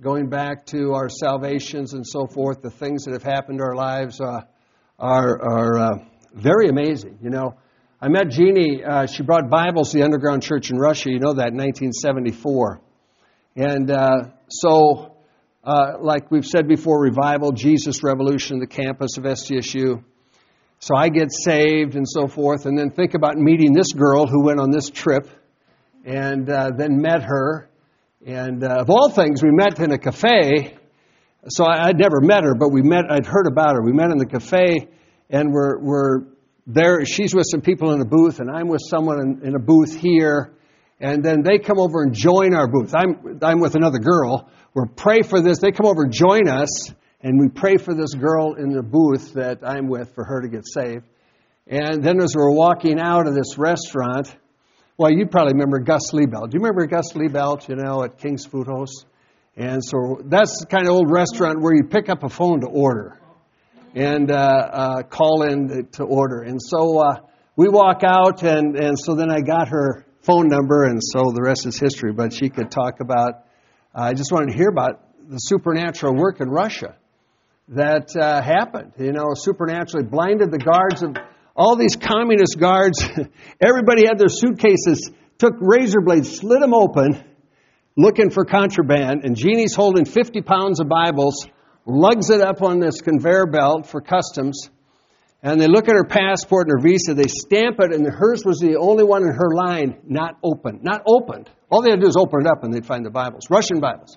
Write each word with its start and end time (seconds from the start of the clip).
Going 0.00 0.28
back 0.28 0.66
to 0.66 0.94
our 0.94 1.08
salvations 1.08 1.92
and 1.92 2.04
so 2.04 2.26
forth, 2.26 2.62
the 2.62 2.70
things 2.70 3.04
that 3.04 3.12
have 3.12 3.22
happened 3.22 3.58
to 3.58 3.64
our 3.64 3.76
lives 3.76 4.20
uh, 4.20 4.40
are, 4.98 5.40
are 5.42 5.78
uh, 5.78 5.98
very 6.34 6.68
amazing. 6.68 7.18
You 7.22 7.30
know, 7.30 7.54
I 8.00 8.08
met 8.08 8.30
Jeannie. 8.30 8.82
Uh, 8.82 9.06
she 9.06 9.22
brought 9.22 9.48
Bibles 9.48 9.92
to 9.92 9.98
the 9.98 10.04
underground 10.04 10.42
church 10.42 10.70
in 10.70 10.78
Russia. 10.78 11.10
You 11.10 11.20
know 11.20 11.34
that, 11.34 11.48
in 11.48 11.58
1974. 11.58 12.80
And 13.54 13.90
uh, 13.90 14.30
so, 14.48 15.14
uh, 15.62 15.98
like 16.00 16.30
we've 16.30 16.46
said 16.46 16.66
before, 16.66 17.00
revival, 17.00 17.52
Jesus 17.52 18.02
Revolution, 18.02 18.58
the 18.58 18.66
campus 18.66 19.18
of 19.18 19.24
SDSU. 19.24 20.02
So 20.80 20.96
I 20.96 21.10
get 21.10 21.30
saved 21.30 21.94
and 21.94 22.08
so 22.08 22.26
forth, 22.26 22.66
and 22.66 22.76
then 22.76 22.90
think 22.90 23.14
about 23.14 23.36
meeting 23.36 23.72
this 23.72 23.92
girl 23.92 24.26
who 24.26 24.42
went 24.42 24.58
on 24.58 24.72
this 24.72 24.90
trip, 24.90 25.28
and 26.04 26.50
uh, 26.50 26.70
then 26.76 27.00
met 27.00 27.22
her. 27.22 27.68
And 28.24 28.62
uh, 28.62 28.76
of 28.78 28.88
all 28.88 29.10
things, 29.10 29.42
we 29.42 29.50
met 29.50 29.80
in 29.80 29.90
a 29.90 29.98
cafe. 29.98 30.76
So 31.48 31.64
I, 31.64 31.88
I'd 31.88 31.98
never 31.98 32.20
met 32.20 32.44
her, 32.44 32.54
but 32.54 32.68
we 32.68 32.80
met. 32.80 33.10
I'd 33.10 33.26
heard 33.26 33.48
about 33.50 33.74
her. 33.74 33.82
We 33.82 33.92
met 33.92 34.12
in 34.12 34.18
the 34.18 34.26
cafe, 34.26 34.88
and 35.28 35.52
we're 35.52 35.80
we're 35.80 36.20
there. 36.68 37.04
She's 37.04 37.34
with 37.34 37.46
some 37.50 37.62
people 37.62 37.92
in 37.92 38.00
a 38.00 38.04
booth, 38.04 38.38
and 38.38 38.48
I'm 38.48 38.68
with 38.68 38.82
someone 38.88 39.18
in, 39.18 39.48
in 39.48 39.54
a 39.56 39.58
booth 39.58 39.96
here. 39.96 40.54
And 41.00 41.24
then 41.24 41.42
they 41.42 41.58
come 41.58 41.80
over 41.80 42.04
and 42.04 42.14
join 42.14 42.54
our 42.54 42.68
booth. 42.68 42.94
I'm 42.94 43.40
I'm 43.42 43.58
with 43.58 43.74
another 43.74 43.98
girl. 43.98 44.48
We're 44.72 44.86
pray 44.86 45.22
for 45.22 45.40
this. 45.40 45.58
They 45.58 45.72
come 45.72 45.86
over 45.86 46.04
and 46.04 46.12
join 46.12 46.48
us, 46.48 46.94
and 47.22 47.40
we 47.40 47.48
pray 47.48 47.76
for 47.76 47.92
this 47.92 48.14
girl 48.14 48.54
in 48.54 48.70
the 48.70 48.84
booth 48.84 49.32
that 49.32 49.66
I'm 49.66 49.88
with 49.88 50.14
for 50.14 50.24
her 50.24 50.42
to 50.42 50.48
get 50.48 50.62
saved. 50.64 51.06
And 51.66 52.04
then 52.04 52.20
as 52.20 52.36
we're 52.36 52.54
walking 52.54 53.00
out 53.00 53.26
of 53.26 53.34
this 53.34 53.58
restaurant, 53.58 54.32
well, 55.02 55.10
you 55.10 55.26
probably 55.26 55.54
remember 55.54 55.80
Gus 55.80 56.12
Liebelt. 56.12 56.50
Do 56.50 56.58
you 56.58 56.60
remember 56.60 56.86
Gus 56.86 57.12
Liebelt, 57.14 57.68
you 57.68 57.74
know, 57.74 58.04
at 58.04 58.18
King's 58.18 58.46
Food 58.46 58.68
Host? 58.68 59.04
And 59.56 59.84
so 59.84 60.20
that's 60.26 60.60
the 60.60 60.66
kind 60.66 60.86
of 60.86 60.94
old 60.94 61.10
restaurant 61.10 61.60
where 61.60 61.74
you 61.74 61.82
pick 61.90 62.08
up 62.08 62.22
a 62.22 62.28
phone 62.28 62.60
to 62.60 62.68
order 62.68 63.18
and 63.96 64.30
uh, 64.30 64.34
uh, 64.36 65.02
call 65.02 65.42
in 65.42 65.88
to 65.94 66.04
order. 66.04 66.42
And 66.42 66.60
so 66.62 67.00
uh, 67.00 67.16
we 67.56 67.68
walk 67.68 68.02
out, 68.04 68.44
and, 68.44 68.76
and 68.76 68.96
so 68.96 69.16
then 69.16 69.28
I 69.28 69.40
got 69.40 69.70
her 69.70 70.06
phone 70.20 70.46
number, 70.46 70.84
and 70.84 71.00
so 71.02 71.32
the 71.34 71.42
rest 71.42 71.66
is 71.66 71.76
history. 71.76 72.12
But 72.12 72.32
she 72.32 72.48
could 72.48 72.70
talk 72.70 73.00
about, 73.00 73.46
I 73.92 74.14
just 74.14 74.30
wanted 74.30 74.52
to 74.52 74.56
hear 74.56 74.68
about 74.68 75.00
the 75.28 75.38
supernatural 75.38 76.14
work 76.14 76.40
in 76.40 76.48
Russia 76.48 76.94
that 77.70 78.14
uh, 78.14 78.40
happened. 78.40 78.92
You 79.00 79.10
know, 79.10 79.32
supernaturally 79.34 80.06
blinded 80.06 80.52
the 80.52 80.58
guards 80.58 81.02
of 81.02 81.16
all 81.56 81.76
these 81.76 81.96
communist 81.96 82.58
guards. 82.58 83.02
Everybody 83.60 84.06
had 84.06 84.18
their 84.18 84.28
suitcases, 84.28 85.10
took 85.38 85.54
razor 85.60 86.00
blades, 86.00 86.36
slit 86.38 86.60
them 86.60 86.74
open, 86.74 87.22
looking 87.96 88.30
for 88.30 88.44
contraband. 88.44 89.24
And 89.24 89.36
Jeannie's 89.36 89.74
holding 89.74 90.04
50 90.04 90.42
pounds 90.42 90.80
of 90.80 90.88
Bibles, 90.88 91.46
lugs 91.84 92.30
it 92.30 92.40
up 92.40 92.62
on 92.62 92.78
this 92.78 93.00
conveyor 93.00 93.46
belt 93.46 93.86
for 93.86 94.00
customs. 94.00 94.70
And 95.42 95.60
they 95.60 95.66
look 95.66 95.88
at 95.88 95.96
her 95.96 96.04
passport 96.04 96.68
and 96.68 96.80
her 96.80 96.88
visa, 96.88 97.14
they 97.14 97.26
stamp 97.26 97.80
it, 97.80 97.92
and 97.92 98.06
hers 98.06 98.44
was 98.44 98.60
the 98.60 98.76
only 98.76 99.02
one 99.02 99.22
in 99.22 99.34
her 99.34 99.50
line 99.52 99.98
not 100.06 100.38
open. 100.44 100.78
Not 100.82 101.02
opened. 101.04 101.50
All 101.68 101.82
they 101.82 101.90
had 101.90 101.96
to 101.96 102.02
do 102.02 102.08
is 102.08 102.16
open 102.16 102.42
it 102.42 102.46
up 102.46 102.62
and 102.62 102.72
they'd 102.72 102.86
find 102.86 103.04
the 103.04 103.10
Bibles, 103.10 103.50
Russian 103.50 103.80
Bibles. 103.80 104.16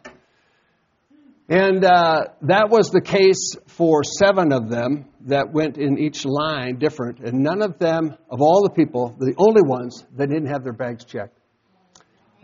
And 1.47 1.85
uh, 1.85 2.25
that 2.41 2.69
was 2.69 2.89
the 2.89 3.01
case 3.01 3.55
for 3.67 4.03
seven 4.03 4.51
of 4.51 4.69
them 4.69 5.05
that 5.27 5.53
went 5.53 5.77
in 5.77 5.99
each 5.99 6.25
line 6.25 6.79
different. 6.79 7.19
And 7.19 7.43
none 7.43 7.61
of 7.61 7.77
them, 7.77 8.15
of 8.31 8.41
all 8.41 8.63
the 8.63 8.71
people, 8.71 9.15
the 9.19 9.35
only 9.37 9.61
ones 9.61 10.03
that 10.15 10.27
didn't 10.27 10.47
have 10.47 10.63
their 10.63 10.73
bags 10.73 11.05
checked. 11.05 11.37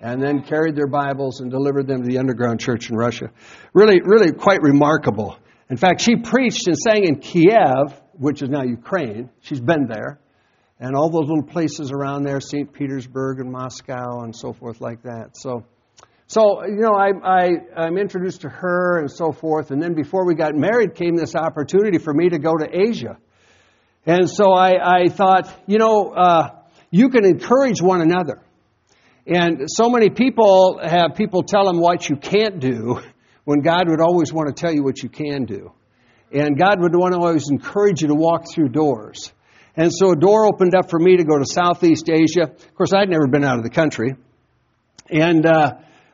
And 0.01 0.21
then 0.21 0.43
carried 0.43 0.75
their 0.75 0.87
Bibles 0.87 1.41
and 1.41 1.49
delivered 1.49 1.87
them 1.87 2.01
to 2.01 2.07
the 2.07 2.17
underground 2.19 2.59
church 2.59 2.89
in 2.89 2.95
Russia. 2.95 3.31
Really, 3.73 4.01
really 4.03 4.31
quite 4.31 4.61
remarkable. 4.61 5.37
In 5.69 5.77
fact, 5.77 6.01
she 6.01 6.15
preached 6.15 6.67
and 6.67 6.77
sang 6.77 7.03
in 7.05 7.19
Kiev, 7.19 7.99
which 8.13 8.41
is 8.41 8.49
now 8.49 8.63
Ukraine. 8.63 9.29
She's 9.41 9.61
been 9.61 9.87
there. 9.87 10.19
And 10.79 10.95
all 10.95 11.09
those 11.09 11.27
little 11.27 11.43
places 11.43 11.91
around 11.91 12.23
there, 12.23 12.39
St. 12.39 12.71
Petersburg 12.71 13.39
and 13.39 13.51
Moscow 13.51 14.21
and 14.21 14.35
so 14.35 14.53
forth 14.53 14.81
like 14.81 15.03
that. 15.03 15.37
So, 15.37 15.63
so, 16.31 16.63
you 16.65 16.79
know, 16.79 16.93
I, 16.93 17.09
I, 17.25 17.49
I'm 17.75 17.97
introduced 17.97 18.41
to 18.41 18.49
her 18.49 18.99
and 18.99 19.11
so 19.11 19.33
forth. 19.33 19.69
And 19.71 19.83
then 19.83 19.95
before 19.95 20.25
we 20.25 20.33
got 20.33 20.55
married 20.55 20.95
came 20.95 21.17
this 21.17 21.35
opportunity 21.35 21.97
for 21.97 22.13
me 22.13 22.29
to 22.29 22.39
go 22.39 22.55
to 22.55 22.67
Asia. 22.71 23.17
And 24.05 24.29
so 24.29 24.53
I, 24.53 25.01
I 25.01 25.09
thought, 25.09 25.53
you 25.67 25.77
know, 25.77 26.13
uh, 26.13 26.51
you 26.89 27.09
can 27.09 27.25
encourage 27.25 27.81
one 27.81 27.99
another. 27.99 28.41
And 29.27 29.63
so 29.67 29.89
many 29.89 30.09
people 30.09 30.79
have 30.81 31.15
people 31.17 31.43
tell 31.43 31.65
them 31.65 31.81
what 31.81 32.07
you 32.07 32.15
can't 32.15 32.61
do 32.61 33.01
when 33.43 33.59
God 33.59 33.89
would 33.89 33.99
always 33.99 34.31
want 34.31 34.47
to 34.47 34.53
tell 34.53 34.73
you 34.73 34.83
what 34.83 35.03
you 35.03 35.09
can 35.09 35.43
do. 35.43 35.73
And 36.31 36.57
God 36.57 36.79
would 36.79 36.95
want 36.95 37.13
to 37.13 37.19
always 37.19 37.49
encourage 37.49 38.03
you 38.03 38.07
to 38.07 38.15
walk 38.15 38.45
through 38.55 38.69
doors. 38.69 39.33
And 39.75 39.91
so 39.93 40.11
a 40.11 40.15
door 40.15 40.45
opened 40.45 40.75
up 40.75 40.89
for 40.89 40.97
me 40.97 41.17
to 41.17 41.25
go 41.25 41.37
to 41.37 41.45
Southeast 41.45 42.09
Asia. 42.09 42.43
Of 42.43 42.75
course, 42.75 42.93
I'd 42.93 43.09
never 43.09 43.27
been 43.27 43.43
out 43.43 43.57
of 43.57 43.63
the 43.65 43.69
country. 43.69 44.15
And, 45.09 45.45
uh, 45.45 45.73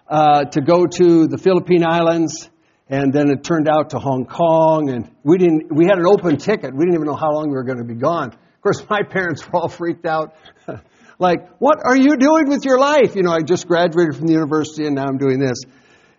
uh, 0.10 0.46
to 0.46 0.62
go 0.62 0.86
to 0.86 1.28
the 1.28 1.38
Philippine 1.38 1.86
Islands, 1.86 2.50
and 2.90 3.12
then 3.12 3.30
it 3.30 3.44
turned 3.44 3.68
out 3.68 3.90
to 3.90 4.00
Hong 4.00 4.26
Kong, 4.26 4.90
and 4.90 5.12
we 5.24 5.38
didn't. 5.38 5.76
We 5.76 5.86
had 5.86 5.98
an 5.98 6.06
open 6.08 6.38
ticket. 6.38 6.74
We 6.74 6.86
didn't 6.86 6.96
even 6.96 7.08
know 7.08 7.16
how 7.16 7.32
long 7.32 7.50
we 7.50 7.56
were 7.56 7.64
going 7.64 7.80
to 7.80 7.84
be 7.84 7.96
gone. 7.96 8.30
Of 8.30 8.62
course, 8.62 8.84
my 8.90 9.04
parents 9.04 9.46
were 9.46 9.60
all 9.60 9.68
freaked 9.68 10.06
out. 10.06 10.36
like, 11.20 11.58
what 11.60 11.80
are 11.84 11.96
you 11.96 12.18
doing 12.18 12.48
with 12.48 12.64
your 12.64 12.80
life? 12.80 13.16
You 13.16 13.24
know, 13.24 13.32
I 13.32 13.42
just 13.42 13.68
graduated 13.68 14.16
from 14.16 14.28
the 14.28 14.34
university, 14.34 14.86
and 14.86 14.96
now 14.96 15.06
I'm 15.06 15.18
doing 15.18 15.40
this. 15.40 15.62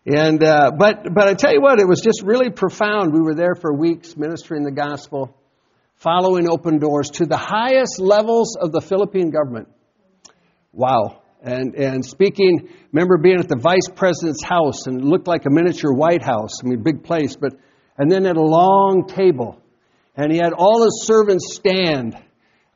And 0.05 0.43
uh, 0.43 0.73
but 0.77 1.13
but 1.13 1.29
I 1.29 1.35
tell 1.35 1.53
you 1.53 1.61
what, 1.61 1.81
it 1.81 1.89
was 1.89 2.01
just 2.01 2.23
really 2.23 2.51
profound. 2.51 3.13
We 3.13 3.21
were 3.21 3.35
there 3.35 3.55
for 3.55 3.73
weeks 3.73 4.17
ministering 4.17 4.65
the 4.65 4.73
gospel, 4.73 5.35
following 5.97 6.49
open 6.49 6.79
doors 6.79 7.11
to 7.13 7.27
the 7.27 7.37
highest 7.37 7.99
levels 7.99 8.57
of 8.57 8.73
the 8.73 8.81
Philippine 8.81 9.31
government. 9.31 9.69
Wow 10.73 11.23
and, 11.43 11.75
and 11.75 12.05
speaking, 12.05 12.69
remember 12.93 13.19
being 13.19 13.39
at 13.39 13.49
the 13.49 13.59
vice 13.59 13.89
president's 13.95 14.43
house 14.43 14.87
and 14.87 15.01
it 15.01 15.05
looked 15.05 15.29
like 15.29 15.47
a 15.47 15.51
miniature 15.51 15.93
White 15.93 16.23
House. 16.23 16.63
I 16.63 16.69
mean, 16.69 16.83
big 16.83 17.05
place, 17.05 17.37
but, 17.37 17.53
and 17.97 18.11
then 18.11 18.27
at 18.27 18.37
a 18.37 18.43
long 18.43 19.07
table. 19.07 19.61
And 20.17 20.33
he 20.33 20.39
had 20.39 20.53
all 20.53 20.83
his 20.83 21.05
servants 21.07 21.55
stand 21.55 22.17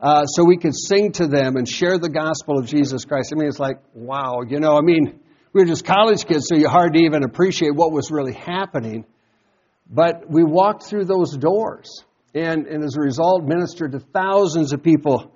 uh, 0.01 0.27
so 0.27 0.45
we 0.45 0.57
could 0.57 0.75
sing 0.75 1.13
to 1.13 1.27
them 1.27 1.57
and 1.57 1.69
share 1.69 1.99
the 1.99 2.09
gospel 2.09 2.59
of 2.59 2.67
Jesus 2.67 3.05
Christ. 3.05 3.33
I 3.35 3.39
mean, 3.39 3.49
it's 3.49 3.59
like, 3.59 3.79
wow, 3.95 4.43
you 4.49 4.61
know, 4.61 4.77
I 4.77 4.81
mean, 4.81 5.21
we 5.53 5.61
were 5.61 5.67
just 5.67 5.85
college 5.85 6.25
kids, 6.25 6.47
so 6.49 6.57
you 6.57 6.69
hard 6.69 6.95
to 6.95 7.01
even 7.01 7.25
appreciate 7.25 7.75
what 7.75 7.93
was 7.93 8.11
really 8.11 8.33
happening. 8.33 9.05
But 9.91 10.29
we 10.29 10.45
walked 10.45 10.85
through 10.85 11.05
those 11.05 11.37
doors 11.37 12.05
and, 12.35 12.67
and 12.67 12.83
as 12.83 12.97
a 12.97 13.01
result 13.01 13.45
ministered 13.45 13.93
to 13.93 14.01
thousands 14.01 14.73
of 14.73 14.83
people 14.83 15.33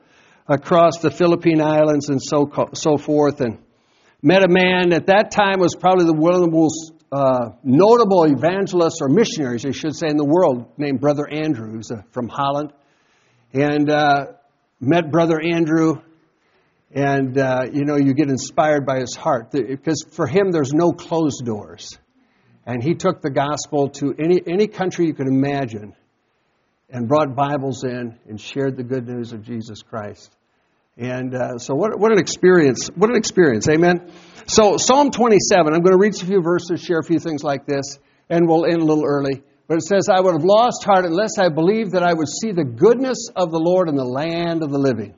across 0.49 0.99
the 0.99 1.11
Philippine 1.11 1.61
Islands 1.61 2.09
and 2.09 2.23
so, 2.23 2.51
so 2.75 2.97
forth, 2.97 3.41
and 3.41 3.59
met 4.23 4.43
a 4.43 4.49
man 4.49 4.93
at 4.93 5.07
that 5.07 5.31
time 5.31 5.59
was 5.59 5.75
probably 5.75 6.05
the, 6.05 6.13
one 6.13 6.35
of 6.35 6.41
the 6.41 6.51
most 6.51 6.93
uh, 7.13 7.51
notable 7.63 8.25
evangelists 8.25 9.01
or 9.01 9.09
missionaries, 9.09 9.65
I 9.65 9.71
should 9.71 9.95
say, 9.95 10.09
in 10.09 10.17
the 10.17 10.25
world, 10.25 10.73
named 10.77 11.01
Brother 11.01 11.29
Andrew, 11.29 11.71
who's 11.71 11.91
uh, 11.91 12.03
from 12.11 12.29
Holland. 12.29 12.73
And 13.53 13.89
uh, 13.91 14.27
met 14.81 15.11
Brother 15.11 15.41
Andrew, 15.41 15.97
and 16.93 17.39
uh, 17.39 17.67
you 17.73 17.85
know, 17.85 17.97
you 17.97 18.15
get 18.15 18.29
inspired 18.29 18.85
by 18.87 19.01
his 19.01 19.15
heart 19.15 19.51
because 19.51 20.05
for 20.11 20.27
him, 20.27 20.51
there's 20.51 20.73
no 20.73 20.93
closed 20.93 21.45
doors. 21.45 21.99
And 22.67 22.83
he 22.83 22.95
took 22.95 23.23
the 23.23 23.31
gospel 23.31 23.91
to 23.91 24.15
any, 24.19 24.43
any 24.45 24.67
country 24.67 25.07
you 25.07 25.15
could 25.15 25.29
imagine 25.29 25.95
and 26.89 27.09
brought 27.09 27.35
Bibles 27.35 27.85
in 27.85 28.19
and 28.29 28.41
shared 28.41 28.77
the 28.77 28.85
good 28.85 29.07
news 29.07 29.33
of 29.33 29.43
Jesus 29.43 29.83
Christ. 29.83 30.35
And 30.97 31.35
uh, 31.35 31.59
so, 31.59 31.75
what, 31.75 31.99
what 31.99 32.13
an 32.13 32.19
experience! 32.19 32.89
What 32.95 33.11
an 33.11 33.17
experience! 33.17 33.69
Amen. 33.69 34.11
So, 34.47 34.77
Psalm 34.79 35.11
27. 35.11 35.75
I'm 35.75 35.81
going 35.81 35.93
to 35.93 35.99
read 35.99 36.15
a 36.15 36.25
few 36.25 36.41
verses, 36.41 36.81
share 36.81 37.01
a 37.01 37.05
few 37.05 37.19
things 37.19 37.43
like 37.43 37.67
this, 37.67 37.99
and 38.31 38.49
we'll 38.49 38.65
end 38.65 38.81
a 38.81 38.85
little 38.85 39.05
early. 39.05 39.43
But 39.69 39.79
it 39.79 39.83
says, 39.83 40.09
I 40.09 40.21
would 40.21 40.33
have 40.33 40.45
lost 40.45 40.85
heart 40.85 41.05
unless 41.05 41.39
I 41.39 41.49
believed 41.49 41.93
that 41.93 42.03
I 42.03 42.15
would 42.15 42.29
see 42.29 42.53
the 42.53 42.65
goodness 42.65 43.29
of 43.35 43.51
the 43.51 43.59
Lord 43.59 43.89
in 43.89 43.97
the 43.97 44.05
land 44.05 44.63
of 44.63 44.71
the 44.71 44.79
living. 44.79 45.15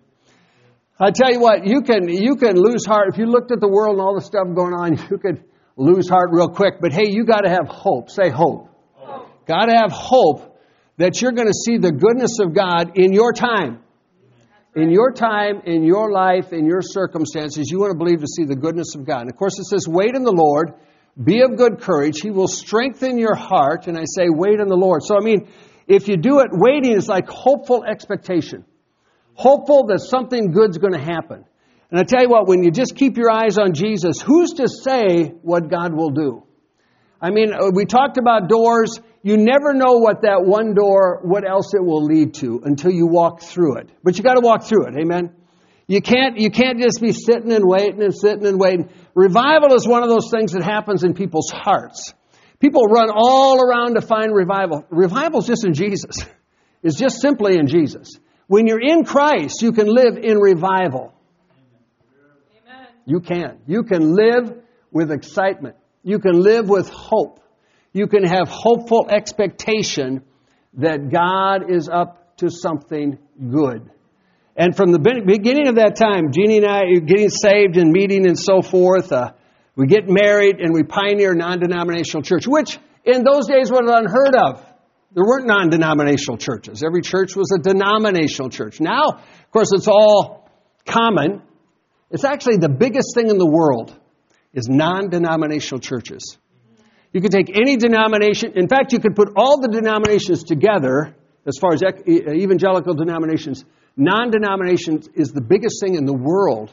I 0.98 1.10
tell 1.12 1.30
you 1.30 1.38
what, 1.38 1.64
you 1.66 1.82
can, 1.82 2.08
you 2.08 2.34
can 2.34 2.56
lose 2.56 2.84
heart. 2.84 3.08
If 3.12 3.18
you 3.18 3.26
looked 3.26 3.52
at 3.52 3.60
the 3.60 3.68
world 3.68 3.98
and 3.98 4.00
all 4.00 4.14
the 4.14 4.24
stuff 4.24 4.48
going 4.52 4.72
on, 4.72 4.96
you 5.10 5.18
could 5.18 5.44
lose 5.76 6.08
heart 6.08 6.30
real 6.32 6.48
quick. 6.48 6.80
But 6.80 6.92
hey, 6.92 7.08
you 7.08 7.24
got 7.24 7.42
to 7.42 7.50
have 7.50 7.68
hope. 7.68 8.10
Say 8.10 8.30
hope. 8.30 8.68
hope. 8.94 9.46
Got 9.46 9.66
to 9.66 9.76
have 9.76 9.92
hope 9.92 10.47
that 10.98 11.20
you're 11.22 11.32
going 11.32 11.48
to 11.48 11.54
see 11.54 11.78
the 11.78 11.92
goodness 11.92 12.38
of 12.40 12.54
God 12.54 12.92
in 12.96 13.12
your 13.12 13.32
time. 13.32 13.82
In 14.76 14.90
your 14.90 15.12
time, 15.12 15.62
in 15.64 15.82
your 15.82 16.12
life, 16.12 16.52
in 16.52 16.66
your 16.66 16.82
circumstances, 16.82 17.70
you 17.70 17.80
want 17.80 17.92
to 17.92 17.98
believe 17.98 18.20
to 18.20 18.28
see 18.28 18.44
the 18.44 18.54
goodness 18.54 18.94
of 18.94 19.06
God. 19.06 19.22
And 19.22 19.30
of 19.30 19.36
course, 19.36 19.58
it 19.58 19.64
says, 19.64 19.88
wait 19.88 20.14
in 20.14 20.22
the 20.22 20.32
Lord 20.32 20.74
be 21.22 21.42
of 21.42 21.56
good 21.56 21.80
courage. 21.80 22.20
He 22.22 22.30
will 22.30 22.48
strengthen 22.48 23.18
your 23.18 23.34
heart. 23.34 23.86
And 23.86 23.98
I 23.98 24.04
say, 24.04 24.26
wait 24.28 24.60
on 24.60 24.68
the 24.68 24.76
Lord. 24.76 25.02
So, 25.02 25.16
I 25.16 25.20
mean, 25.20 25.48
if 25.86 26.08
you 26.08 26.16
do 26.16 26.40
it, 26.40 26.48
waiting 26.52 26.92
is 26.92 27.08
like 27.08 27.28
hopeful 27.28 27.84
expectation. 27.84 28.64
Hopeful 29.34 29.86
that 29.86 30.00
something 30.00 30.52
good's 30.52 30.78
going 30.78 30.92
to 30.92 31.00
happen. 31.00 31.44
And 31.90 31.98
I 31.98 32.04
tell 32.04 32.22
you 32.22 32.28
what, 32.28 32.46
when 32.46 32.62
you 32.62 32.70
just 32.70 32.94
keep 32.94 33.16
your 33.16 33.30
eyes 33.30 33.56
on 33.58 33.72
Jesus, 33.72 34.20
who's 34.20 34.52
to 34.54 34.68
say 34.68 35.32
what 35.42 35.70
God 35.70 35.94
will 35.94 36.10
do? 36.10 36.44
I 37.20 37.30
mean, 37.30 37.52
uh, 37.52 37.70
we 37.74 37.84
talked 37.84 38.18
about 38.18 38.48
doors. 38.48 39.00
You 39.22 39.36
never 39.36 39.74
know 39.74 39.98
what 39.98 40.22
that 40.22 40.44
one 40.44 40.74
door, 40.74 41.20
what 41.22 41.48
else 41.48 41.74
it 41.74 41.84
will 41.84 42.04
lead 42.04 42.34
to 42.34 42.60
until 42.64 42.90
you 42.90 43.06
walk 43.06 43.42
through 43.42 43.78
it. 43.78 43.90
But 44.02 44.16
you 44.16 44.24
got 44.24 44.34
to 44.34 44.40
walk 44.40 44.64
through 44.64 44.86
it. 44.86 44.94
Amen. 45.00 45.34
You 45.86 46.00
can't, 46.02 46.38
you 46.38 46.50
can't 46.50 46.80
just 46.80 47.00
be 47.00 47.12
sitting 47.12 47.50
and 47.52 47.64
waiting 47.66 48.02
and 48.02 48.14
sitting 48.14 48.46
and 48.46 48.60
waiting. 48.60 48.90
Revival 49.14 49.74
is 49.74 49.88
one 49.88 50.02
of 50.02 50.08
those 50.08 50.30
things 50.30 50.52
that 50.52 50.62
happens 50.62 51.02
in 51.02 51.14
people's 51.14 51.50
hearts. 51.50 52.12
People 52.60 52.84
run 52.84 53.08
all 53.12 53.60
around 53.60 53.94
to 53.94 54.00
find 54.00 54.34
revival. 54.34 54.84
Revival 54.90 55.40
is 55.40 55.46
just 55.46 55.64
in 55.64 55.74
Jesus. 55.74 56.18
It's 56.82 56.96
just 56.96 57.20
simply 57.20 57.56
in 57.56 57.66
Jesus. 57.66 58.18
When 58.46 58.66
you're 58.66 58.80
in 58.80 59.04
Christ, 59.04 59.62
you 59.62 59.72
can 59.72 59.86
live 59.86 60.16
in 60.16 60.38
revival. 60.38 61.14
Amen. 62.66 62.86
You 63.04 63.20
can. 63.20 63.58
You 63.66 63.82
can 63.82 64.14
live 64.14 64.62
with 64.90 65.10
excitement. 65.10 65.76
You 66.02 66.18
can 66.18 66.40
live 66.40 66.68
with 66.68 66.88
hope. 66.88 67.40
You 67.98 68.06
can 68.06 68.22
have 68.22 68.46
hopeful 68.48 69.08
expectation 69.10 70.22
that 70.74 71.10
God 71.10 71.68
is 71.68 71.88
up 71.88 72.36
to 72.36 72.48
something 72.48 73.18
good. 73.50 73.90
And 74.56 74.76
from 74.76 74.92
the 74.92 75.00
beginning 75.00 75.66
of 75.66 75.74
that 75.74 75.96
time, 75.96 76.30
Jeannie 76.30 76.58
and 76.58 76.66
I 76.66 76.82
are 76.82 77.00
getting 77.00 77.28
saved 77.28 77.76
and 77.76 77.90
meeting 77.90 78.28
and 78.28 78.38
so 78.38 78.62
forth. 78.62 79.10
Uh, 79.10 79.32
we 79.74 79.88
get 79.88 80.08
married 80.08 80.60
and 80.60 80.72
we 80.72 80.84
pioneer 80.84 81.34
non-denominational 81.34 82.22
church, 82.22 82.46
which 82.46 82.78
in 83.04 83.24
those 83.24 83.48
days 83.48 83.68
was 83.68 83.82
unheard 83.84 84.36
of. 84.36 84.64
There 85.12 85.24
weren't 85.24 85.48
non-denominational 85.48 86.38
churches. 86.38 86.84
Every 86.84 87.02
church 87.02 87.34
was 87.34 87.50
a 87.50 87.60
denominational 87.60 88.50
church. 88.50 88.80
Now, 88.80 89.08
of 89.08 89.50
course, 89.50 89.70
it's 89.72 89.88
all 89.88 90.48
common. 90.86 91.42
It's 92.12 92.22
actually 92.22 92.58
the 92.58 92.68
biggest 92.68 93.16
thing 93.16 93.28
in 93.28 93.38
the 93.38 93.50
world 93.50 93.92
is 94.54 94.68
non-denominational 94.68 95.80
churches. 95.80 96.38
You 97.12 97.20
could 97.20 97.32
take 97.32 97.56
any 97.56 97.76
denomination. 97.76 98.52
In 98.56 98.68
fact, 98.68 98.92
you 98.92 98.98
could 98.98 99.16
put 99.16 99.30
all 99.36 99.60
the 99.60 99.68
denominations 99.68 100.44
together 100.44 101.14
as 101.46 101.56
far 101.58 101.72
as 101.72 101.82
evangelical 101.82 102.94
denominations 102.94 103.64
Non 103.98 104.30
denomination 104.30 105.02
is 105.14 105.32
the 105.32 105.40
biggest 105.40 105.80
thing 105.82 105.96
in 105.96 106.06
the 106.06 106.14
world. 106.14 106.72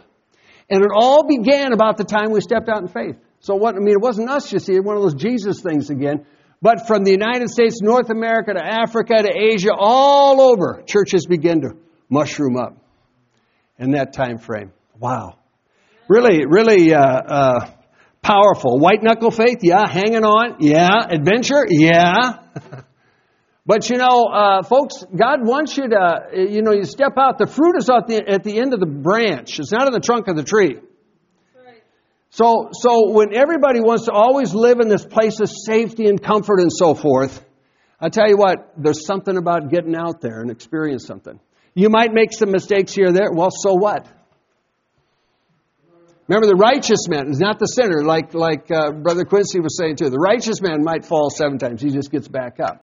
And 0.70 0.84
it 0.84 0.92
all 0.94 1.28
began 1.28 1.74
about 1.74 1.98
the 1.98 2.04
time 2.04 2.30
we 2.30 2.40
stepped 2.40 2.70
out 2.70 2.84
in 2.84 2.88
faith. 2.88 3.16
So, 3.40 3.56
what, 3.56 3.76
I 3.76 3.80
mean, 3.80 3.96
it 3.96 4.02
wasn't 4.02 4.30
us, 4.30 4.54
you 4.54 4.60
see, 4.60 4.80
one 4.80 4.96
of 4.96 5.02
those 5.02 5.16
Jesus 5.16 5.60
things 5.62 5.90
again. 5.90 6.26
But 6.62 6.86
from 6.86 7.04
the 7.04 7.12
United 7.12 7.50
States, 7.50 7.81
North 7.81 8.12
America 8.12 8.54
to 8.54 8.64
Africa 8.64 9.24
to 9.24 9.30
Asia, 9.36 9.72
all 9.76 10.40
over, 10.40 10.84
churches 10.86 11.26
begin 11.26 11.62
to 11.62 11.70
mushroom 12.10 12.58
up 12.58 12.78
in 13.80 13.92
that 13.92 14.14
time 14.14 14.38
frame. 14.38 14.72
Wow. 15.00 15.40
Really, 16.08 16.46
really 16.46 16.94
uh, 16.94 17.02
uh, 17.02 17.72
powerful. 18.25 18.80
White 18.80 19.04
knuckle 19.04 19.31
faith, 19.31 19.60
yeah. 19.62 19.88
Hanging 19.88 20.24
on, 20.24 20.57
yeah. 20.60 21.06
Adventure, 21.10 21.66
yeah. 21.69 22.39
But 23.68 23.89
you 23.89 23.98
know, 23.98 24.25
uh, 24.25 24.62
folks, 24.62 25.04
God 25.16 25.39
wants 25.42 25.75
you 25.75 25.89
to, 25.89 26.27
you 26.36 26.62
know, 26.62 26.72
you 26.72 26.83
step 26.83 27.13
out. 27.18 27.39
The 27.39 27.48
fruit 27.48 27.75
is 27.80 27.89
at 27.89 28.06
the, 28.06 28.24
at 28.30 28.44
the 28.44 28.60
end 28.60 28.75
of 28.75 28.80
the 28.80 28.86
branch. 28.86 29.57
It's 29.57 29.72
not 29.72 29.88
in 29.88 29.92
the 29.92 30.00
trunk 30.00 30.27
of 30.27 30.36
the 30.36 30.44
tree. 30.44 30.77
So, 32.30 32.69
so 32.74 33.10
when 33.10 33.33
everybody 33.33 33.80
wants 33.80 34.06
to 34.06 34.12
always 34.12 34.54
live 34.54 34.81
in 34.81 34.88
this 34.88 35.04
place 35.04 35.39
of 35.39 35.50
safety 35.50 36.06
and 36.06 36.21
comfort 36.21 36.60
and 36.60 36.71
so 36.71 36.94
forth, 36.94 37.44
I 38.00 38.10
tell 38.10 38.30
you 38.30 38.38
what, 38.38 38.74
there's 38.78 39.04
something 39.07 39.36
about 39.36 39.71
getting 39.71 39.95
out 39.95 40.21
there 40.21 40.42
and 40.42 40.51
experience 40.51 41.07
something. 41.07 41.39
You 41.74 41.89
might 41.89 42.13
make 42.13 42.33
some 42.33 42.51
mistakes 42.51 42.94
here 42.94 43.07
or 43.07 43.13
there. 43.13 43.31
Well, 43.31 43.50
so 43.50 43.74
what? 43.74 44.07
Remember, 46.27 46.48
the 46.48 46.56
righteous 46.56 47.07
man 47.07 47.30
is 47.30 47.39
not 47.39 47.60
the 47.60 47.68
sinner, 47.68 48.04
like 48.04 48.33
like 48.33 48.72
uh, 48.72 48.92
Brother 48.92 49.25
Quincy 49.25 49.60
was 49.60 49.77
saying 49.77 49.98
too. 49.98 50.10
The 50.10 50.18
righteous 50.18 50.62
man 50.62 50.83
might 50.83 51.06
fall 51.06 51.30
seven 51.30 51.60
times; 51.60 51.81
he 51.81 51.92
just 51.92 52.12
gets 52.12 52.27
back 52.27 52.60
up. 52.60 52.86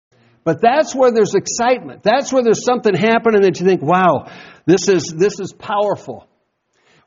But 0.46 0.60
that's 0.62 0.94
where 0.94 1.10
there's 1.10 1.34
excitement. 1.34 2.04
That's 2.04 2.32
where 2.32 2.40
there's 2.40 2.64
something 2.64 2.94
happening 2.94 3.40
that 3.42 3.58
you 3.58 3.66
think, 3.66 3.82
wow, 3.82 4.30
this 4.64 4.88
is, 4.88 5.12
this 5.18 5.40
is 5.40 5.52
powerful. 5.52 6.28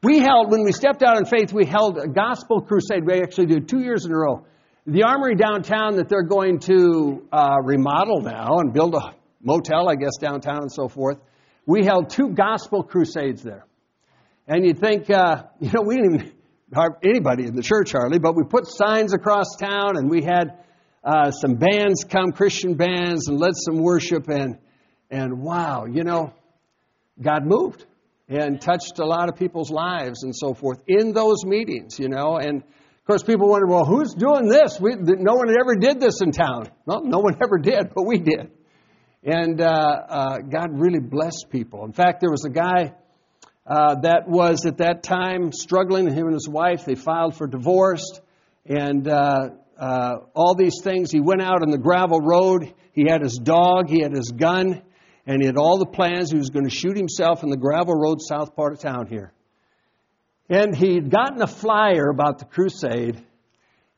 We 0.04 0.20
held, 0.20 0.52
when 0.52 0.66
we 0.66 0.74
stepped 0.74 1.02
out 1.02 1.18
in 1.18 1.24
faith, 1.24 1.54
we 1.54 1.66
held 1.66 1.98
a 1.98 2.10
gospel 2.10 2.60
crusade. 2.60 3.06
We 3.06 3.22
actually 3.22 3.46
did 3.46 3.70
two 3.70 3.80
years 3.80 4.06
in 4.06 4.12
a 4.12 4.18
row. 4.18 4.46
The 4.86 5.04
armory 5.04 5.36
downtown 5.36 5.96
that 5.96 6.10
they're 6.10 6.28
going 6.28 6.60
to 6.68 7.26
uh, 7.32 7.62
remodel 7.64 8.20
now 8.22 8.58
and 8.58 8.74
build 8.74 8.94
a 8.96 9.16
motel, 9.42 9.88
I 9.88 9.96
guess, 9.96 10.18
downtown 10.20 10.64
and 10.64 10.72
so 10.72 10.90
forth. 10.90 11.20
We 11.66 11.86
held 11.86 12.10
two 12.10 12.32
gospel 12.32 12.84
crusades 12.84 13.42
there. 13.42 13.66
And 14.50 14.66
you'd 14.66 14.80
think, 14.80 15.10
uh, 15.12 15.44
you 15.60 15.72
know, 15.72 15.84
we 15.84 15.96
didn't 15.96 16.16
even 16.16 16.34
anybody 17.04 17.46
in 17.46 17.56
the 17.56 17.64
church 17.64 17.94
hardly, 17.94 18.20
but 18.20 18.36
we 18.36 18.44
put 18.44 18.68
signs 18.68 19.14
across 19.14 19.56
town 19.60 19.96
and 19.98 20.10
we 20.10 20.24
had 20.24 20.60
uh, 21.04 21.32
some 21.32 21.56
bands 21.56 22.04
come, 22.04 22.32
Christian 22.32 22.74
bands, 22.76 23.28
and 23.28 23.40
led 23.40 23.54
some 23.56 23.78
worship, 23.78 24.28
and 24.28 24.58
and 25.10 25.42
wow, 25.42 25.86
you 25.86 26.04
know, 26.04 26.34
God 27.22 27.46
moved 27.46 27.86
and 28.28 28.60
touched 28.62 29.00
a 29.00 29.06
lot 29.06 29.30
of 29.30 29.36
people's 29.36 29.72
lives 29.72 30.24
and 30.24 30.36
so 30.36 30.54
forth 30.54 30.80
in 30.88 31.14
those 31.14 31.46
meetings, 31.46 31.98
you 32.00 32.10
know, 32.10 32.38
and 32.38 32.58
of 32.62 33.06
course 33.08 33.24
people 33.24 33.48
wonder, 33.50 33.66
well, 33.66 33.86
who's 33.86 34.14
doing 34.14 34.50
this? 34.50 34.78
We, 34.80 34.96
no 34.98 35.36
one 35.36 35.50
ever 35.50 35.76
did 35.76 36.00
this 36.00 36.22
in 36.22 36.32
town. 36.32 36.70
Well, 36.86 37.02
no 37.04 37.20
one 37.20 37.38
ever 37.42 37.58
did, 37.58 37.94
but 37.96 38.04
we 38.06 38.20
did, 38.20 38.52
and 39.24 39.62
uh, 39.62 39.66
uh, 39.66 40.38
God 40.40 40.68
really 40.74 41.00
blessed 41.00 41.46
people. 41.50 41.86
In 41.86 41.94
fact, 41.94 42.20
there 42.20 42.30
was 42.30 42.44
a 42.46 42.52
guy. 42.52 42.94
Uh, 43.70 43.94
that 44.02 44.28
was 44.28 44.66
at 44.66 44.78
that 44.78 45.04
time 45.04 45.52
struggling. 45.52 46.12
Him 46.12 46.26
and 46.26 46.34
his 46.34 46.50
wife 46.50 46.86
they 46.86 46.96
filed 46.96 47.38
for 47.38 47.46
divorce, 47.46 48.20
and 48.66 49.08
uh, 49.08 49.50
uh, 49.78 50.16
all 50.34 50.56
these 50.56 50.82
things. 50.84 51.12
He 51.12 51.20
went 51.20 51.44
out 51.44 51.62
on 51.62 51.70
the 51.70 51.78
gravel 51.78 52.20
road. 52.20 52.74
He 52.94 53.06
had 53.08 53.22
his 53.22 53.40
dog, 53.42 53.88
he 53.88 54.02
had 54.02 54.12
his 54.12 54.32
gun, 54.32 54.82
and 55.28 55.40
he 55.40 55.46
had 55.46 55.56
all 55.56 55.78
the 55.78 55.86
plans. 55.86 56.32
He 56.32 56.38
was 56.38 56.50
going 56.50 56.66
to 56.66 56.76
shoot 56.76 56.98
himself 56.98 57.44
in 57.44 57.52
the 57.52 57.58
gravel 57.58 57.94
road 57.94 58.18
south 58.22 58.56
part 58.56 58.74
of 58.74 58.80
town 58.80 59.06
here. 59.06 59.34
And 60.50 60.76
he'd 60.76 61.12
gotten 61.12 61.40
a 61.44 61.48
flyer 61.48 62.10
about 62.10 62.40
the 62.40 62.46
crusade, 62.46 63.24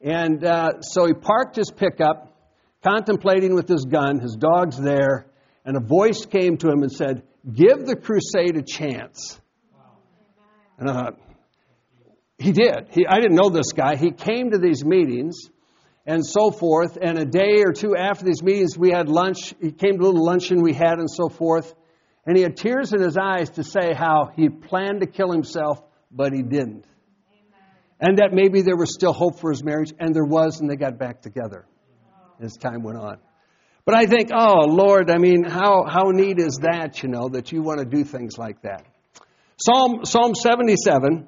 and 0.02 0.44
uh, 0.44 0.82
so 0.82 1.06
he 1.06 1.14
parked 1.14 1.56
his 1.56 1.72
pickup, 1.72 2.36
contemplating 2.84 3.56
with 3.56 3.70
his 3.70 3.86
gun. 3.86 4.20
His 4.20 4.36
dog's 4.36 4.78
there, 4.78 5.28
and 5.64 5.78
a 5.78 5.80
voice 5.80 6.26
came 6.26 6.58
to 6.58 6.68
him 6.68 6.84
and 6.84 6.92
said, 6.92 7.24
Give 7.50 7.86
the 7.86 7.96
crusade 7.96 8.58
a 8.58 8.62
chance. 8.62 9.41
And 10.82 10.90
I 10.90 10.94
thought, 10.94 11.20
he 12.40 12.52
did. 12.52 12.88
He, 12.90 13.06
I 13.06 13.20
didn't 13.20 13.36
know 13.36 13.50
this 13.50 13.72
guy. 13.72 13.96
He 13.96 14.10
came 14.10 14.50
to 14.50 14.58
these 14.58 14.84
meetings 14.84 15.50
and 16.08 16.26
so 16.26 16.50
forth. 16.50 16.98
And 17.00 17.20
a 17.20 17.26
day 17.26 17.62
or 17.64 17.72
two 17.72 17.96
after 17.96 18.26
these 18.26 18.42
meetings, 18.42 18.78
we 18.80 18.90
had 18.90 19.08
lunch. 19.08 19.54
He 19.62 19.72
came 19.72 20.00
to 20.00 20.04
a 20.04 20.08
little 20.08 20.26
luncheon 20.26 20.64
we 20.64 20.74
had 20.74 20.98
and 20.98 21.08
so 21.10 21.30
forth. 21.30 21.72
And 22.26 22.36
he 22.36 22.42
had 22.42 22.58
tears 22.58 22.94
in 22.94 23.02
his 23.02 23.16
eyes 23.16 23.52
to 23.52 23.64
say 23.64 23.94
how 23.94 24.32
he 24.36 24.50
planned 24.50 25.02
to 25.02 25.08
kill 25.08 25.32
himself, 25.32 25.80
but 26.12 26.34
he 26.34 26.42
didn't. 26.42 26.86
Amen. 27.32 27.62
And 28.00 28.18
that 28.18 28.34
maybe 28.34 28.64
there 28.64 28.76
was 28.76 28.92
still 28.92 29.14
hope 29.14 29.40
for 29.40 29.52
his 29.52 29.64
marriage, 29.64 29.92
and 30.00 30.16
there 30.16 30.26
was, 30.26 30.62
and 30.62 30.70
they 30.70 30.76
got 30.76 30.98
back 30.98 31.22
together 31.22 31.68
as 32.40 32.58
time 32.58 32.82
went 32.82 32.98
on. 32.98 33.18
But 33.86 33.96
I 33.96 34.08
think, 34.08 34.32
oh, 34.34 34.66
Lord, 34.68 35.12
I 35.12 35.20
mean, 35.20 35.44
how, 35.44 35.86
how 35.88 36.10
neat 36.10 36.40
is 36.40 36.60
that, 36.64 37.04
you 37.04 37.10
know, 37.10 37.30
that 37.30 37.52
you 37.52 37.62
want 37.62 37.80
to 37.80 37.86
do 37.86 38.04
things 38.04 38.38
like 38.38 38.64
that? 38.64 38.86
Psalm, 39.64 40.06
Psalm 40.06 40.34
77 40.34 41.28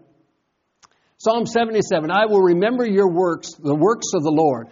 Psalm 1.18 1.46
77 1.46 2.12
I 2.12 2.26
will 2.26 2.42
remember 2.42 2.86
your 2.86 3.10
works, 3.10 3.54
the 3.54 3.76
works 3.76 4.08
of 4.14 4.24
the 4.24 4.32
Lord. 4.32 4.68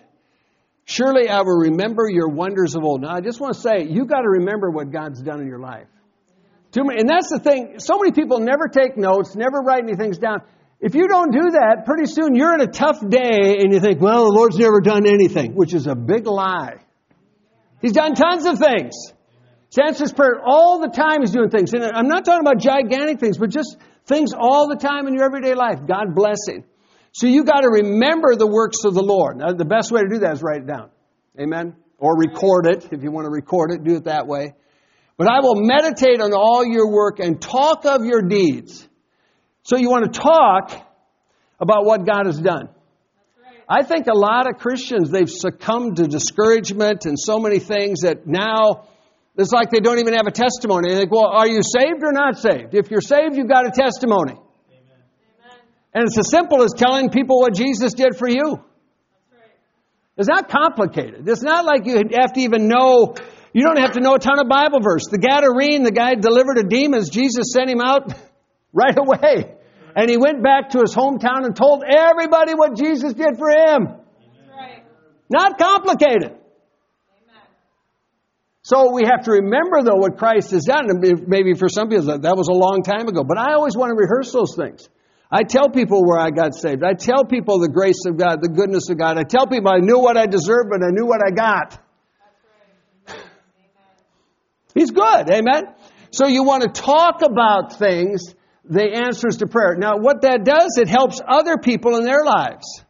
Surely 0.84 1.30
I 1.30 1.41
will 1.41 1.60
remember 1.60 2.10
your 2.10 2.27
wonders 2.27 2.75
of 2.75 2.84
old. 2.84 3.01
Now, 3.01 3.15
I 3.15 3.22
just 3.22 3.39
want 3.39 3.53
to 3.53 3.62
say, 3.62 3.86
you 3.88 4.06
got 4.06 4.22
to 4.22 4.30
remember 4.30 4.70
what 4.70 4.91
God's 4.91 5.22
done 5.22 5.39
in 5.39 5.48
your 5.48 5.60
life. 5.60 5.88
Too 6.72 6.84
many, 6.84 7.00
and 7.00 7.10
that's 7.10 7.30
the 7.30 7.39
thing. 7.39 7.75
So 7.77 8.00
many 8.00 8.12
people 8.12 8.39
never 8.39 8.68
take 8.68 8.98
notes, 8.98 9.36
never 9.36 9.60
write 9.60 9.84
anything 9.84 10.12
down. 10.12 10.39
If 10.82 10.96
you 10.96 11.08
don't 11.08 11.32
do 11.32 11.51
that, 11.51 11.86
pretty 11.86 12.08
soon 12.08 12.36
you're 12.36 12.56
in 12.56 12.62
a 12.62 12.72
tough 12.72 13.00
day 13.08 13.60
and 13.60 13.72
you 13.72 13.80
think, 13.80 14.01
well, 14.01 14.25
the 14.25 14.34
Lord's 14.34 14.58
never 14.58 14.82
done 14.82 15.06
anything, 15.06 15.53
which 15.53 15.74
is 15.74 15.86
a 15.86 15.96
big 15.96 16.25
lie. 16.25 16.77
He's 17.82 17.94
done 17.94 18.15
tons 18.15 18.46
of 18.46 18.58
things. 18.58 18.94
He 19.74 19.82
answers 19.82 20.12
prayer 20.12 20.42
all 20.46 20.80
the 20.80 20.90
time. 20.90 21.22
He's 21.22 21.32
doing 21.32 21.50
things. 21.50 21.74
And 21.74 21.84
I'm 21.84 22.08
not 22.08 22.25
talking 22.25 22.46
about 22.46 22.60
gigantic 22.60 23.20
things, 23.20 23.38
but 23.38 23.50
just 23.50 23.78
things 24.06 24.34
all 24.38 24.68
the 24.68 24.75
time 24.75 25.08
in 25.08 25.13
your 25.13 25.24
everyday 25.24 25.54
life. 25.54 25.80
God 25.88 26.13
blessing. 26.13 26.66
So 27.13 27.28
you 27.28 27.44
got 27.44 27.62
to 27.62 27.70
remember 27.70 28.36
the 28.36 28.48
works 28.48 28.84
of 28.84 28.94
the 28.94 29.04
Lord. 29.04 29.38
Now, 29.38 29.54
the 29.54 29.66
best 29.66 29.92
way 29.92 30.01
to 30.01 30.08
do 30.10 30.20
that 30.20 30.34
is 30.34 30.44
write 30.44 30.62
it 30.62 30.68
down. 30.68 30.90
Amen? 31.40 31.75
Or 31.98 32.18
record 32.18 32.68
it. 32.68 32.90
If 32.92 33.04
you 33.04 33.12
want 33.12 33.25
to 33.25 33.32
record 33.32 33.72
it, 33.72 33.84
do 33.84 33.96
it 33.96 34.06
that 34.06 34.28
way. 34.28 34.56
But 35.18 35.30
I 35.30 35.40
will 35.40 35.56
meditate 35.56 36.20
on 36.20 36.34
all 36.34 36.66
your 36.66 36.92
work 36.92 37.20
and 37.20 37.40
talk 37.40 37.86
of 37.86 38.04
your 38.04 38.22
deeds. 38.22 38.88
So 39.63 39.78
you 39.78 39.90
want 39.90 40.12
to 40.12 40.20
talk 40.20 40.72
about 41.60 41.86
what 41.86 42.06
God 42.06 42.25
has 42.25 42.40
done. 42.40 42.70
I 43.70 43.84
think 43.84 44.08
a 44.08 44.18
lot 44.18 44.50
of 44.50 44.58
Christians, 44.58 45.12
they've 45.12 45.30
succumbed 45.30 45.98
to 45.98 46.08
discouragement 46.08 47.06
and 47.06 47.18
so 47.18 47.40
many 47.40 47.60
things 47.60 48.01
that 48.01 48.28
now 48.28 48.88
it's 49.38 49.52
like 49.52 49.72
they 49.72 49.80
don't 49.80 50.00
even 50.00 50.14
have 50.14 50.28
a 50.28 50.32
testimony. 50.32 50.90
They 50.90 50.96
think, 50.96 51.12
well, 51.12 51.28
are 51.28 51.48
you 51.48 51.62
saved 51.64 52.04
or 52.04 52.12
not 52.12 52.38
saved? 52.38 52.76
If 52.76 52.92
you're 52.92 53.02
saved, 53.02 53.36
you've 53.36 53.48
got 53.48 53.66
a 53.66 53.72
testimony. 53.72 54.34
Amen. 54.34 55.60
And 55.94 56.04
it's 56.06 56.18
as 56.18 56.30
simple 56.30 56.64
as 56.64 56.74
telling 56.76 57.10
people 57.10 57.40
what 57.40 57.56
Jesus 57.56 57.94
did 57.94 58.18
for 58.18 58.28
you. 58.28 58.62
It's 60.18 60.28
not 60.28 60.50
complicated. 60.50 61.28
It's 61.28 61.42
not 61.42 61.66
like 61.66 61.86
you 61.86 61.96
have 62.20 62.34
to 62.34 62.42
even 62.42 62.68
know, 62.68 63.16
you 63.54 63.64
don't 63.64 63.80
have 63.80 63.94
to 63.94 64.02
know 64.02 64.16
a 64.16 64.20
ton 64.20 64.40
of 64.40 64.50
Bible 64.50 64.80
verse. 64.82 65.08
The 65.10 65.18
Gadarene, 65.18 65.86
the 65.86 65.92
guy 65.92 66.16
delivered 66.16 66.58
a 66.58 66.64
demons, 66.64 67.10
Jesus 67.10 67.54
sent 67.54 67.70
him 67.70 67.80
out 67.80 68.14
right 68.74 68.98
away. 68.98 69.56
And 69.96 70.10
he 70.10 70.18
went 70.18 70.44
back 70.44 70.70
to 70.70 70.80
his 70.80 70.94
hometown 70.94 71.46
and 71.46 71.56
told 71.56 71.84
everybody 71.84 72.54
what 72.54 72.78
Jesus 72.78 73.14
did 73.14 73.38
for 73.38 73.50
him. 73.50 73.88
Right. 74.56 74.84
Not 75.30 75.58
complicated. 75.58 76.38
So 78.63 78.94
we 78.94 79.06
have 79.06 79.24
to 79.24 79.32
remember, 79.32 79.82
though, 79.84 79.96
what 79.96 80.18
Christ 80.18 80.51
has 80.51 80.65
done. 80.65 80.86
Maybe 81.27 81.53
for 81.56 81.68
some 81.68 81.89
people 81.89 82.20
that 82.20 82.38
was 82.38 82.48
a 82.48 82.53
long 82.53 82.84
time 82.84 83.08
ago, 83.08 83.24
but 83.24 83.38
I 83.38 83.53
always 83.53 83.75
want 83.75 83.89
to 83.89 83.96
rehearse 83.96 84.32
those 84.32 84.56
things. 84.56 84.88
I 85.32 85.44
tell 85.44 85.70
people 85.70 86.06
where 86.06 86.20
I 86.20 86.30
got 86.30 86.53
saved. 86.53 86.84
I 86.84 86.94
tell 86.94 87.24
people 87.24 87.60
the 87.60 87.70
grace 87.70 88.03
of 88.06 88.18
God, 88.18 88.41
the 88.41 88.50
goodness 88.50 88.89
of 88.89 88.98
God. 88.98 89.18
I 89.18 89.24
tell 89.24 89.48
people 89.48 89.72
I 89.72 89.80
knew 89.80 89.98
what 89.98 90.18
I 90.18 90.27
deserved, 90.27 90.70
but 90.70 90.84
I 90.84 90.89
knew 90.91 91.06
what 91.06 91.22
I 91.25 91.32
got. 91.32 91.80
He's 94.74 94.91
good, 94.91 95.30
amen? 95.30 95.74
So 96.12 96.27
you 96.27 96.44
want 96.44 96.63
to 96.63 96.70
talk 96.70 97.22
about 97.24 97.77
things 97.77 98.36
the 98.65 98.84
answers 98.84 99.38
to 99.38 99.48
prayer. 99.48 99.75
Now, 99.77 99.98
what 99.98 100.22
that 100.22 100.44
does, 100.44 100.77
it 100.77 100.88
helps 100.88 101.20
other 101.25 101.58
people 101.58 101.96
in 101.98 102.03
their 102.03 102.24
lives. 102.24 102.84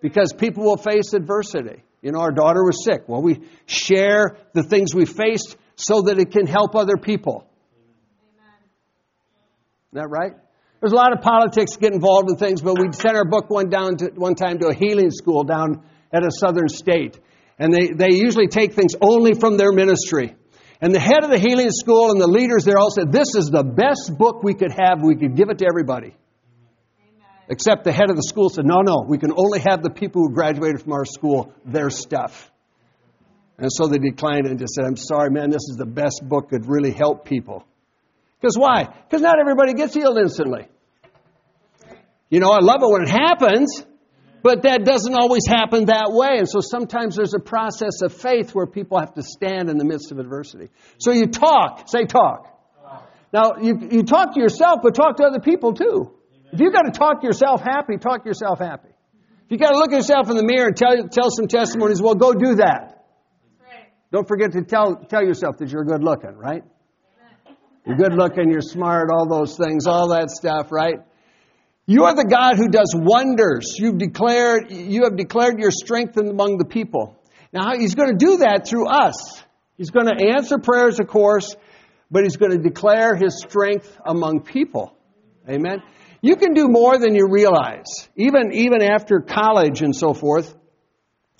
Because 0.00 0.32
people 0.32 0.64
will 0.64 0.76
face 0.76 1.12
adversity. 1.12 1.82
You 2.02 2.10
know, 2.10 2.18
our 2.18 2.32
daughter 2.32 2.64
was 2.64 2.84
sick. 2.84 3.04
Well, 3.06 3.22
we 3.22 3.40
share 3.66 4.36
the 4.52 4.64
things 4.64 4.94
we 4.94 5.06
faced 5.06 5.56
so 5.76 6.02
that 6.02 6.18
it 6.18 6.32
can 6.32 6.46
help 6.46 6.74
other 6.74 6.96
people. 6.96 7.46
Isn't 9.92 10.02
that 10.02 10.08
right? 10.08 10.32
There's 10.80 10.92
a 10.92 10.96
lot 10.96 11.12
of 11.12 11.22
politics 11.22 11.76
get 11.76 11.92
involved 11.92 12.28
in 12.28 12.36
things, 12.36 12.60
but 12.60 12.76
we 12.76 12.92
sent 12.92 13.16
our 13.16 13.24
book 13.24 13.48
one 13.50 13.70
down 13.70 13.98
to, 13.98 14.10
one 14.16 14.34
time 14.34 14.58
to 14.58 14.66
a 14.66 14.74
healing 14.74 15.12
school 15.12 15.44
down 15.44 15.84
at 16.12 16.24
a 16.24 16.30
southern 16.30 16.68
state. 16.68 17.20
And 17.56 17.72
they, 17.72 17.88
they 17.88 18.16
usually 18.16 18.48
take 18.48 18.74
things 18.74 18.94
only 19.00 19.34
from 19.34 19.56
their 19.56 19.70
ministry. 19.70 20.34
And 20.80 20.92
the 20.92 20.98
head 20.98 21.22
of 21.22 21.30
the 21.30 21.38
healing 21.38 21.70
school 21.70 22.10
and 22.10 22.20
the 22.20 22.26
leaders 22.26 22.64
there 22.64 22.78
all 22.78 22.90
said, 22.90 23.12
This 23.12 23.36
is 23.36 23.50
the 23.50 23.62
best 23.62 24.18
book 24.18 24.42
we 24.42 24.54
could 24.54 24.72
have. 24.72 25.00
We 25.00 25.14
could 25.14 25.36
give 25.36 25.50
it 25.50 25.58
to 25.58 25.66
everybody. 25.70 26.16
Except 27.52 27.84
the 27.84 27.92
head 27.92 28.08
of 28.08 28.16
the 28.16 28.22
school 28.22 28.48
said, 28.48 28.64
No, 28.64 28.80
no, 28.80 29.04
we 29.06 29.18
can 29.18 29.30
only 29.36 29.58
have 29.58 29.82
the 29.82 29.90
people 29.90 30.22
who 30.22 30.32
graduated 30.32 30.80
from 30.80 30.94
our 30.94 31.04
school, 31.04 31.52
their 31.66 31.90
stuff. 31.90 32.50
And 33.58 33.70
so 33.70 33.88
they 33.88 33.98
declined 33.98 34.46
and 34.46 34.58
just 34.58 34.72
said, 34.72 34.86
I'm 34.86 34.96
sorry, 34.96 35.30
man, 35.30 35.50
this 35.50 35.68
is 35.68 35.76
the 35.76 35.84
best 35.84 36.26
book 36.26 36.48
that 36.48 36.64
really 36.66 36.92
help 36.92 37.26
people. 37.26 37.66
Because 38.40 38.56
why? 38.56 38.84
Because 38.84 39.20
not 39.20 39.38
everybody 39.38 39.74
gets 39.74 39.92
healed 39.92 40.16
instantly. 40.16 40.66
You 42.30 42.40
know, 42.40 42.48
I 42.48 42.60
love 42.60 42.82
it 42.82 42.90
when 42.90 43.02
it 43.02 43.10
happens, 43.10 43.84
but 44.42 44.62
that 44.62 44.86
doesn't 44.86 45.14
always 45.14 45.46
happen 45.46 45.84
that 45.84 46.08
way. 46.08 46.38
And 46.38 46.48
so 46.48 46.60
sometimes 46.62 47.16
there's 47.16 47.34
a 47.34 47.38
process 47.38 48.00
of 48.02 48.14
faith 48.14 48.54
where 48.54 48.66
people 48.66 48.98
have 48.98 49.12
to 49.12 49.22
stand 49.22 49.68
in 49.68 49.76
the 49.76 49.84
midst 49.84 50.10
of 50.10 50.18
adversity. 50.18 50.70
So 50.96 51.12
you 51.12 51.26
talk, 51.26 51.86
say 51.86 52.06
talk. 52.06 52.48
Now, 53.30 53.56
you, 53.60 53.78
you 53.90 54.04
talk 54.04 54.32
to 54.36 54.40
yourself, 54.40 54.80
but 54.82 54.94
talk 54.94 55.18
to 55.18 55.24
other 55.24 55.40
people 55.40 55.74
too. 55.74 56.14
If 56.52 56.60
you've 56.60 56.72
got 56.72 56.82
to 56.82 56.90
talk 56.90 57.22
yourself 57.22 57.62
happy, 57.62 57.96
talk 57.96 58.26
yourself 58.26 58.58
happy. 58.58 58.90
If 58.90 59.50
you've 59.50 59.60
got 59.60 59.70
to 59.70 59.78
look 59.78 59.92
at 59.92 59.96
yourself 59.96 60.28
in 60.30 60.36
the 60.36 60.44
mirror 60.44 60.68
and 60.68 60.76
tell, 60.76 61.08
tell 61.08 61.30
some 61.30 61.48
testimonies, 61.48 62.00
well, 62.00 62.14
go 62.14 62.32
do 62.34 62.56
that. 62.56 63.04
Right. 63.60 63.88
Don't 64.12 64.28
forget 64.28 64.52
to 64.52 64.62
tell, 64.62 64.96
tell 64.96 65.24
yourself 65.24 65.56
that 65.58 65.70
you're 65.70 65.84
good 65.84 66.04
looking, 66.04 66.36
right? 66.36 66.62
You're 67.86 67.96
good 67.96 68.14
looking, 68.14 68.50
you're 68.50 68.60
smart, 68.60 69.10
all 69.10 69.26
those 69.28 69.56
things, 69.56 69.86
all 69.86 70.10
that 70.10 70.30
stuff, 70.30 70.70
right? 70.70 71.00
You 71.86 72.04
are 72.04 72.14
the 72.14 72.24
God 72.24 72.56
who 72.56 72.68
does 72.68 72.94
wonders. 72.94 73.74
You've 73.76 73.98
declared, 73.98 74.70
you 74.70 75.02
have 75.04 75.16
declared 75.16 75.58
your 75.58 75.72
strength 75.72 76.16
among 76.16 76.58
the 76.58 76.64
people. 76.64 77.18
Now, 77.52 77.76
He's 77.76 77.96
going 77.96 78.16
to 78.16 78.24
do 78.24 78.36
that 78.38 78.68
through 78.68 78.86
us. 78.86 79.42
He's 79.76 79.90
going 79.90 80.06
to 80.06 80.32
answer 80.34 80.58
prayers, 80.58 81.00
of 81.00 81.08
course, 81.08 81.56
but 82.08 82.22
He's 82.22 82.36
going 82.36 82.52
to 82.52 82.58
declare 82.58 83.16
His 83.16 83.40
strength 83.40 83.98
among 84.06 84.42
people. 84.42 84.96
Amen. 85.48 85.82
You 86.24 86.36
can 86.36 86.54
do 86.54 86.68
more 86.68 86.98
than 86.98 87.16
you 87.16 87.28
realize. 87.28 88.08
Even, 88.16 88.52
even 88.52 88.80
after 88.80 89.20
college 89.20 89.82
and 89.82 89.94
so 89.94 90.14
forth, 90.14 90.54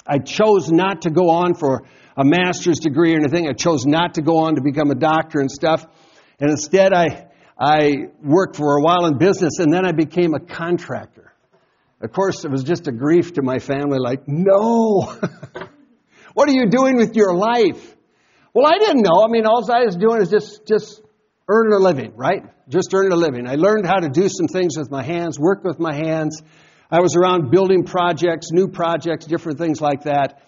I 0.04 0.18
chose 0.18 0.72
not 0.72 1.02
to 1.02 1.10
go 1.10 1.30
on 1.30 1.54
for 1.54 1.84
a 2.16 2.24
master's 2.24 2.80
degree 2.80 3.14
or 3.14 3.18
anything. 3.18 3.48
I 3.48 3.52
chose 3.52 3.86
not 3.86 4.14
to 4.14 4.22
go 4.22 4.38
on 4.38 4.56
to 4.56 4.60
become 4.60 4.90
a 4.90 4.96
doctor 4.96 5.38
and 5.38 5.48
stuff. 5.48 5.86
And 6.40 6.50
instead, 6.50 6.92
I, 6.92 7.28
I 7.56 8.08
worked 8.20 8.56
for 8.56 8.76
a 8.76 8.82
while 8.82 9.06
in 9.06 9.18
business 9.18 9.60
and 9.60 9.72
then 9.72 9.86
I 9.86 9.92
became 9.92 10.34
a 10.34 10.40
contractor. 10.40 11.32
Of 12.00 12.10
course, 12.10 12.44
it 12.44 12.50
was 12.50 12.64
just 12.64 12.88
a 12.88 12.92
grief 12.92 13.34
to 13.34 13.42
my 13.42 13.60
family 13.60 14.00
like, 14.00 14.26
no! 14.26 15.02
what 16.34 16.48
are 16.48 16.52
you 16.52 16.68
doing 16.68 16.96
with 16.96 17.14
your 17.14 17.36
life? 17.36 17.96
Well, 18.52 18.66
I 18.66 18.78
didn't 18.78 19.02
know. 19.02 19.22
I 19.24 19.28
mean, 19.28 19.46
all 19.46 19.64
I 19.70 19.84
was 19.84 19.94
doing 19.94 20.20
is 20.20 20.28
just, 20.28 20.66
just 20.66 21.00
earning 21.48 21.72
a 21.72 21.78
living, 21.78 22.12
right? 22.16 22.44
Just 22.68 22.92
earning 22.94 23.12
a 23.12 23.16
living. 23.16 23.46
I 23.46 23.56
learned 23.56 23.86
how 23.86 23.98
to 23.98 24.08
do 24.08 24.28
some 24.28 24.46
things 24.46 24.76
with 24.76 24.90
my 24.90 25.02
hands, 25.02 25.38
work 25.38 25.64
with 25.64 25.78
my 25.78 25.94
hands. 25.94 26.42
I 26.90 27.00
was 27.00 27.16
around 27.16 27.50
building 27.50 27.84
projects, 27.84 28.50
new 28.52 28.68
projects, 28.68 29.26
different 29.26 29.58
things 29.58 29.80
like 29.80 30.04
that. 30.04 30.40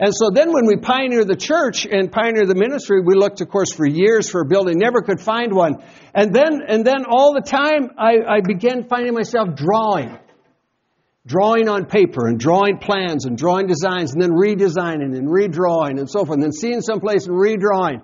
And 0.00 0.14
so 0.14 0.30
then 0.32 0.52
when 0.52 0.66
we 0.66 0.76
pioneered 0.76 1.26
the 1.26 1.36
church 1.36 1.84
and 1.84 2.10
pioneered 2.10 2.46
the 2.46 2.54
ministry, 2.54 3.00
we 3.04 3.14
looked, 3.14 3.40
of 3.40 3.48
course, 3.48 3.72
for 3.72 3.84
years 3.84 4.30
for 4.30 4.42
a 4.42 4.46
building, 4.46 4.78
never 4.78 5.02
could 5.02 5.20
find 5.20 5.52
one. 5.52 5.82
And 6.14 6.32
then, 6.32 6.60
and 6.66 6.84
then 6.84 7.04
all 7.04 7.34
the 7.34 7.40
time, 7.40 7.90
I, 7.98 8.36
I 8.36 8.40
began 8.40 8.88
finding 8.88 9.14
myself 9.14 9.56
drawing. 9.56 10.16
Drawing 11.26 11.68
on 11.68 11.86
paper 11.86 12.28
and 12.28 12.38
drawing 12.38 12.78
plans 12.78 13.26
and 13.26 13.36
drawing 13.36 13.66
designs 13.66 14.12
and 14.14 14.22
then 14.22 14.30
redesigning 14.30 15.16
and 15.16 15.28
redrawing 15.28 15.98
and 15.98 16.08
so 16.08 16.24
forth 16.24 16.36
and 16.36 16.42
then 16.42 16.52
seeing 16.52 16.80
someplace 16.80 17.26
and 17.26 17.36
redrawing. 17.36 18.00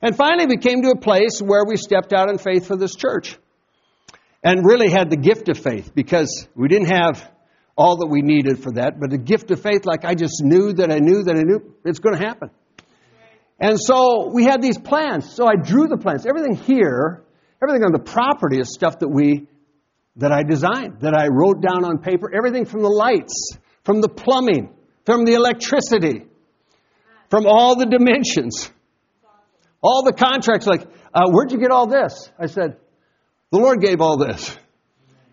And 0.00 0.16
finally 0.16 0.46
we 0.46 0.56
came 0.56 0.82
to 0.82 0.90
a 0.90 0.98
place 0.98 1.40
where 1.40 1.64
we 1.66 1.76
stepped 1.76 2.12
out 2.12 2.30
in 2.30 2.38
faith 2.38 2.66
for 2.66 2.76
this 2.76 2.94
church. 2.94 3.36
And 4.42 4.64
really 4.64 4.88
had 4.88 5.10
the 5.10 5.16
gift 5.16 5.48
of 5.48 5.58
faith 5.58 5.92
because 5.94 6.46
we 6.54 6.68
didn't 6.68 6.92
have 6.92 7.28
all 7.76 7.96
that 7.98 8.06
we 8.06 8.22
needed 8.22 8.62
for 8.62 8.72
that, 8.72 8.98
but 8.98 9.12
a 9.12 9.18
gift 9.18 9.50
of 9.50 9.60
faith, 9.60 9.84
like 9.84 10.04
I 10.04 10.14
just 10.14 10.42
knew 10.42 10.72
that 10.74 10.92
I 10.92 10.98
knew 10.98 11.22
that 11.22 11.36
I 11.36 11.42
knew 11.42 11.74
it's 11.84 12.00
going 12.00 12.16
to 12.16 12.24
happen. 12.24 12.50
And 13.60 13.78
so 13.80 14.30
we 14.32 14.44
had 14.44 14.62
these 14.62 14.78
plans. 14.78 15.32
So 15.34 15.46
I 15.46 15.54
drew 15.54 15.86
the 15.88 15.96
plans. 15.96 16.26
Everything 16.26 16.54
here, 16.54 17.24
everything 17.62 17.84
on 17.84 17.92
the 17.92 17.98
property 17.98 18.58
is 18.60 18.72
stuff 18.72 19.00
that 19.00 19.08
we, 19.08 19.46
that 20.16 20.32
I 20.32 20.42
designed, 20.42 21.00
that 21.00 21.14
I 21.14 21.28
wrote 21.28 21.60
down 21.60 21.84
on 21.84 21.98
paper. 21.98 22.30
Everything 22.34 22.64
from 22.64 22.82
the 22.82 22.88
lights, 22.88 23.52
from 23.84 24.00
the 24.00 24.08
plumbing, 24.08 24.72
from 25.04 25.24
the 25.24 25.34
electricity, 25.34 26.26
from 27.30 27.46
all 27.46 27.76
the 27.76 27.86
dimensions, 27.86 28.70
all 29.82 30.02
the 30.04 30.12
contracts. 30.12 30.66
Like, 30.66 30.82
uh, 31.14 31.30
where'd 31.30 31.52
you 31.52 31.58
get 31.58 31.70
all 31.70 31.86
this? 31.86 32.30
I 32.38 32.46
said, 32.46 32.76
the 33.50 33.58
Lord 33.58 33.80
gave 33.80 34.00
all 34.00 34.18
this. 34.18 34.56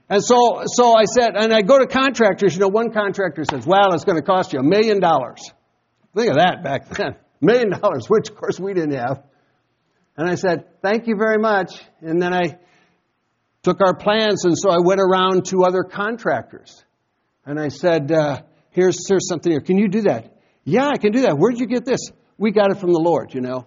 And 0.08 0.24
so, 0.24 0.64
so 0.66 0.96
I 0.96 1.06
said, 1.06 1.36
and 1.36 1.52
I 1.52 1.62
go 1.62 1.80
to 1.80 1.88
contractors, 1.88 2.54
you 2.54 2.60
know, 2.60 2.68
one 2.68 2.92
contractor 2.92 3.44
says, 3.44 3.66
well, 3.66 3.94
it's 3.94 4.06
going 4.06 4.18
to 4.18 4.26
cost 4.26 4.54
you 4.54 4.60
a 4.60 4.64
million 4.64 5.00
dollars. 5.00 5.42
Think 6.16 6.30
of 6.30 6.36
that 6.38 6.64
back 6.64 6.88
then. 6.90 7.14
A 7.14 7.16
million 7.42 7.72
dollars, 7.72 8.06
which 8.08 8.30
of 8.30 8.36
course 8.36 8.60
we 8.60 8.74
didn't 8.74 8.94
have. 8.94 9.24
And 10.16 10.30
I 10.30 10.36
said, 10.36 10.82
thank 10.82 11.08
you 11.08 11.16
very 11.18 11.40
much. 11.40 11.74
And 12.02 12.22
then 12.22 12.34
I 12.34 12.60
took 13.64 13.82
our 13.82 13.96
plans, 13.96 14.46
and 14.46 14.56
so 14.58 14.70
I 14.70 14.78
went 14.80 15.02
around 15.02 15.48
to 15.48 15.64
other 15.64 15.84
contractors. 15.84 16.84
And 17.46 17.60
I 17.60 17.70
said, 17.70 18.12
uh, 18.12 18.44
here's, 18.70 19.08
here's 19.10 19.28
something 19.28 19.52
here. 19.52 19.60
Can 19.60 19.78
you 19.78 19.90
do 19.90 20.04
that? 20.04 20.38
Yeah, 20.64 20.88
I 20.88 20.98
can 20.98 21.12
do 21.12 21.22
that. 21.24 21.36
Where'd 21.38 21.60
you 21.60 21.66
get 21.66 21.84
this? 21.84 22.00
We 22.38 22.52
got 22.52 22.72
it 22.72 22.78
from 22.80 22.94
the 22.94 23.00
Lord, 23.00 23.34
you 23.34 23.42
know 23.42 23.66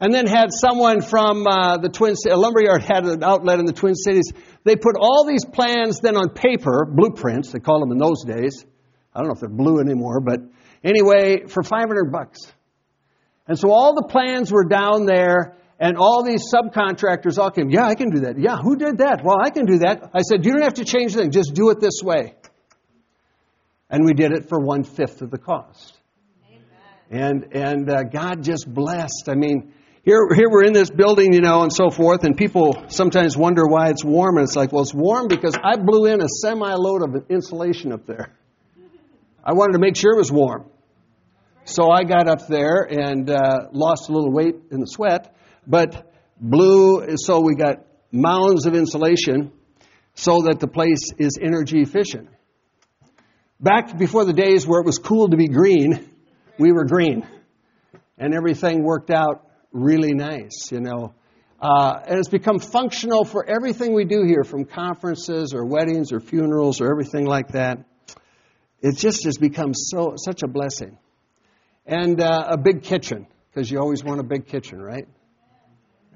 and 0.00 0.14
then 0.14 0.26
had 0.26 0.48
someone 0.50 1.02
from 1.02 1.46
uh, 1.46 1.76
the 1.76 1.90
Twin 1.90 2.16
Cities, 2.16 2.36
lumberyard 2.36 2.82
had 2.82 3.04
an 3.04 3.22
outlet 3.22 3.58
in 3.58 3.66
the 3.66 3.72
Twin 3.72 3.94
Cities. 3.94 4.32
They 4.64 4.76
put 4.76 4.96
all 4.98 5.26
these 5.26 5.44
plans 5.44 6.00
then 6.00 6.16
on 6.16 6.30
paper, 6.30 6.86
blueprints, 6.90 7.52
they 7.52 7.60
called 7.60 7.82
them 7.82 7.92
in 7.92 7.98
those 7.98 8.24
days. 8.24 8.64
I 9.14 9.18
don't 9.18 9.28
know 9.28 9.34
if 9.34 9.40
they're 9.40 9.48
blue 9.48 9.80
anymore, 9.80 10.20
but 10.20 10.40
anyway, 10.82 11.46
for 11.46 11.62
500 11.62 12.10
bucks. 12.10 12.40
And 13.46 13.58
so 13.58 13.70
all 13.70 13.94
the 13.94 14.06
plans 14.08 14.50
were 14.50 14.64
down 14.64 15.04
there, 15.04 15.56
and 15.78 15.96
all 15.96 16.22
these 16.22 16.44
subcontractors 16.52 17.38
all 17.38 17.50
came. 17.50 17.68
Yeah, 17.70 17.86
I 17.86 17.94
can 17.94 18.10
do 18.10 18.20
that. 18.20 18.38
Yeah, 18.38 18.56
who 18.56 18.76
did 18.76 18.98
that? 18.98 19.22
Well, 19.24 19.38
I 19.40 19.50
can 19.50 19.66
do 19.66 19.78
that. 19.78 20.10
I 20.14 20.22
said, 20.22 20.44
You 20.44 20.52
don't 20.52 20.62
have 20.62 20.74
to 20.74 20.84
change 20.84 21.14
anything, 21.14 21.32
just 21.32 21.52
do 21.54 21.70
it 21.70 21.80
this 21.80 22.00
way. 22.02 22.34
And 23.90 24.04
we 24.04 24.14
did 24.14 24.32
it 24.32 24.48
for 24.48 24.60
one 24.60 24.84
fifth 24.84 25.20
of 25.20 25.30
the 25.30 25.38
cost. 25.38 25.94
And, 27.10 27.48
and 27.52 27.90
uh, 27.90 28.04
God 28.04 28.44
just 28.44 28.72
blessed. 28.72 29.24
I 29.28 29.34
mean, 29.34 29.72
here, 30.02 30.28
here 30.34 30.48
we're 30.50 30.64
in 30.64 30.72
this 30.72 30.90
building, 30.90 31.34
you 31.34 31.40
know, 31.40 31.62
and 31.62 31.72
so 31.72 31.90
forth, 31.90 32.24
and 32.24 32.34
people 32.34 32.84
sometimes 32.88 33.36
wonder 33.36 33.66
why 33.66 33.90
it's 33.90 34.02
warm, 34.02 34.38
and 34.38 34.44
it's 34.44 34.56
like, 34.56 34.72
well, 34.72 34.82
it's 34.82 34.94
warm 34.94 35.28
because 35.28 35.54
I 35.62 35.76
blew 35.76 36.06
in 36.06 36.22
a 36.22 36.28
semi 36.40 36.72
load 36.74 37.02
of 37.02 37.30
insulation 37.30 37.92
up 37.92 38.06
there. 38.06 38.34
I 39.44 39.52
wanted 39.52 39.74
to 39.74 39.78
make 39.78 39.96
sure 39.96 40.14
it 40.14 40.18
was 40.18 40.32
warm. 40.32 40.70
So 41.64 41.90
I 41.90 42.04
got 42.04 42.28
up 42.28 42.46
there 42.48 42.86
and 42.90 43.28
uh, 43.28 43.68
lost 43.72 44.08
a 44.08 44.12
little 44.12 44.32
weight 44.32 44.56
in 44.70 44.80
the 44.80 44.86
sweat, 44.86 45.36
but 45.66 46.10
blew, 46.40 47.16
so 47.16 47.40
we 47.40 47.54
got 47.54 47.84
mounds 48.10 48.64
of 48.64 48.74
insulation 48.74 49.52
so 50.14 50.42
that 50.42 50.60
the 50.60 50.66
place 50.66 51.10
is 51.18 51.38
energy 51.40 51.82
efficient. 51.82 52.28
Back 53.60 53.98
before 53.98 54.24
the 54.24 54.32
days 54.32 54.66
where 54.66 54.80
it 54.80 54.86
was 54.86 54.98
cool 54.98 55.28
to 55.28 55.36
be 55.36 55.48
green, 55.48 56.08
we 56.58 56.72
were 56.72 56.86
green. 56.86 57.26
And 58.16 58.34
everything 58.34 58.82
worked 58.82 59.10
out 59.10 59.49
really 59.72 60.14
nice, 60.14 60.70
you 60.70 60.80
know. 60.80 61.14
Uh, 61.60 62.00
and 62.06 62.18
it's 62.18 62.28
become 62.28 62.58
functional 62.58 63.24
for 63.24 63.44
everything 63.46 63.92
we 63.92 64.04
do 64.04 64.22
here, 64.24 64.44
from 64.44 64.64
conferences 64.64 65.52
or 65.54 65.66
weddings 65.66 66.12
or 66.12 66.20
funerals 66.20 66.80
or 66.80 66.90
everything 66.90 67.26
like 67.26 67.48
that. 67.48 67.84
It 68.80 68.96
just 68.96 69.24
has 69.24 69.36
become 69.36 69.72
so 69.74 70.14
such 70.16 70.42
a 70.42 70.48
blessing. 70.48 70.96
And 71.86 72.20
uh, 72.20 72.46
a 72.50 72.56
big 72.56 72.82
kitchen, 72.82 73.26
because 73.52 73.70
you 73.70 73.78
always 73.78 74.02
want 74.02 74.20
a 74.20 74.22
big 74.22 74.46
kitchen, 74.46 74.80
right? 74.80 75.06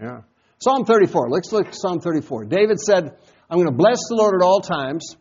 Yeah. 0.01 0.21
Psalm 0.61 0.85
34. 0.87 1.29
Let's 1.29 1.53
look 1.53 1.67
at 1.69 1.75
Psalm 1.75 2.01
34. 2.01 2.47
David 2.47 2.81
said, 2.81 3.17
I'm 3.51 3.59
going 3.59 3.69
to 3.69 3.77
bless 3.77 3.99
the 4.09 4.17
Lord 4.17 4.35
at 4.41 4.45
all 4.45 4.61
times. 4.61 5.17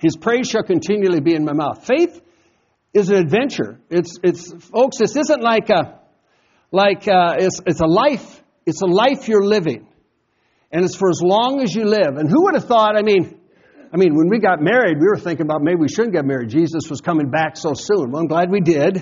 His 0.00 0.16
praise 0.16 0.48
shall 0.48 0.62
continually 0.62 1.20
be 1.20 1.34
in 1.34 1.44
my 1.44 1.52
mouth. 1.52 1.86
Faith 1.86 2.20
is 2.92 3.08
an 3.08 3.16
adventure. 3.16 3.80
It's, 3.88 4.18
it's, 4.22 4.52
folks, 4.66 4.98
this 4.98 5.16
isn't 5.16 5.42
like 5.42 5.70
a, 5.70 6.01
like, 6.72 7.06
uh, 7.06 7.36
it's, 7.38 7.60
it's 7.66 7.80
a 7.80 7.86
life, 7.86 8.42
it's 8.66 8.82
a 8.82 8.86
life 8.86 9.28
you're 9.28 9.44
living. 9.44 9.86
And 10.72 10.84
it's 10.84 10.96
for 10.96 11.10
as 11.10 11.20
long 11.22 11.60
as 11.62 11.74
you 11.74 11.84
live. 11.84 12.16
And 12.16 12.30
who 12.30 12.44
would 12.44 12.54
have 12.54 12.64
thought, 12.64 12.96
I 12.96 13.02
mean, 13.02 13.38
I 13.92 13.98
mean, 13.98 14.14
when 14.16 14.28
we 14.30 14.38
got 14.38 14.62
married, 14.62 14.96
we 14.98 15.06
were 15.06 15.18
thinking 15.18 15.44
about 15.44 15.60
maybe 15.62 15.80
we 15.80 15.88
shouldn't 15.88 16.14
get 16.14 16.24
married. 16.24 16.48
Jesus 16.48 16.88
was 16.88 17.02
coming 17.02 17.30
back 17.30 17.58
so 17.58 17.74
soon. 17.74 18.10
Well, 18.10 18.22
I'm 18.22 18.26
glad 18.26 18.50
we 18.50 18.60
did. 18.60 18.96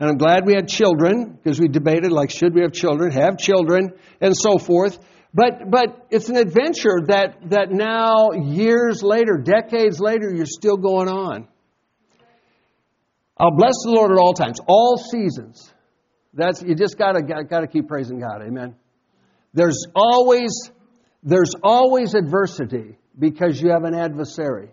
And 0.00 0.08
I'm 0.10 0.16
glad 0.16 0.46
we 0.46 0.54
had 0.54 0.68
children 0.68 1.36
because 1.42 1.58
we 1.58 1.66
debated 1.66 2.12
like, 2.12 2.30
should 2.30 2.54
we 2.54 2.60
have 2.60 2.72
children, 2.72 3.10
have 3.10 3.36
children, 3.36 3.90
and 4.20 4.32
so 4.36 4.56
forth. 4.56 4.96
But, 5.34 5.70
but 5.70 6.06
it's 6.10 6.28
an 6.28 6.36
adventure 6.36 7.00
that, 7.08 7.50
that 7.50 7.72
now, 7.72 8.30
years 8.30 9.02
later, 9.02 9.42
decades 9.42 9.98
later, 9.98 10.32
you're 10.32 10.46
still 10.46 10.76
going 10.76 11.08
on. 11.08 11.48
I'll 13.36 13.56
bless 13.56 13.74
the 13.84 13.90
Lord 13.90 14.12
at 14.12 14.18
all 14.18 14.34
times, 14.34 14.58
all 14.68 14.98
seasons. 14.98 15.72
That's 16.38 16.62
you 16.62 16.76
just 16.76 16.96
gotta 16.96 17.20
gotta 17.20 17.66
keep 17.66 17.88
praising 17.88 18.20
God. 18.20 18.42
Amen. 18.46 18.76
There's 19.54 19.86
always 19.92 20.70
there's 21.24 21.52
always 21.64 22.14
adversity 22.14 22.96
because 23.18 23.60
you 23.60 23.70
have 23.70 23.82
an 23.82 23.94
adversary. 23.94 24.70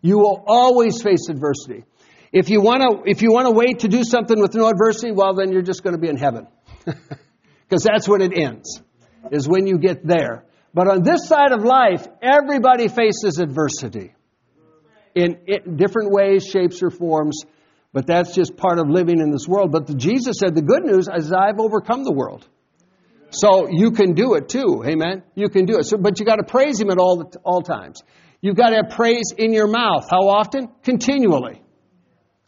You 0.00 0.16
will 0.18 0.42
always 0.46 1.02
face 1.02 1.28
adversity. 1.28 1.84
If 2.32 2.48
you 2.48 2.62
want 2.62 2.80
to 2.82 3.10
if 3.10 3.20
you 3.20 3.30
want 3.30 3.46
to 3.46 3.50
wait 3.50 3.80
to 3.80 3.88
do 3.88 4.04
something 4.04 4.40
with 4.40 4.54
no 4.54 4.68
adversity, 4.68 5.12
well 5.12 5.34
then 5.34 5.52
you're 5.52 5.60
just 5.60 5.84
going 5.84 5.94
to 5.94 6.00
be 6.00 6.08
in 6.08 6.16
heaven. 6.16 6.48
Because 7.68 7.82
that's 7.82 8.08
when 8.08 8.20
it 8.20 8.32
ends. 8.32 8.80
Is 9.32 9.48
when 9.48 9.66
you 9.66 9.78
get 9.78 10.06
there. 10.06 10.44
But 10.72 10.86
on 10.86 11.02
this 11.02 11.26
side 11.26 11.50
of 11.50 11.64
life, 11.64 12.06
everybody 12.22 12.86
faces 12.86 13.40
adversity 13.40 14.14
in 15.16 15.40
different 15.74 16.12
ways, 16.12 16.46
shapes, 16.46 16.80
or 16.80 16.90
forms. 16.90 17.44
But 17.96 18.06
that's 18.06 18.34
just 18.34 18.58
part 18.58 18.78
of 18.78 18.90
living 18.90 19.20
in 19.20 19.30
this 19.30 19.48
world. 19.48 19.72
But 19.72 19.86
the, 19.86 19.94
Jesus 19.94 20.36
said 20.38 20.54
the 20.54 20.60
good 20.60 20.84
news 20.84 21.08
is 21.08 21.32
I've 21.32 21.58
overcome 21.58 22.04
the 22.04 22.12
world. 22.12 22.46
So 23.30 23.68
you 23.70 23.92
can 23.92 24.12
do 24.12 24.34
it 24.34 24.50
too. 24.50 24.84
Amen. 24.86 25.22
You 25.34 25.48
can 25.48 25.64
do 25.64 25.78
it. 25.78 25.86
So, 25.86 25.96
but 25.96 26.20
you 26.20 26.26
got 26.26 26.36
to 26.36 26.44
praise 26.44 26.78
Him 26.78 26.90
at 26.90 26.98
all 26.98 27.32
all 27.42 27.62
times. 27.62 28.02
You've 28.42 28.54
got 28.54 28.68
to 28.68 28.76
have 28.76 28.90
praise 28.90 29.32
in 29.38 29.54
your 29.54 29.66
mouth. 29.66 30.08
How 30.10 30.28
often? 30.28 30.68
Continually. 30.82 31.62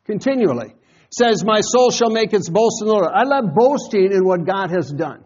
Continually. 0.04 0.74
says, 1.08 1.42
My 1.46 1.62
soul 1.62 1.92
shall 1.92 2.11
make 2.11 2.34
its 2.34 2.50
boast 2.50 2.82
in 2.82 2.88
the 2.88 2.92
Lord. 2.92 3.11
I 3.11 3.22
love 3.22 3.54
boasting 3.56 4.12
in 4.12 4.26
what 4.26 4.44
God 4.44 4.68
has 4.68 4.92
done. 4.92 5.24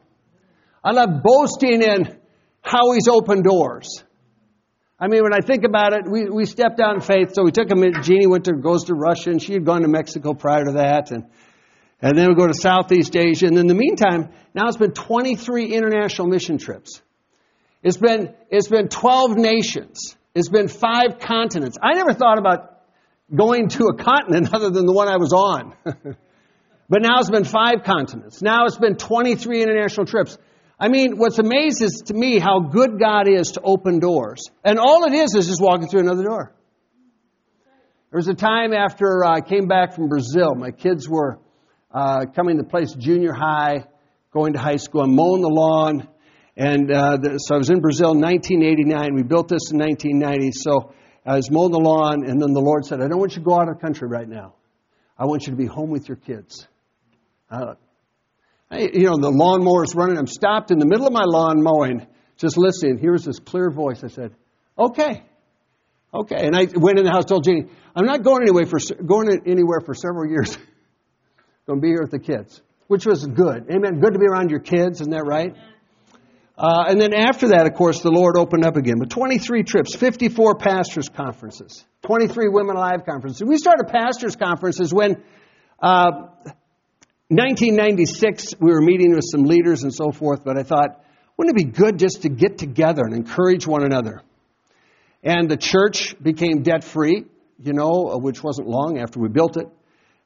I 0.85 0.92
love 0.92 1.24
boasting 1.24 1.82
in 1.82 2.16
how 2.61 2.92
He's 2.92 3.08
opened 3.08 3.42
doors. 3.42 4.04
I 5.02 5.08
mean, 5.08 5.24
when 5.24 5.34
I 5.34 5.40
think 5.40 5.64
about 5.64 5.94
it, 5.94 6.08
we, 6.08 6.30
we 6.30 6.44
stepped 6.46 6.78
out 6.78 6.94
in 6.94 7.00
faith. 7.00 7.34
So 7.34 7.42
we 7.42 7.50
took 7.50 7.68
him. 7.68 7.82
Jeannie 8.02 8.28
went 8.28 8.44
to 8.44 8.52
goes 8.52 8.84
to 8.84 8.94
Russia, 8.94 9.30
and 9.30 9.42
she 9.42 9.52
had 9.52 9.64
gone 9.64 9.82
to 9.82 9.88
Mexico 9.88 10.32
prior 10.32 10.64
to 10.64 10.72
that, 10.74 11.10
and 11.10 11.24
and 12.00 12.16
then 12.16 12.28
we 12.28 12.36
go 12.36 12.46
to 12.46 12.54
Southeast 12.54 13.16
Asia. 13.16 13.48
And 13.48 13.58
in 13.58 13.66
the 13.66 13.74
meantime, 13.74 14.28
now 14.54 14.68
it's 14.68 14.76
been 14.76 14.92
23 14.92 15.74
international 15.74 16.28
mission 16.28 16.56
trips. 16.56 17.02
It's 17.82 17.96
been 17.96 18.32
it's 18.48 18.68
been 18.68 18.86
12 18.86 19.36
nations. 19.36 20.16
It's 20.36 20.48
been 20.48 20.68
five 20.68 21.18
continents. 21.18 21.78
I 21.82 21.94
never 21.94 22.12
thought 22.14 22.38
about 22.38 22.82
going 23.34 23.70
to 23.70 23.86
a 23.86 23.96
continent 23.96 24.50
other 24.54 24.70
than 24.70 24.86
the 24.86 24.92
one 24.92 25.08
I 25.08 25.16
was 25.16 25.32
on. 25.32 25.74
but 25.84 27.02
now 27.02 27.18
it's 27.18 27.30
been 27.30 27.42
five 27.42 27.82
continents. 27.84 28.40
Now 28.40 28.66
it's 28.66 28.78
been 28.78 28.94
23 28.94 29.64
international 29.64 30.06
trips. 30.06 30.38
I 30.83 30.88
mean, 30.88 31.16
what's 31.16 31.38
amazes 31.38 32.03
to 32.07 32.14
me 32.14 32.40
how 32.40 32.59
good 32.59 32.99
God 32.99 33.29
is 33.29 33.53
to 33.53 33.61
open 33.61 34.01
doors. 34.01 34.51
And 34.64 34.81
all 34.81 35.05
it 35.05 35.14
is 35.14 35.33
is 35.37 35.47
just 35.47 35.62
walking 35.62 35.87
through 35.87 36.01
another 36.01 36.25
door. 36.25 36.53
There 38.11 38.18
was 38.18 38.27
a 38.27 38.35
time 38.35 38.73
after 38.75 39.25
I 39.25 39.42
came 39.42 39.68
back 39.68 39.95
from 39.95 40.09
Brazil, 40.09 40.57
my 40.57 40.73
kids 40.73 41.09
were 41.09 41.38
uh, 41.92 42.25
coming 42.35 42.57
to 42.57 42.64
place 42.64 42.92
junior 42.95 43.33
high, 43.33 43.85
going 44.33 44.55
to 44.55 44.59
high 44.59 44.75
school. 44.75 45.03
I'm 45.03 45.14
mowing 45.14 45.42
the 45.42 45.55
lawn. 45.55 46.09
And 46.57 46.90
uh, 46.90 47.38
so 47.38 47.55
I 47.55 47.59
was 47.59 47.71
in 47.71 47.79
Brazil 47.79 48.11
in 48.11 48.21
1989. 48.21 49.14
We 49.14 49.23
built 49.23 49.47
this 49.47 49.71
in 49.71 49.79
1990. 49.79 50.51
So 50.51 50.95
I 51.25 51.37
was 51.37 51.49
mowing 51.49 51.71
the 51.71 51.79
lawn, 51.79 52.29
and 52.29 52.42
then 52.42 52.55
the 52.55 52.61
Lord 52.61 52.87
said, 52.87 53.01
I 53.01 53.07
don't 53.07 53.21
want 53.21 53.37
you 53.37 53.38
to 53.38 53.45
go 53.45 53.55
out 53.55 53.68
of 53.68 53.77
the 53.77 53.81
country 53.81 54.09
right 54.09 54.29
now. 54.29 54.55
I 55.16 55.27
want 55.27 55.47
you 55.47 55.53
to 55.53 55.57
be 55.57 55.66
home 55.66 55.90
with 55.90 56.09
your 56.09 56.16
kids. 56.16 56.66
Uh, 57.49 57.75
you 58.72 59.04
know, 59.04 59.16
the 59.16 59.30
lawnmower's 59.30 59.94
running. 59.94 60.18
I'm 60.18 60.26
stopped 60.26 60.70
in 60.70 60.78
the 60.78 60.87
middle 60.87 61.06
of 61.06 61.12
my 61.12 61.24
lawn 61.24 61.62
mowing, 61.62 62.06
just 62.37 62.56
listening. 62.56 62.98
Here's 62.98 63.24
this 63.24 63.38
clear 63.38 63.70
voice. 63.70 64.02
I 64.02 64.08
said, 64.08 64.35
okay. 64.78 65.22
Okay. 66.14 66.46
And 66.46 66.56
I 66.56 66.66
went 66.74 66.98
in 66.98 67.04
the 67.04 67.11
house, 67.11 67.24
told 67.24 67.44
Jeannie, 67.44 67.66
I'm 67.94 68.06
not 68.06 68.22
going 68.22 68.42
anywhere 68.42 68.66
for, 68.66 68.78
going 69.04 69.28
anywhere 69.46 69.80
for 69.85 69.94
several 69.94 70.28
years. 70.28 70.56
going 71.66 71.78
to 71.78 71.82
be 71.82 71.88
here 71.88 72.02
with 72.02 72.11
the 72.11 72.18
kids, 72.18 72.61
which 72.88 73.06
was 73.06 73.26
good. 73.26 73.66
Amen. 73.70 74.00
Good 74.00 74.14
to 74.14 74.18
be 74.18 74.26
around 74.26 74.50
your 74.50 74.61
kids. 74.61 75.00
Isn't 75.00 75.12
that 75.12 75.24
right? 75.24 75.54
Uh, 76.56 76.85
and 76.87 77.00
then 77.00 77.14
after 77.14 77.48
that, 77.48 77.66
of 77.66 77.74
course, 77.74 78.00
the 78.00 78.11
Lord 78.11 78.37
opened 78.37 78.64
up 78.64 78.76
again. 78.76 78.96
But 78.98 79.11
23 79.11 79.62
trips, 79.62 79.96
54 79.96 80.56
pastors' 80.56 81.08
conferences, 81.08 81.85
23 82.02 82.48
Women 82.48 82.76
Alive 82.76 83.04
conferences. 83.08 83.42
We 83.42 83.56
started 83.56 83.88
pastors' 83.88 84.37
conferences 84.37 84.92
when 84.92 85.22
uh, 85.80 86.28
1996, 87.35 88.57
we 88.61 88.71
were 88.73 88.83
meeting 88.83 89.14
with 89.14 89.25
some 89.25 89.45
leaders 89.45 89.85
and 89.85 89.95
so 89.95 90.12
forth, 90.12 90.45
but 90.45 90.59
I 90.59 90.64
thought, 90.64 91.03
wouldn't 91.38 91.59
it 91.59 91.64
be 91.64 91.73
good 91.73 91.99
just 91.99 92.23
to 92.23 92.29
get 92.29 92.59
together 92.59 93.03
and 93.07 93.14
encourage 93.14 93.66
one 93.66 93.83
another? 93.85 94.21
And 95.23 95.51
the 95.51 95.57
church 95.57 96.14
became 96.23 96.62
debt 96.62 96.85
free, 96.85 97.25
you 97.59 97.73
know, 97.73 98.11
uh, 98.12 98.18
which 98.18 98.42
wasn't 98.42 98.68
long 98.68 98.99
after 98.99 99.18
we 99.18 99.31
built 99.31 99.57
it. 99.57 99.66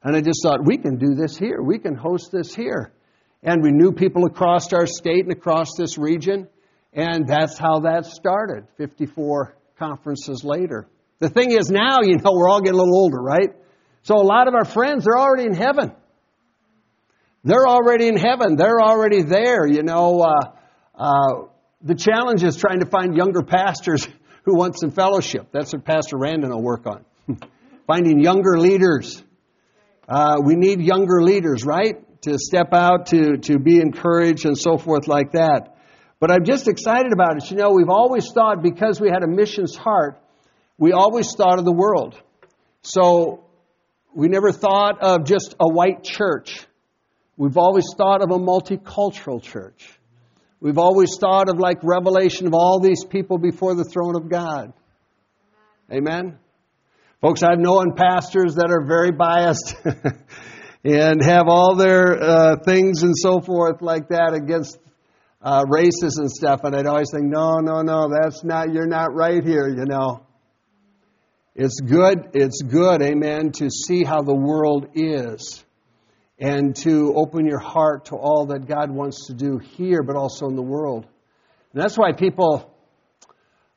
And 0.03 0.17
I 0.17 0.21
just 0.21 0.43
thought, 0.43 0.65
we 0.65 0.77
can 0.77 0.97
do 0.97 1.15
this 1.15 1.37
here. 1.37 1.61
We 1.61 1.79
can 1.79 1.95
host 1.95 2.31
this 2.33 2.53
here. 2.53 2.91
And 3.41 3.63
we 3.63 3.71
knew 3.71 3.93
people 3.93 4.25
across 4.25 4.73
our 4.73 4.85
state 4.85 5.23
and 5.23 5.31
across 5.31 5.77
this 5.77 5.97
region. 5.97 6.49
And 6.91 7.25
that's 7.25 7.57
how 7.57 7.79
that 7.81 8.05
started 8.05 8.67
54 8.75 9.55
conferences 9.79 10.43
later. 10.43 10.89
The 11.19 11.29
thing 11.29 11.51
is 11.51 11.69
now, 11.71 11.99
you 12.01 12.17
know, 12.17 12.31
we're 12.33 12.49
all 12.49 12.59
getting 12.59 12.77
a 12.77 12.83
little 12.83 12.97
older, 12.97 13.21
right? 13.21 13.55
So 14.01 14.15
a 14.15 14.27
lot 14.27 14.49
of 14.49 14.55
our 14.55 14.65
friends 14.65 15.07
are 15.07 15.17
already 15.17 15.45
in 15.45 15.53
heaven. 15.53 15.93
They're 17.47 17.65
already 17.65 18.09
in 18.09 18.17
heaven. 18.17 18.57
They're 18.57 18.81
already 18.81 19.21
there. 19.21 19.65
You 19.65 19.81
know, 19.81 20.19
uh, 20.19 20.51
uh, 20.93 21.47
the 21.81 21.95
challenge 21.95 22.43
is 22.43 22.57
trying 22.57 22.81
to 22.81 22.85
find 22.85 23.15
younger 23.15 23.41
pastors 23.41 24.05
who 24.43 24.57
want 24.57 24.77
some 24.77 24.91
fellowship. 24.91 25.47
That's 25.53 25.71
what 25.71 25.85
Pastor 25.85 26.17
Randon 26.17 26.49
will 26.49 26.61
work 26.61 26.85
on. 26.85 27.05
Finding 27.87 28.19
younger 28.19 28.59
leaders. 28.59 29.23
Uh, 30.09 30.41
we 30.43 30.55
need 30.55 30.81
younger 30.81 31.23
leaders, 31.23 31.63
right? 31.63 31.95
To 32.23 32.37
step 32.37 32.73
out, 32.73 33.07
to, 33.07 33.37
to 33.37 33.59
be 33.59 33.79
encouraged, 33.79 34.45
and 34.45 34.57
so 34.57 34.77
forth, 34.77 35.07
like 35.07 35.31
that. 35.31 35.77
But 36.19 36.31
I'm 36.31 36.43
just 36.43 36.67
excited 36.67 37.13
about 37.13 37.37
it. 37.37 37.49
You 37.49 37.55
know, 37.55 37.71
we've 37.71 37.89
always 37.89 38.29
thought 38.33 38.61
because 38.61 38.99
we 38.99 39.09
had 39.09 39.23
a 39.23 39.27
missions 39.27 39.73
heart, 39.73 40.19
we 40.77 40.91
always 40.91 41.33
thought 41.33 41.59
of 41.59 41.65
the 41.65 41.73
world. 41.73 42.21
So 42.81 43.45
we 44.13 44.27
never 44.27 44.51
thought 44.51 45.01
of 45.01 45.23
just 45.23 45.55
a 45.61 45.71
white 45.71 46.03
church 46.03 46.66
We've 47.37 47.57
always 47.57 47.85
thought 47.95 48.23
of 48.23 48.31
a 48.31 48.39
multicultural 48.39 49.41
church. 49.43 49.87
We've 50.59 50.79
always 50.79 51.17
thought 51.19 51.49
of 51.49 51.59
like 51.59 51.77
revelation 51.83 52.47
of 52.47 52.55
all 52.55 52.79
these 52.79 53.05
people 53.05 53.37
before 53.37 53.75
the 53.75 53.83
throne 53.83 54.15
of 54.15 54.27
God. 54.27 54.73
Amen? 55.91 56.39
Folks, 57.21 57.43
I've 57.43 57.59
known 57.59 57.93
pastors 57.95 58.55
that 58.55 58.71
are 58.71 58.85
very 58.87 59.11
biased 59.11 59.75
and 60.83 61.23
have 61.23 61.43
all 61.47 61.75
their 61.75 62.21
uh, 62.21 62.55
things 62.65 63.03
and 63.03 63.13
so 63.15 63.39
forth 63.39 63.83
like 63.83 64.09
that 64.09 64.33
against 64.33 64.79
uh, 65.39 65.63
races 65.67 66.17
and 66.17 66.31
stuff, 66.31 66.61
and 66.63 66.75
I'd 66.75 66.87
always 66.87 67.11
think, 67.11 67.25
no, 67.25 67.59
no, 67.59 67.81
no, 67.81 68.09
that's 68.09 68.43
not, 68.43 68.73
you're 68.73 68.87
not 68.87 69.13
right 69.13 69.43
here, 69.43 69.67
you 69.67 69.85
know. 69.85 70.25
It's 71.55 71.79
good, 71.79 72.29
it's 72.33 72.63
good, 72.63 73.03
amen, 73.03 73.51
to 73.53 73.69
see 73.69 74.03
how 74.03 74.23
the 74.23 74.35
world 74.35 74.87
is 74.95 75.63
and 76.39 76.75
to 76.75 77.13
open 77.15 77.45
your 77.45 77.59
heart 77.59 78.05
to 78.05 78.15
all 78.15 78.47
that 78.47 78.67
God 78.67 78.91
wants 78.91 79.27
to 79.27 79.33
do 79.33 79.57
here, 79.57 80.03
but 80.03 80.15
also 80.15 80.47
in 80.47 80.55
the 80.55 80.61
world. 80.61 81.05
And 81.73 81.81
that's 81.81 81.97
why 81.97 82.11
people, 82.11 82.71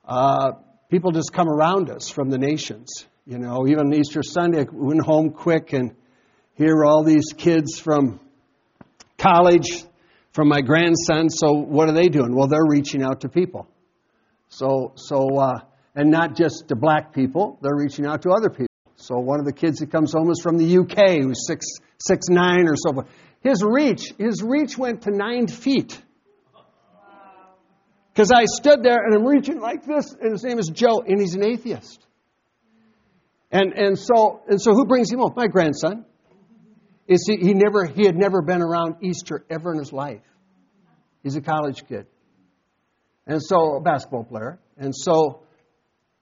uh, 0.05 0.53
people 0.90 1.12
just 1.12 1.33
come 1.33 1.49
around 1.49 1.90
us 1.90 2.11
from 2.11 2.29
the 2.29 2.38
nations. 2.38 3.07
You 3.27 3.38
know, 3.38 3.66
even 3.66 3.92
Easter 3.94 4.23
Sunday, 4.23 4.61
I 4.61 4.66
went 4.70 5.03
home 5.03 5.31
quick 5.31 5.73
and 5.73 5.94
here 6.55 6.75
are 6.77 6.85
all 6.85 7.05
these 7.05 7.33
kids 7.37 7.79
from 7.79 8.20
college, 9.16 9.85
from 10.33 10.49
my 10.49 10.61
grandson. 10.61 11.31
So 11.31 11.53
what 11.53 11.88
are 11.88 11.94
they 11.94 12.09
doing? 12.09 12.35
Well, 12.35 12.49
they're 12.49 12.61
reaching 12.68 13.03
out 13.03 13.23
to 13.23 13.29
people. 13.29 13.68
So, 14.49 14.92
so, 14.96 15.38
uh, 15.38 15.61
and 15.94 16.11
not 16.11 16.37
just 16.37 16.68
to 16.68 16.77
black 16.77 17.14
people, 17.14 17.59
they're 17.62 17.77
reaching 17.77 18.05
out 18.05 18.23
to 18.23 18.31
other 18.31 18.51
people. 18.51 18.69
So 19.00 19.18
one 19.18 19.40
of 19.40 19.46
the 19.46 19.52
kids 19.52 19.78
that 19.78 19.90
comes 19.90 20.12
home 20.12 20.30
is 20.30 20.40
from 20.42 20.58
the 20.58 20.78
UK, 20.78 21.22
who's 21.22 21.46
six, 21.46 21.66
six 21.98 22.26
nine 22.28 22.68
or 22.68 22.76
so. 22.76 23.06
His 23.42 23.64
reach, 23.66 24.12
his 24.18 24.42
reach 24.42 24.76
went 24.76 25.02
to 25.02 25.10
nine 25.10 25.46
feet. 25.46 26.00
Because 28.12 28.30
I 28.30 28.44
stood 28.44 28.82
there 28.82 28.98
and 29.02 29.14
I'm 29.14 29.24
reaching 29.24 29.58
like 29.58 29.86
this, 29.86 30.14
and 30.20 30.32
his 30.32 30.44
name 30.44 30.58
is 30.58 30.68
Joe, 30.68 31.00
and 31.06 31.18
he's 31.18 31.34
an 31.34 31.42
atheist. 31.42 32.06
And 33.50 33.72
and 33.72 33.98
so 33.98 34.42
and 34.46 34.60
so 34.60 34.72
who 34.72 34.84
brings 34.84 35.10
him 35.10 35.20
home? 35.20 35.32
My 35.34 35.46
grandson. 35.46 36.04
Is 37.08 37.26
he, 37.26 37.44
he 37.44 37.54
never 37.54 37.86
he 37.86 38.04
had 38.04 38.16
never 38.16 38.42
been 38.42 38.62
around 38.62 38.96
Easter 39.02 39.44
ever 39.48 39.72
in 39.72 39.78
his 39.78 39.92
life. 39.92 40.22
He's 41.22 41.36
a 41.36 41.40
college 41.40 41.86
kid. 41.88 42.06
And 43.26 43.42
so 43.42 43.76
a 43.76 43.80
basketball 43.80 44.24
player. 44.24 44.60
And 44.76 44.94
so 44.94 45.42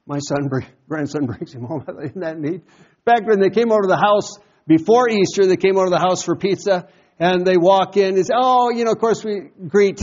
my 0.09 0.18
son 0.18 0.49
grandson 0.88 1.27
brings 1.27 1.55
him 1.55 1.62
home. 1.62 1.85
Isn't 2.03 2.21
that 2.21 2.38
neat? 2.38 2.62
Back 3.05 3.27
when 3.27 3.38
they 3.40 3.51
came 3.51 3.71
over 3.71 3.83
to 3.83 3.88
the 3.88 3.97
house 3.97 4.38
before 4.66 5.09
Easter, 5.09 5.47
they 5.47 5.57
came 5.57 5.77
over 5.77 5.87
to 5.87 5.90
the 5.90 5.99
house 5.99 6.23
for 6.23 6.35
pizza 6.35 6.88
and 7.18 7.47
they 7.47 7.57
walk 7.57 7.97
in 7.97 8.16
and 8.16 8.27
say, 8.27 8.35
Oh, 8.35 8.71
you 8.71 8.85
know, 8.85 8.92
of 8.92 8.99
course 8.99 9.23
we 9.25 9.51
greet 9.68 10.01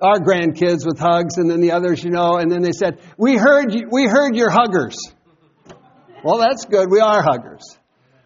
our 0.00 0.18
grandkids 0.20 0.86
with 0.86 0.98
hugs 0.98 1.38
and 1.38 1.50
then 1.50 1.60
the 1.60 1.72
others, 1.72 2.02
you 2.02 2.10
know, 2.10 2.36
and 2.36 2.50
then 2.50 2.62
they 2.62 2.72
said, 2.72 3.00
We 3.18 3.36
heard 3.36 3.74
you, 3.74 3.88
we 3.90 4.06
heard 4.06 4.34
your 4.34 4.50
huggers. 4.50 4.96
Well, 6.24 6.38
that's 6.38 6.64
good. 6.64 6.88
We 6.90 6.98
are 6.98 7.22
huggers. 7.22 7.62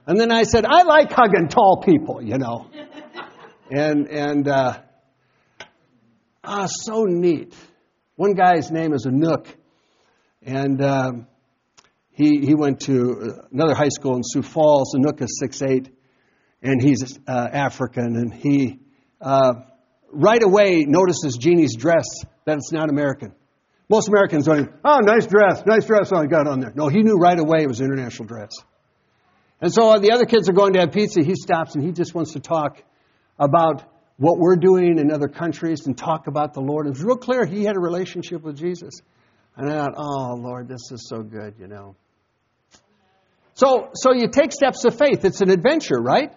And 0.07 0.19
then 0.19 0.33
I 0.33 0.45
said, 0.45 0.65
I 0.65 0.85
like 0.85 1.13
hugging 1.13 1.49
tall 1.49 1.83
people, 1.85 2.23
you 2.23 2.39
know. 2.39 2.67
And, 3.71 4.09
and, 4.09 4.49
uh, 4.49 4.81
ah, 6.43 6.67
so 6.71 7.05
neat. 7.05 7.55
One 8.17 8.33
guy's 8.33 8.71
name 8.71 8.95
is 8.95 9.05
Anook. 9.05 9.47
And, 10.45 10.83
um, 10.83 11.27
he, 12.15 12.45
he 12.45 12.55
went 12.55 12.81
to 12.81 13.41
another 13.51 13.75
high 13.75 13.89
school 13.89 14.17
in 14.17 14.23
Sioux 14.23 14.43
Falls. 14.43 14.95
Six 15.27 15.63
eight, 15.63 15.89
and 16.63 16.81
he's 16.83 17.19
uh, 17.27 17.49
African. 17.51 18.17
And 18.17 18.35
he 18.35 18.81
uh, 19.21 19.55
right 20.13 20.43
away 20.43 20.85
notices 20.87 21.39
Jeannie's 21.39 21.75
dress 21.75 22.05
that 22.45 22.59
it's 22.59 22.71
not 22.71 22.91
American. 22.91 23.33
Most 23.89 24.09
Americans 24.09 24.45
don't 24.45 24.61
even, 24.61 24.75
oh, 24.85 24.99
nice 25.01 25.27
dress, 25.27 25.63
nice 25.67 25.87
dress 25.87 26.13
I 26.13 26.27
got 26.27 26.47
on 26.47 26.61
there. 26.61 26.73
No, 26.75 26.89
he 26.89 27.03
knew 27.03 27.17
right 27.17 27.39
away 27.39 27.63
it 27.63 27.69
was 27.69 27.81
international 27.81 28.27
dress. 28.27 28.51
And 29.61 29.73
so 29.73 29.99
the 29.99 30.13
other 30.13 30.27
kids 30.27 30.49
are 30.49 30.55
going 30.55 30.75
to 30.75 30.81
have 30.81 30.93
pizza. 30.93 31.23
He 31.23 31.35
stops 31.35 31.75
and 31.75 31.85
he 31.85 31.93
just 31.93 32.15
wants 32.15 32.33
to 32.33 32.41
talk 32.41 32.83
about 33.39 33.85
what 34.17 34.39
we're 34.39 34.57
doing 34.57 34.99
in 34.99 35.11
other 35.11 35.29
countries 35.29 35.87
and 35.87 35.97
talk 35.97 36.27
about 36.27 36.53
the 36.53 36.61
Lord. 36.61 36.87
It 36.87 36.91
was 36.91 37.03
real 37.03 37.17
clear 37.17 37.47
he 37.47 37.65
had 37.65 37.77
a 37.77 37.81
relationship 37.81 38.43
with 38.43 38.57
Jesus. 38.59 39.01
And 39.57 39.71
I 39.71 39.77
thought, 39.77 39.95
oh, 39.97 40.35
Lord, 40.37 40.69
this 40.69 40.91
is 40.91 41.07
so 41.09 41.23
good, 41.23 41.55
you 41.59 41.69
know. 41.69 41.95
So, 43.55 43.91
so 43.95 44.13
you 44.13 44.29
take 44.29 44.53
steps 44.53 44.85
of 44.85 44.97
faith. 44.97 45.25
It's 45.25 45.41
an 45.41 45.51
adventure, 45.51 46.01
right? 46.01 46.33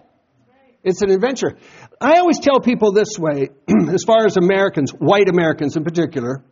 It's 0.84 1.02
an 1.02 1.10
adventure. 1.10 1.58
I 2.00 2.20
always 2.20 2.40
tell 2.40 2.60
people 2.60 2.92
this 2.92 3.18
way, 3.18 3.50
as 3.90 4.04
far 4.06 4.26
as 4.26 4.38
Americans, 4.38 4.92
white 4.92 5.30
Americans 5.30 5.78
in 5.78 5.84
particular, 5.84 6.44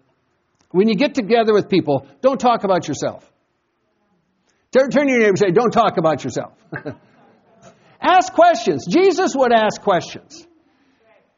when 0.72 0.88
you 0.88 0.96
get 0.96 1.14
together 1.14 1.54
with 1.54 1.70
people, 1.70 2.08
don't 2.22 2.40
talk 2.40 2.64
about 2.64 2.88
yourself. 2.88 3.30
Turn, 4.72 4.90
turn 4.90 5.06
to 5.06 5.12
your 5.12 5.20
neighbor 5.20 5.30
and 5.30 5.40
say, 5.40 5.52
don't 5.52 5.72
talk 5.72 5.98
about 5.98 6.24
yourself. 6.24 6.54
ask 8.02 8.34
questions. 8.34 8.88
Jesus 8.88 9.36
would 9.36 9.54
ask 9.54 9.82
questions. 9.82 10.48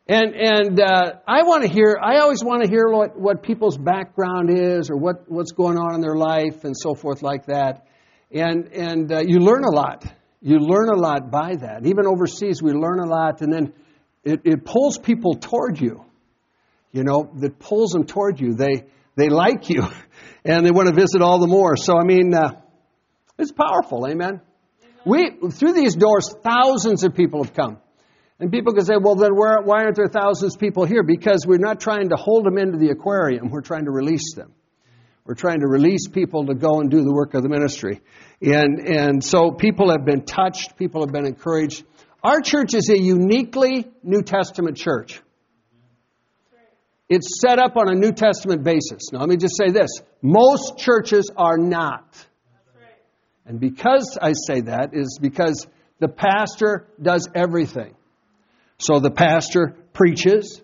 And, 0.07 0.35
and 0.35 0.79
uh, 0.79 1.13
I 1.27 1.41
want 1.43 1.63
to 1.63 1.69
hear, 1.69 1.97
I 1.99 2.17
always 2.19 2.43
want 2.43 2.63
to 2.63 2.69
hear 2.69 2.87
what, 2.89 3.19
what 3.19 3.41
people's 3.41 3.75
background 3.75 4.51
is 4.51 4.91
or 4.91 4.97
what, 4.97 5.29
what's 5.31 5.51
going 5.51 5.77
on 5.77 5.95
in 5.95 6.01
their 6.01 6.15
life 6.15 6.63
and 6.63 6.77
so 6.77 6.93
forth 6.93 7.23
like 7.23 7.47
that. 7.47 7.87
And, 8.31 8.67
and 8.71 9.11
uh, 9.11 9.23
you 9.25 9.39
learn 9.39 9.63
a 9.63 9.71
lot. 9.71 10.05
You 10.41 10.59
learn 10.59 10.89
a 10.89 10.95
lot 10.95 11.31
by 11.31 11.55
that. 11.55 11.87
Even 11.87 12.05
overseas, 12.05 12.61
we 12.61 12.71
learn 12.71 12.99
a 12.99 13.07
lot, 13.07 13.41
and 13.41 13.51
then 13.51 13.73
it, 14.23 14.41
it 14.43 14.63
pulls 14.63 14.99
people 14.99 15.35
toward 15.35 15.81
you. 15.81 16.05
You 16.91 17.03
know, 17.03 17.31
that 17.37 17.57
pulls 17.57 17.91
them 17.91 18.05
toward 18.05 18.39
you. 18.39 18.53
They, 18.53 18.83
they 19.15 19.29
like 19.29 19.69
you, 19.69 19.87
and 20.45 20.63
they 20.63 20.69
want 20.69 20.87
to 20.87 20.93
visit 20.93 21.23
all 21.23 21.39
the 21.39 21.47
more. 21.47 21.75
So, 21.77 21.97
I 21.97 22.03
mean, 22.03 22.31
uh, 22.35 22.61
it's 23.39 23.51
powerful. 23.51 24.05
Amen. 24.07 24.41
We, 25.03 25.31
through 25.51 25.73
these 25.73 25.95
doors, 25.95 26.31
thousands 26.43 27.03
of 27.03 27.15
people 27.15 27.43
have 27.43 27.55
come. 27.55 27.79
And 28.39 28.51
people 28.51 28.73
can 28.73 28.83
say, 28.83 28.95
well, 29.01 29.15
then 29.15 29.31
why 29.33 29.83
aren't 29.83 29.95
there 29.95 30.07
thousands 30.07 30.55
of 30.55 30.59
people 30.59 30.85
here? 30.85 31.03
Because 31.03 31.45
we're 31.47 31.57
not 31.57 31.79
trying 31.79 32.09
to 32.09 32.15
hold 32.15 32.45
them 32.45 32.57
into 32.57 32.77
the 32.77 32.89
aquarium, 32.89 33.49
we're 33.49 33.61
trying 33.61 33.85
to 33.85 33.91
release 33.91 34.33
them. 34.35 34.53
We're 35.25 35.35
trying 35.35 35.61
to 35.61 35.67
release 35.67 36.07
people 36.07 36.45
to 36.45 36.53
go 36.53 36.81
and 36.81 36.91
do 36.91 37.03
the 37.03 37.11
work 37.11 37.33
of 37.33 37.41
the 37.41 37.49
ministry. 37.49 38.01
And, 38.41 38.79
and 38.79 39.23
so 39.23 39.49
people 39.51 39.89
have 39.89 40.05
been 40.05 40.23
touched, 40.23 40.77
people 40.77 41.01
have 41.01 41.11
been 41.11 41.25
encouraged. 41.25 41.83
Our 42.23 42.41
church 42.41 42.75
is 42.75 42.89
a 42.89 42.99
uniquely 42.99 43.87
New 44.03 44.21
Testament 44.21 44.77
church. 44.77 45.19
It's 47.09 47.39
set 47.39 47.57
up 47.57 47.75
on 47.77 47.89
a 47.89 47.95
New 47.95 48.11
Testament 48.11 48.63
basis. 48.63 49.11
Now, 49.11 49.19
let 49.19 49.29
me 49.29 49.37
just 49.37 49.57
say 49.57 49.71
this 49.71 49.89
most 50.21 50.77
churches 50.77 51.31
are 51.35 51.57
not. 51.57 52.05
And 53.47 53.59
because 53.59 54.17
I 54.21 54.33
say 54.33 54.61
that 54.61 54.91
is 54.93 55.19
because 55.21 55.67
the 55.99 56.07
pastor 56.07 56.87
does 57.01 57.29
everything. 57.33 57.95
So 58.77 58.99
the 58.99 59.11
pastor 59.11 59.75
preaches, 59.93 60.61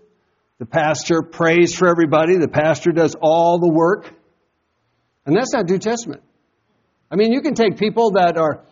the 0.59 0.65
pastor 0.65 1.21
prays 1.21 1.73
for 1.73 1.87
everybody, 1.87 2.37
the 2.37 2.47
pastor 2.47 2.91
does 2.91 3.15
all 3.19 3.59
the 3.59 3.71
work. 3.71 4.13
And 5.25 5.35
that's 5.35 5.53
not 5.53 5.67
New 5.67 5.77
Testament. 5.77 6.23
I 7.09 7.15
mean, 7.15 7.31
you 7.31 7.41
can 7.41 7.53
take 7.53 7.77
people 7.77 8.11
that 8.11 8.37
are 8.37 8.63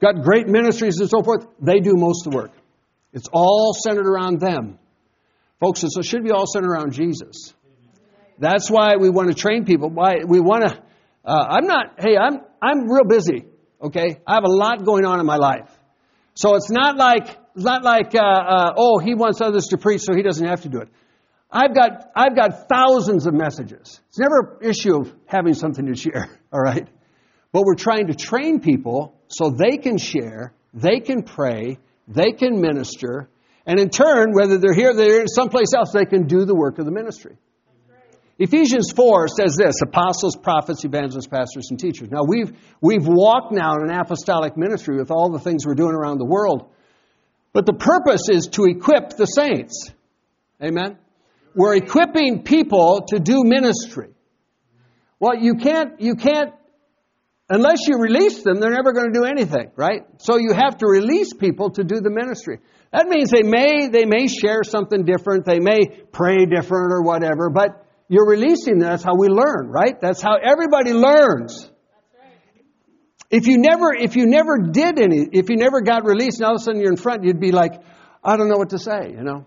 got 0.00 0.22
great 0.22 0.46
ministries 0.48 0.98
and 1.00 1.08
so 1.08 1.22
forth, 1.22 1.46
they 1.60 1.80
do 1.80 1.94
most 1.94 2.26
of 2.26 2.32
the 2.32 2.36
work. 2.38 2.52
It's 3.12 3.28
all 3.32 3.74
centered 3.74 4.06
around 4.06 4.40
them. 4.40 4.78
Folks, 5.60 5.84
it 5.84 6.04
should 6.04 6.24
be 6.24 6.30
all 6.30 6.46
centered 6.46 6.70
around 6.70 6.92
Jesus. 6.92 7.54
That's 8.38 8.68
why 8.68 8.96
we 8.96 9.08
want 9.08 9.28
to 9.28 9.34
train 9.34 9.64
people. 9.64 9.88
Why 9.88 10.16
we 10.26 10.40
want 10.40 10.64
to 10.64 10.82
uh, 11.24 11.46
I'm 11.48 11.66
not 11.66 12.00
hey, 12.00 12.16
I'm 12.16 12.40
I'm 12.60 12.90
real 12.90 13.04
busy, 13.04 13.46
okay? 13.80 14.20
I 14.26 14.34
have 14.34 14.44
a 14.44 14.52
lot 14.52 14.84
going 14.84 15.06
on 15.06 15.20
in 15.20 15.26
my 15.26 15.36
life. 15.36 15.70
So 16.34 16.56
it's 16.56 16.70
not 16.70 16.96
like 16.96 17.38
not 17.56 17.84
like 17.84 18.14
uh, 18.14 18.20
uh, 18.20 18.74
oh, 18.76 18.98
he 18.98 19.14
wants 19.14 19.40
others 19.40 19.66
to 19.66 19.78
preach 19.78 20.02
so 20.02 20.14
he 20.14 20.22
doesn't 20.22 20.46
have 20.46 20.62
to 20.62 20.68
do 20.68 20.78
it. 20.78 20.88
I've 21.50 21.74
got, 21.74 22.10
I've 22.16 22.34
got 22.34 22.68
thousands 22.68 23.26
of 23.26 23.34
messages. 23.34 24.00
It's 24.08 24.18
never 24.18 24.58
an 24.60 24.68
issue 24.68 24.96
of 24.96 25.14
having 25.26 25.54
something 25.54 25.86
to 25.86 25.94
share, 25.94 26.28
all 26.52 26.60
right? 26.60 26.88
But 27.52 27.62
we're 27.64 27.76
trying 27.76 28.08
to 28.08 28.14
train 28.14 28.60
people 28.60 29.14
so 29.28 29.50
they 29.50 29.76
can 29.76 29.98
share, 29.98 30.52
they 30.72 30.98
can 30.98 31.22
pray, 31.22 31.78
they 32.08 32.32
can 32.32 32.60
minister, 32.60 33.28
and 33.66 33.78
in 33.78 33.88
turn, 33.88 34.32
whether 34.32 34.58
they're 34.58 34.74
here, 34.74 34.90
or 34.90 34.94
they're 34.94 35.26
someplace 35.28 35.72
else, 35.76 35.92
they 35.92 36.04
can 36.04 36.26
do 36.26 36.44
the 36.44 36.54
work 36.54 36.78
of 36.78 36.86
the 36.86 36.90
ministry. 36.90 37.36
Ephesians 38.36 38.90
4 38.90 39.28
says 39.28 39.56
this 39.56 39.80
apostles, 39.80 40.34
prophets, 40.34 40.84
evangelists, 40.84 41.28
pastors, 41.28 41.68
and 41.70 41.78
teachers. 41.78 42.10
Now, 42.10 42.24
we've, 42.26 42.52
we've 42.80 43.06
walked 43.06 43.52
now 43.52 43.76
in 43.76 43.88
an 43.88 43.96
apostolic 43.96 44.56
ministry 44.56 44.96
with 44.96 45.12
all 45.12 45.30
the 45.30 45.38
things 45.38 45.64
we're 45.64 45.76
doing 45.76 45.94
around 45.94 46.18
the 46.18 46.24
world, 46.24 46.68
but 47.54 47.64
the 47.64 47.72
purpose 47.72 48.28
is 48.30 48.48
to 48.48 48.64
equip 48.64 49.16
the 49.16 49.24
saints. 49.24 49.90
Amen? 50.62 50.98
We're 51.54 51.76
equipping 51.76 52.42
people 52.42 53.06
to 53.08 53.18
do 53.18 53.44
ministry. 53.44 54.10
Well, 55.18 55.36
you 55.36 55.54
can't, 55.54 56.00
you 56.00 56.16
can't 56.16 56.52
unless 57.48 57.86
you 57.86 57.98
release 57.98 58.42
them, 58.42 58.60
they're 58.60 58.72
never 58.72 58.92
going 58.92 59.12
to 59.12 59.18
do 59.18 59.24
anything, 59.24 59.70
right? 59.76 60.02
So 60.18 60.38
you 60.38 60.52
have 60.52 60.78
to 60.78 60.86
release 60.86 61.32
people 61.32 61.70
to 61.70 61.84
do 61.84 62.00
the 62.00 62.10
ministry. 62.10 62.58
That 62.92 63.08
means 63.08 63.30
they 63.30 63.42
may, 63.42 63.88
they 63.88 64.06
may 64.06 64.28
share 64.28 64.62
something 64.64 65.04
different, 65.04 65.44
they 65.44 65.60
may 65.60 65.86
pray 66.12 66.46
different 66.46 66.92
or 66.92 67.02
whatever, 67.02 67.50
but 67.50 67.86
you're 68.08 68.28
releasing 68.28 68.78
them. 68.78 68.90
That's 68.90 69.02
how 69.02 69.16
we 69.16 69.28
learn, 69.28 69.68
right? 69.68 70.00
That's 70.00 70.22
how 70.22 70.36
everybody 70.36 70.92
learns. 70.92 71.70
If 73.34 73.48
you 73.48 73.58
never, 73.58 73.92
if 73.92 74.14
you 74.14 74.26
never 74.26 74.58
did 74.58 74.96
any, 74.96 75.26
if 75.32 75.50
you 75.50 75.56
never 75.56 75.80
got 75.80 76.04
released 76.04 76.38
and 76.38 76.46
all 76.46 76.54
of 76.54 76.60
a 76.60 76.62
sudden 76.62 76.80
you're 76.80 76.92
in 76.92 76.96
front, 76.96 77.24
you'd 77.24 77.40
be 77.40 77.50
like, 77.50 77.72
I 78.22 78.36
don't 78.36 78.48
know 78.48 78.58
what 78.58 78.70
to 78.70 78.78
say, 78.78 79.10
you 79.10 79.24
know? 79.24 79.44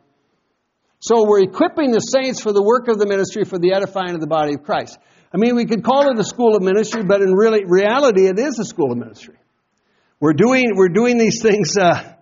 So 0.99 1.25
we're 1.25 1.43
equipping 1.43 1.91
the 1.91 2.01
saints 2.01 2.41
for 2.41 2.51
the 2.51 2.61
work 2.61 2.89
of 2.89 2.99
the 2.99 3.05
ministry 3.05 3.45
for 3.45 3.57
the 3.57 3.71
edifying 3.73 4.13
of 4.13 4.19
the 4.19 4.27
body 4.27 4.55
of 4.55 4.63
Christ. 4.63 4.97
I 5.33 5.37
mean, 5.37 5.55
we 5.55 5.63
could 5.63 5.85
call 5.85 6.11
it 6.11 6.19
a 6.19 6.23
school 6.25 6.57
of 6.57 6.63
ministry, 6.63 7.03
but 7.07 7.21
in 7.21 7.31
really, 7.31 7.63
reality, 7.65 8.27
it 8.27 8.37
is 8.37 8.59
a 8.59 8.65
school 8.65 8.91
of 8.91 8.97
ministry. 8.97 9.37
We're 10.19 10.33
doing, 10.33 10.75
we're 10.75 10.89
doing 10.89 11.17
these 11.17 11.41
things 11.41 11.77
uh, 11.77 12.13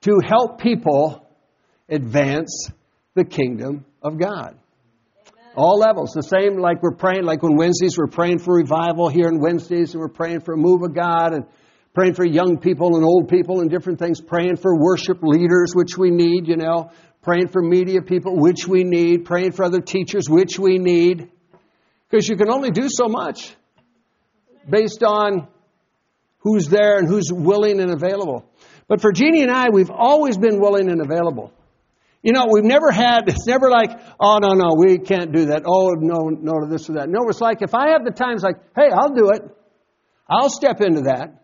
to 0.00 0.20
help 0.26 0.60
people 0.60 1.28
advance 1.88 2.72
the 3.14 3.24
kingdom 3.24 3.84
of 4.02 4.18
God. 4.18 4.58
All 5.56 5.78
levels. 5.78 6.12
The 6.12 6.22
same 6.22 6.58
like 6.58 6.82
we're 6.82 6.94
praying, 6.94 7.24
like 7.24 7.42
when 7.42 7.56
Wednesdays 7.56 7.96
we're 7.96 8.08
praying 8.08 8.40
for 8.40 8.54
revival 8.54 9.08
here 9.08 9.28
in 9.28 9.40
Wednesdays, 9.40 9.94
and 9.94 10.00
we're 10.00 10.08
praying 10.08 10.40
for 10.40 10.52
a 10.52 10.56
move 10.58 10.82
of 10.82 10.94
God, 10.94 11.32
and 11.32 11.46
praying 11.94 12.12
for 12.12 12.26
young 12.26 12.58
people 12.58 12.96
and 12.96 13.04
old 13.04 13.28
people 13.28 13.62
and 13.62 13.70
different 13.70 13.98
things, 13.98 14.20
praying 14.20 14.56
for 14.56 14.78
worship 14.78 15.22
leaders, 15.22 15.72
which 15.74 15.96
we 15.96 16.10
need, 16.10 16.46
you 16.46 16.56
know, 16.56 16.90
praying 17.22 17.48
for 17.48 17.62
media 17.62 18.02
people, 18.02 18.36
which 18.36 18.68
we 18.68 18.84
need, 18.84 19.24
praying 19.24 19.52
for 19.52 19.64
other 19.64 19.80
teachers, 19.80 20.28
which 20.28 20.58
we 20.58 20.76
need. 20.78 21.30
Because 22.10 22.28
you 22.28 22.36
can 22.36 22.50
only 22.50 22.70
do 22.70 22.88
so 22.90 23.08
much 23.08 23.56
based 24.68 25.02
on 25.02 25.48
who's 26.40 26.68
there 26.68 26.98
and 26.98 27.08
who's 27.08 27.32
willing 27.32 27.80
and 27.80 27.90
available. 27.90 28.44
But 28.88 29.00
for 29.00 29.10
Jeannie 29.10 29.42
and 29.42 29.50
I, 29.50 29.70
we've 29.70 29.90
always 29.90 30.36
been 30.36 30.60
willing 30.60 30.90
and 30.90 31.00
available. 31.00 31.50
You 32.26 32.32
know, 32.32 32.46
we've 32.50 32.64
never 32.64 32.90
had, 32.90 33.28
it's 33.28 33.46
never 33.46 33.70
like, 33.70 33.90
oh, 34.18 34.38
no, 34.38 34.48
no, 34.48 34.74
we 34.76 34.98
can't 34.98 35.30
do 35.30 35.46
that. 35.46 35.62
Oh, 35.64 35.90
no, 35.96 36.28
no 36.28 36.58
to 36.58 36.66
this 36.68 36.90
or 36.90 36.94
that. 36.94 37.08
No, 37.08 37.20
it's 37.28 37.40
like, 37.40 37.62
if 37.62 37.72
I 37.72 37.90
have 37.90 38.04
the 38.04 38.10
time, 38.10 38.34
it's 38.34 38.42
like, 38.42 38.56
hey, 38.74 38.88
I'll 38.92 39.14
do 39.14 39.30
it. 39.30 39.42
I'll 40.28 40.50
step 40.50 40.80
into 40.80 41.02
that. 41.02 41.40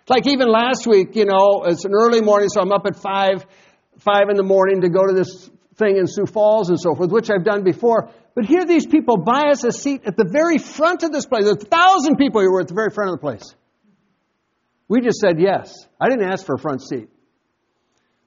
It's 0.00 0.10
like 0.10 0.26
even 0.26 0.48
last 0.48 0.88
week, 0.88 1.14
you 1.14 1.24
know, 1.24 1.62
it's 1.66 1.84
an 1.84 1.92
early 1.94 2.20
morning, 2.20 2.48
so 2.48 2.62
I'm 2.62 2.72
up 2.72 2.84
at 2.84 2.96
five, 2.96 3.46
five 4.00 4.28
in 4.28 4.34
the 4.34 4.42
morning 4.42 4.80
to 4.80 4.88
go 4.88 5.06
to 5.06 5.14
this 5.14 5.48
thing 5.76 5.96
in 5.96 6.08
Sioux 6.08 6.26
Falls 6.26 6.68
and 6.68 6.80
so 6.80 6.96
forth, 6.96 7.12
which 7.12 7.30
I've 7.30 7.44
done 7.44 7.62
before. 7.62 8.10
But 8.34 8.44
here 8.44 8.64
these 8.64 8.86
people 8.86 9.18
buy 9.18 9.50
us 9.52 9.62
a 9.62 9.70
seat 9.70 10.02
at 10.04 10.16
the 10.16 10.28
very 10.28 10.58
front 10.58 11.04
of 11.04 11.12
this 11.12 11.26
place. 11.26 11.44
There's 11.44 11.62
a 11.62 11.68
thousand 11.68 12.16
people 12.16 12.40
here 12.40 12.50
were 12.50 12.62
at 12.62 12.66
the 12.66 12.74
very 12.74 12.90
front 12.90 13.12
of 13.12 13.20
the 13.20 13.22
place. 13.22 13.54
We 14.88 15.00
just 15.00 15.20
said 15.20 15.38
yes. 15.38 15.72
I 16.00 16.08
didn't 16.08 16.28
ask 16.28 16.44
for 16.44 16.56
a 16.56 16.58
front 16.58 16.82
seat. 16.82 17.08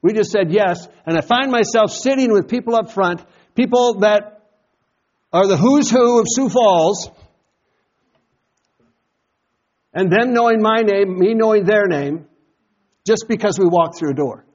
We 0.04 0.12
just 0.12 0.32
said 0.32 0.52
yes, 0.52 0.86
and 1.06 1.18
I 1.18 1.22
find 1.22 1.50
myself 1.50 1.90
sitting 1.90 2.32
with 2.32 2.50
people 2.50 2.76
up 2.76 2.92
front, 2.92 3.24
people 3.56 4.00
that 4.02 4.42
are 5.32 5.48
the 5.48 5.56
who's 5.56 5.90
who 5.90 6.20
of 6.20 6.26
Sioux 6.28 6.50
Falls, 6.50 7.10
and 9.94 10.12
them 10.12 10.34
knowing 10.34 10.62
my 10.62 10.82
name, 10.82 11.18
me 11.18 11.34
knowing 11.34 11.64
their 11.64 11.88
name, 11.88 12.28
just 13.08 13.26
because 13.30 13.58
we 13.58 13.66
walked 13.66 13.98
through 13.98 14.12
a 14.12 14.14
door. 14.14 14.46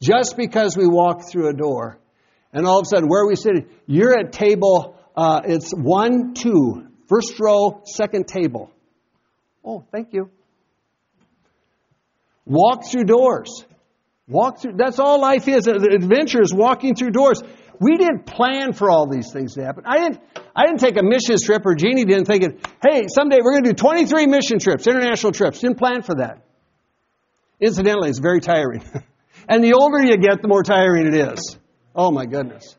Just 0.00 0.36
because 0.36 0.76
we 0.76 0.86
walked 0.86 1.28
through 1.28 1.48
a 1.48 1.52
door. 1.52 1.98
And 2.52 2.66
all 2.66 2.78
of 2.78 2.84
a 2.84 2.88
sudden, 2.88 3.08
where 3.08 3.22
are 3.22 3.28
we 3.28 3.34
sitting? 3.34 3.66
You're 3.86 4.16
at 4.16 4.32
table, 4.32 4.96
uh, 5.16 5.40
it's 5.44 5.72
one, 5.72 6.34
two, 6.34 6.86
first 7.08 7.40
row, 7.40 7.82
second 7.84 8.28
table. 8.28 8.70
Oh, 9.64 9.84
thank 9.90 10.12
you. 10.12 10.30
Walk 12.44 12.84
through 12.86 13.04
doors. 13.04 13.64
Walk 14.28 14.60
through, 14.60 14.72
that's 14.76 14.98
all 14.98 15.20
life 15.20 15.46
is. 15.46 15.68
Adventure 15.68 16.42
is 16.42 16.52
walking 16.52 16.96
through 16.96 17.10
doors. 17.10 17.40
We 17.78 17.96
didn't 17.96 18.26
plan 18.26 18.72
for 18.72 18.90
all 18.90 19.06
these 19.06 19.30
things 19.32 19.54
to 19.54 19.64
happen. 19.64 19.84
I 19.86 19.98
didn't, 19.98 20.20
I 20.54 20.66
didn't 20.66 20.80
take 20.80 20.96
a 20.96 21.02
mission 21.02 21.36
trip, 21.40 21.64
or 21.64 21.74
Jeannie 21.74 22.04
didn't 22.04 22.24
think 22.24 22.42
it, 22.42 22.66
hey, 22.82 23.04
someday 23.08 23.38
we're 23.42 23.52
going 23.52 23.64
to 23.64 23.70
do 23.70 23.74
23 23.74 24.26
mission 24.26 24.58
trips, 24.58 24.86
international 24.86 25.32
trips. 25.32 25.60
Didn't 25.60 25.78
plan 25.78 26.02
for 26.02 26.16
that. 26.16 26.42
Incidentally, 27.60 28.10
it's 28.10 28.18
very 28.18 28.40
tiring. 28.40 28.82
and 29.48 29.62
the 29.62 29.74
older 29.74 30.04
you 30.04 30.16
get, 30.16 30.42
the 30.42 30.48
more 30.48 30.62
tiring 30.62 31.06
it 31.06 31.14
is. 31.14 31.58
Oh 31.94 32.10
my 32.10 32.26
goodness. 32.26 32.76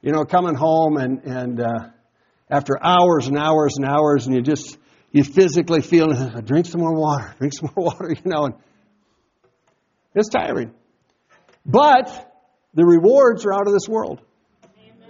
You 0.00 0.12
know, 0.12 0.24
coming 0.24 0.54
home 0.54 0.96
and, 0.96 1.24
and 1.24 1.60
uh, 1.60 1.88
after 2.48 2.82
hours 2.82 3.26
and 3.26 3.36
hours 3.36 3.74
and 3.76 3.86
hours, 3.86 4.26
and 4.26 4.34
you 4.34 4.42
just, 4.42 4.78
you 5.12 5.24
physically 5.24 5.82
feel, 5.82 6.08
drink 6.42 6.66
some 6.66 6.80
more 6.80 6.94
water, 6.94 7.34
drink 7.38 7.52
some 7.52 7.70
more 7.76 7.86
water, 7.86 8.10
you 8.10 8.30
know, 8.30 8.44
and 8.46 8.54
it's 10.14 10.28
tiring. 10.28 10.72
But 11.66 12.32
the 12.74 12.84
rewards 12.84 13.44
are 13.46 13.52
out 13.52 13.66
of 13.66 13.72
this 13.72 13.88
world. 13.88 14.20
Amen. 14.78 15.08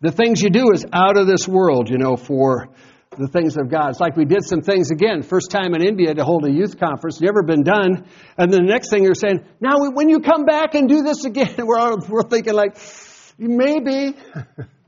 The 0.00 0.12
things 0.12 0.42
you 0.42 0.50
do 0.50 0.72
is 0.72 0.84
out 0.92 1.16
of 1.16 1.26
this 1.26 1.48
world, 1.48 1.88
you 1.88 1.98
know, 1.98 2.16
for 2.16 2.68
the 3.18 3.28
things 3.28 3.56
of 3.56 3.70
God. 3.70 3.90
It's 3.90 4.00
like 4.00 4.16
we 4.16 4.24
did 4.24 4.44
some 4.44 4.60
things 4.60 4.90
again. 4.90 5.22
First 5.22 5.50
time 5.50 5.74
in 5.74 5.82
India 5.82 6.14
to 6.14 6.24
hold 6.24 6.44
a 6.44 6.50
youth 6.50 6.78
conference, 6.78 7.20
never 7.20 7.42
been 7.42 7.62
done. 7.62 8.04
And 8.36 8.52
then 8.52 8.66
the 8.66 8.72
next 8.72 8.90
thing 8.90 9.04
you're 9.04 9.14
saying, 9.14 9.44
now 9.60 9.74
when 9.78 10.08
you 10.08 10.20
come 10.20 10.44
back 10.44 10.74
and 10.74 10.88
do 10.88 11.02
this 11.02 11.24
again, 11.24 11.54
we're, 11.58 11.78
all, 11.78 11.98
we're 12.08 12.28
thinking 12.28 12.54
like, 12.54 12.76
maybe. 13.38 14.16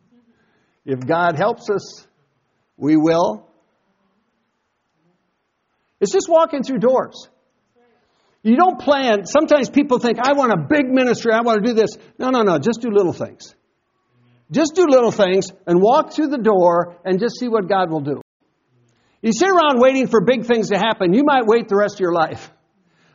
if 0.84 1.00
God 1.00 1.36
helps 1.36 1.70
us, 1.70 2.06
we 2.76 2.96
will. 2.96 3.48
It's 6.00 6.12
just 6.12 6.28
walking 6.28 6.62
through 6.62 6.78
doors. 6.78 7.28
You 8.42 8.56
don't 8.56 8.80
plan. 8.80 9.26
Sometimes 9.26 9.68
people 9.68 9.98
think, 9.98 10.18
I 10.22 10.32
want 10.32 10.52
a 10.52 10.56
big 10.56 10.88
ministry. 10.88 11.32
I 11.32 11.40
want 11.40 11.62
to 11.62 11.68
do 11.68 11.74
this. 11.74 11.90
No, 12.18 12.30
no, 12.30 12.42
no. 12.42 12.58
Just 12.58 12.80
do 12.80 12.90
little 12.90 13.12
things. 13.12 13.54
Just 14.50 14.74
do 14.74 14.86
little 14.88 15.10
things 15.10 15.48
and 15.66 15.82
walk 15.82 16.12
through 16.12 16.28
the 16.28 16.38
door 16.38 16.96
and 17.04 17.20
just 17.20 17.38
see 17.38 17.48
what 17.48 17.68
God 17.68 17.90
will 17.90 18.00
do. 18.00 18.22
You 19.20 19.32
sit 19.32 19.48
around 19.48 19.80
waiting 19.80 20.06
for 20.06 20.24
big 20.24 20.46
things 20.46 20.70
to 20.70 20.78
happen, 20.78 21.12
you 21.12 21.24
might 21.24 21.44
wait 21.46 21.68
the 21.68 21.76
rest 21.76 21.96
of 21.96 22.00
your 22.00 22.12
life. 22.12 22.52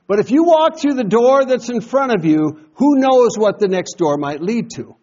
But 0.06 0.20
if 0.20 0.32
you 0.32 0.44
walk 0.44 0.78
through 0.78 0.96
the 0.96 1.06
door 1.06 1.46
that's 1.46 1.70
in 1.70 1.80
front 1.80 2.14
of 2.14 2.26
you, 2.26 2.60
who 2.76 3.00
knows 3.00 3.38
what 3.38 3.58
the 3.58 3.70
next 3.70 3.94
door 3.94 4.18
might 4.18 4.42
lead 4.42 4.70
to? 4.76 4.96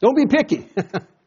Don't 0.00 0.16
be 0.16 0.26
picky. 0.26 0.68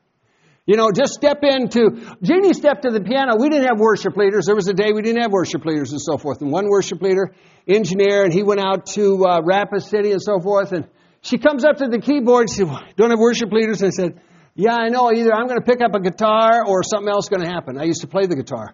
You 0.71 0.77
know, 0.77 0.89
just 0.89 1.11
step 1.11 1.39
into, 1.43 2.15
Jeannie 2.23 2.53
stepped 2.53 2.83
to 2.83 2.91
the 2.91 3.01
piano. 3.01 3.35
We 3.37 3.49
didn't 3.49 3.67
have 3.67 3.77
worship 3.77 4.15
leaders. 4.15 4.45
There 4.45 4.55
was 4.55 4.69
a 4.69 4.73
day 4.73 4.93
we 4.93 5.01
didn't 5.01 5.21
have 5.21 5.29
worship 5.29 5.65
leaders 5.65 5.91
and 5.91 5.99
so 5.99 6.17
forth. 6.17 6.41
And 6.41 6.49
one 6.49 6.69
worship 6.69 7.01
leader, 7.01 7.35
engineer, 7.67 8.23
and 8.23 8.31
he 8.31 8.41
went 8.41 8.61
out 8.61 8.85
to 8.93 9.25
uh, 9.25 9.41
Rapid 9.43 9.83
City 9.83 10.13
and 10.13 10.21
so 10.21 10.39
forth. 10.39 10.71
And 10.71 10.87
she 11.23 11.39
comes 11.39 11.65
up 11.65 11.79
to 11.79 11.89
the 11.89 11.99
keyboard. 11.99 12.49
She 12.49 12.63
said, 12.63 12.69
don't 12.95 13.09
have 13.09 13.19
worship 13.19 13.51
leaders? 13.51 13.81
And 13.81 13.91
I 13.91 13.91
said, 13.91 14.21
yeah, 14.55 14.77
I 14.77 14.87
know. 14.87 15.11
Either 15.11 15.33
I'm 15.33 15.47
going 15.47 15.59
to 15.59 15.65
pick 15.65 15.81
up 15.81 15.93
a 15.93 15.99
guitar 15.99 16.65
or 16.65 16.83
something 16.83 17.11
else 17.11 17.25
is 17.25 17.29
going 17.29 17.41
to 17.41 17.53
happen. 17.53 17.77
I 17.77 17.83
used 17.83 17.99
to 18.03 18.07
play 18.07 18.27
the 18.27 18.37
guitar 18.37 18.73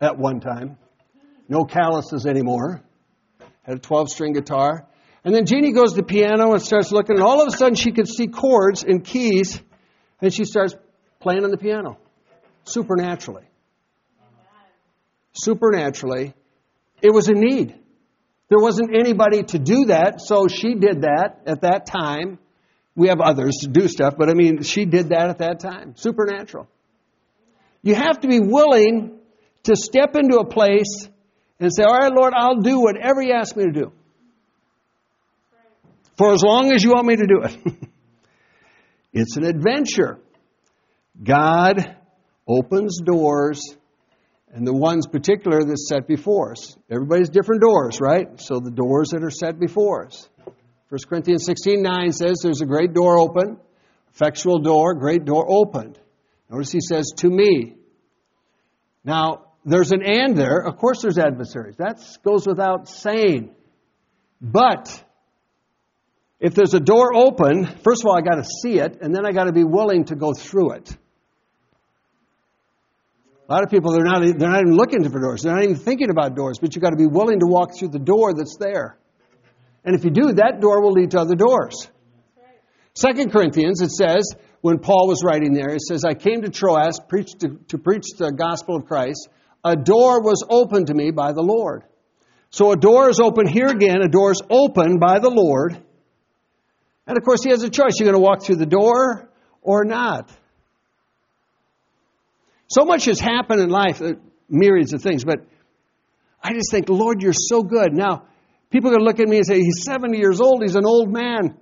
at 0.00 0.18
one 0.18 0.40
time. 0.40 0.78
No 1.48 1.62
calluses 1.62 2.26
anymore. 2.26 2.82
Had 3.62 3.76
a 3.76 3.78
12 3.78 4.10
string 4.10 4.32
guitar. 4.32 4.88
And 5.22 5.32
then 5.32 5.46
Jeannie 5.46 5.72
goes 5.72 5.90
to 5.90 5.98
the 5.98 6.02
piano 6.02 6.54
and 6.54 6.60
starts 6.60 6.90
looking, 6.90 7.18
and 7.18 7.24
all 7.24 7.40
of 7.40 7.46
a 7.46 7.56
sudden 7.56 7.76
she 7.76 7.92
could 7.92 8.08
see 8.08 8.26
chords 8.26 8.82
and 8.82 9.04
keys, 9.04 9.62
and 10.20 10.34
she 10.34 10.44
starts 10.44 10.74
playing 11.24 11.42
on 11.42 11.50
the 11.50 11.56
piano 11.56 11.96
supernaturally. 12.64 13.44
Supernaturally. 15.32 16.34
It 17.02 17.10
was 17.12 17.28
a 17.28 17.32
need. 17.32 17.74
There 18.50 18.58
wasn't 18.60 18.94
anybody 18.94 19.42
to 19.42 19.58
do 19.58 19.86
that, 19.86 20.20
so 20.20 20.48
she 20.48 20.74
did 20.74 21.02
that 21.02 21.40
at 21.46 21.62
that 21.62 21.86
time. 21.86 22.38
We 22.94 23.08
have 23.08 23.20
others 23.20 23.56
to 23.62 23.68
do 23.68 23.88
stuff, 23.88 24.14
but 24.16 24.28
I 24.28 24.34
mean, 24.34 24.62
she 24.62 24.84
did 24.84 25.08
that 25.08 25.30
at 25.30 25.38
that 25.38 25.60
time. 25.60 25.96
Supernatural. 25.96 26.68
You 27.82 27.94
have 27.94 28.20
to 28.20 28.28
be 28.28 28.38
willing 28.38 29.18
to 29.64 29.74
step 29.74 30.14
into 30.14 30.38
a 30.38 30.44
place 30.46 31.08
and 31.58 31.70
say, 31.74 31.82
All 31.84 31.98
right, 31.98 32.12
Lord, 32.12 32.34
I'll 32.36 32.60
do 32.60 32.80
whatever 32.80 33.22
you 33.22 33.32
ask 33.32 33.56
me 33.56 33.64
to 33.64 33.72
do. 33.72 33.92
For 36.16 36.32
as 36.32 36.42
long 36.44 36.70
as 36.72 36.84
you 36.84 36.90
want 36.90 37.06
me 37.06 37.16
to 37.16 37.26
do 37.26 37.40
it. 37.42 37.74
it's 39.12 39.36
an 39.36 39.44
adventure. 39.44 40.18
God 41.22 41.96
opens 42.46 43.00
doors, 43.00 43.60
and 44.52 44.66
the 44.66 44.74
ones 44.74 45.06
particular 45.06 45.64
that's 45.64 45.88
set 45.88 46.06
before 46.06 46.52
us. 46.52 46.76
Everybody's 46.90 47.28
different 47.28 47.62
doors, 47.62 48.00
right? 48.00 48.40
So 48.40 48.60
the 48.60 48.70
doors 48.70 49.10
that 49.10 49.22
are 49.22 49.30
set 49.30 49.58
before 49.58 50.06
us. 50.06 50.28
1 50.88 50.98
Corinthians 51.08 51.44
16 51.44 51.82
9 51.82 52.12
says 52.12 52.40
there's 52.42 52.60
a 52.60 52.66
great 52.66 52.92
door 52.92 53.18
open, 53.18 53.58
effectual 54.12 54.58
door, 54.58 54.94
great 54.94 55.24
door 55.24 55.46
opened. 55.48 55.98
Notice 56.50 56.70
he 56.70 56.80
says, 56.80 57.10
to 57.16 57.28
me. 57.28 57.74
Now, 59.02 59.46
there's 59.64 59.92
an 59.92 60.02
and 60.02 60.36
there. 60.36 60.58
Of 60.58 60.76
course, 60.76 61.02
there's 61.02 61.18
adversaries. 61.18 61.76
That 61.78 62.00
goes 62.22 62.46
without 62.46 62.88
saying. 62.88 63.50
But 64.40 65.02
if 66.38 66.54
there's 66.54 66.74
a 66.74 66.80
door 66.80 67.14
open, 67.14 67.64
first 67.82 68.02
of 68.02 68.06
all, 68.06 68.16
I 68.16 68.20
got 68.20 68.36
to 68.36 68.44
see 68.44 68.78
it, 68.78 68.98
and 69.00 69.14
then 69.14 69.24
I 69.26 69.32
got 69.32 69.44
to 69.44 69.52
be 69.52 69.64
willing 69.64 70.04
to 70.06 70.14
go 70.14 70.32
through 70.32 70.72
it. 70.72 70.96
A 73.48 73.52
lot 73.52 73.62
of 73.62 73.70
people, 73.70 73.92
they're 73.92 74.04
not, 74.04 74.22
they're 74.22 74.48
not 74.48 74.62
even 74.62 74.74
looking 74.74 75.08
for 75.10 75.20
doors. 75.20 75.42
They're 75.42 75.54
not 75.54 75.64
even 75.64 75.76
thinking 75.76 76.08
about 76.10 76.34
doors, 76.34 76.58
but 76.58 76.74
you've 76.74 76.82
got 76.82 76.90
to 76.90 76.96
be 76.96 77.06
willing 77.06 77.40
to 77.40 77.46
walk 77.46 77.76
through 77.76 77.88
the 77.88 77.98
door 77.98 78.32
that's 78.32 78.56
there. 78.58 78.96
And 79.84 79.94
if 79.94 80.04
you 80.04 80.10
do, 80.10 80.32
that 80.32 80.60
door 80.60 80.82
will 80.82 80.92
lead 80.92 81.10
to 81.10 81.20
other 81.20 81.34
doors. 81.34 81.88
Second 82.94 83.32
Corinthians, 83.32 83.82
it 83.82 83.90
says, 83.90 84.34
when 84.62 84.78
Paul 84.78 85.08
was 85.08 85.22
writing 85.22 85.52
there, 85.52 85.74
it 85.74 85.82
says, 85.82 86.04
I 86.04 86.14
came 86.14 86.40
to 86.42 86.48
Troas 86.48 86.98
preach 87.06 87.32
to, 87.40 87.58
to 87.68 87.76
preach 87.76 88.06
the 88.16 88.32
gospel 88.32 88.76
of 88.76 88.86
Christ. 88.86 89.28
A 89.62 89.76
door 89.76 90.22
was 90.22 90.42
opened 90.48 90.86
to 90.86 90.94
me 90.94 91.10
by 91.10 91.32
the 91.32 91.42
Lord. 91.42 91.84
So 92.48 92.72
a 92.72 92.76
door 92.76 93.10
is 93.10 93.20
open 93.20 93.46
here 93.46 93.66
again. 93.66 94.00
A 94.00 94.08
door 94.08 94.30
is 94.30 94.40
opened 94.48 95.00
by 95.00 95.18
the 95.18 95.28
Lord. 95.28 95.76
And 97.06 97.18
of 97.18 97.24
course, 97.24 97.42
he 97.42 97.50
has 97.50 97.62
a 97.62 97.68
choice. 97.68 97.98
You're 97.98 98.10
going 98.10 98.18
to 98.18 98.24
walk 98.24 98.42
through 98.42 98.56
the 98.56 98.64
door 98.64 99.28
or 99.60 99.84
not. 99.84 100.30
So 102.74 102.84
much 102.84 103.04
has 103.04 103.20
happened 103.20 103.60
in 103.60 103.68
life, 103.68 104.02
uh, 104.02 104.14
myriads 104.48 104.92
of 104.94 105.00
things, 105.00 105.24
but 105.24 105.46
I 106.42 106.52
just 106.54 106.72
think, 106.72 106.88
Lord, 106.88 107.22
you're 107.22 107.32
so 107.32 107.62
good. 107.62 107.92
Now, 107.92 108.24
people 108.70 108.90
are 108.90 108.94
going 108.94 109.04
to 109.04 109.06
look 109.06 109.20
at 109.20 109.28
me 109.28 109.36
and 109.36 109.46
say, 109.46 109.60
He's 109.60 109.84
70 109.84 110.18
years 110.18 110.40
old, 110.40 110.60
he's 110.62 110.74
an 110.74 110.84
old 110.84 111.12
man. 111.12 111.56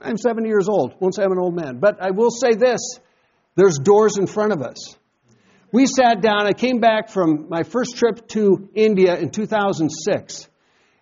I'm 0.00 0.16
70 0.16 0.48
years 0.48 0.68
old. 0.70 0.94
Won't 1.00 1.14
say 1.14 1.22
I'm 1.22 1.32
an 1.32 1.38
old 1.38 1.54
man. 1.54 1.80
But 1.80 2.02
I 2.02 2.12
will 2.12 2.30
say 2.30 2.54
this 2.54 2.80
there's 3.56 3.78
doors 3.78 4.16
in 4.16 4.26
front 4.26 4.52
of 4.52 4.62
us. 4.62 4.96
We 5.70 5.84
sat 5.86 6.22
down. 6.22 6.46
I 6.46 6.54
came 6.54 6.80
back 6.80 7.10
from 7.10 7.48
my 7.50 7.62
first 7.62 7.96
trip 7.98 8.26
to 8.28 8.70
India 8.74 9.16
in 9.16 9.30
2006. 9.30 10.48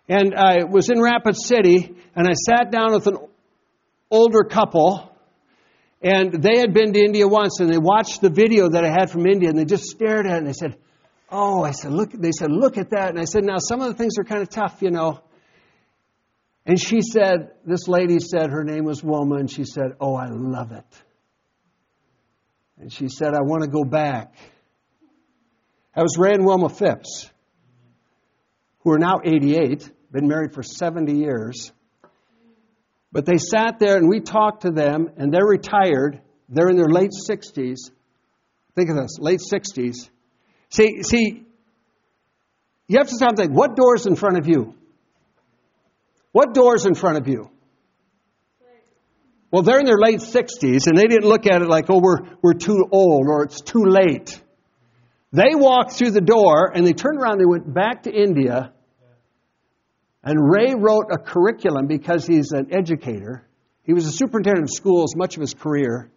And 0.09 0.35
I 0.35 0.65
was 0.65 0.89
in 0.89 1.01
Rapid 1.01 1.37
City, 1.37 1.95
and 2.15 2.27
I 2.27 2.33
sat 2.33 2.69
down 2.69 2.91
with 2.91 3.07
an 3.07 3.17
older 4.09 4.43
couple 4.43 5.10
and 6.01 6.33
they 6.33 6.57
had 6.57 6.73
been 6.73 6.93
to 6.93 6.99
India 6.99 7.27
once 7.27 7.59
and 7.59 7.71
they 7.71 7.77
watched 7.77 8.21
the 8.21 8.29
video 8.29 8.69
that 8.69 8.83
I 8.83 8.89
had 8.89 9.11
from 9.11 9.27
India 9.27 9.49
and 9.49 9.57
they 9.57 9.65
just 9.65 9.85
stared 9.85 10.25
at 10.25 10.33
it 10.33 10.37
and 10.39 10.47
they 10.47 10.53
said, 10.53 10.77
Oh, 11.31 11.63
I 11.63 11.71
said, 11.71 11.93
look, 11.93 12.11
they 12.11 12.31
said, 12.33 12.51
look 12.51 12.77
at 12.77 12.89
that. 12.89 13.09
And 13.09 13.17
I 13.17 13.23
said, 13.23 13.45
now 13.45 13.57
some 13.57 13.79
of 13.79 13.87
the 13.87 13.93
things 13.93 14.17
are 14.19 14.25
kind 14.25 14.41
of 14.41 14.49
tough, 14.49 14.81
you 14.81 14.91
know. 14.91 15.21
And 16.65 16.79
she 16.79 17.01
said, 17.01 17.51
this 17.65 17.87
lady 17.87 18.19
said, 18.19 18.49
her 18.51 18.65
name 18.65 18.83
was 18.83 19.01
Wilma, 19.01 19.37
and 19.37 19.49
she 19.49 19.63
said, 19.63 19.93
Oh, 19.99 20.13
I 20.13 20.27
love 20.29 20.71
it. 20.71 20.85
And 22.77 22.91
she 22.91 23.07
said, 23.07 23.33
I 23.33 23.41
want 23.41 23.63
to 23.63 23.69
go 23.69 23.83
back. 23.83 24.35
That 25.95 26.01
was 26.01 26.17
Ray 26.17 26.33
and 26.33 26.45
Wilma 26.45 26.69
Phipps, 26.69 27.29
who 28.79 28.91
are 28.91 28.99
now 28.99 29.19
88, 29.23 29.89
been 30.11 30.27
married 30.27 30.53
for 30.53 30.63
70 30.63 31.13
years. 31.13 31.71
But 33.11 33.25
they 33.25 33.37
sat 33.37 33.79
there 33.79 33.97
and 33.97 34.07
we 34.07 34.21
talked 34.21 34.61
to 34.61 34.71
them, 34.71 35.09
and 35.17 35.33
they're 35.33 35.45
retired. 35.45 36.21
They're 36.49 36.69
in 36.69 36.77
their 36.77 36.89
late 36.89 37.11
60s. 37.11 37.91
Think 38.75 38.89
of 38.89 38.95
this 38.95 39.17
late 39.19 39.41
60s. 39.41 40.09
See, 40.69 41.03
see, 41.03 41.45
you 42.87 42.97
have 42.97 43.07
to 43.07 43.15
stop 43.15 43.29
and 43.29 43.37
think 43.37 43.51
what 43.51 43.75
door's 43.75 44.05
in 44.05 44.15
front 44.15 44.37
of 44.37 44.47
you? 44.47 44.75
What 46.31 46.53
door's 46.53 46.85
in 46.85 46.95
front 46.95 47.17
of 47.17 47.27
you? 47.27 47.49
Well, 49.51 49.63
they're 49.63 49.79
in 49.79 49.85
their 49.85 49.97
late 49.97 50.21
60s, 50.21 50.87
and 50.87 50.97
they 50.97 51.07
didn't 51.07 51.27
look 51.27 51.45
at 51.45 51.61
it 51.61 51.67
like, 51.67 51.89
oh, 51.89 51.99
we're, 51.99 52.19
we're 52.41 52.53
too 52.53 52.85
old 52.89 53.27
or 53.27 53.43
it's 53.43 53.59
too 53.59 53.83
late. 53.83 54.41
They 55.33 55.55
walked 55.55 55.93
through 55.93 56.11
the 56.11 56.21
door 56.21 56.71
and 56.73 56.85
they 56.85 56.93
turned 56.93 57.21
around, 57.21 57.39
they 57.39 57.45
went 57.45 57.73
back 57.73 58.03
to 58.03 58.11
India, 58.11 58.71
and 60.23 60.39
Ray 60.39 60.75
wrote 60.75 61.07
a 61.11 61.17
curriculum 61.17 61.87
because 61.87 62.25
he's 62.27 62.51
an 62.51 62.67
educator. 62.71 63.47
He 63.83 63.93
was 63.93 64.05
a 64.05 64.11
superintendent 64.11 64.69
of 64.69 64.75
schools 64.75 65.15
much 65.15 65.35
of 65.35 65.41
his 65.41 65.53
career. 65.53 66.11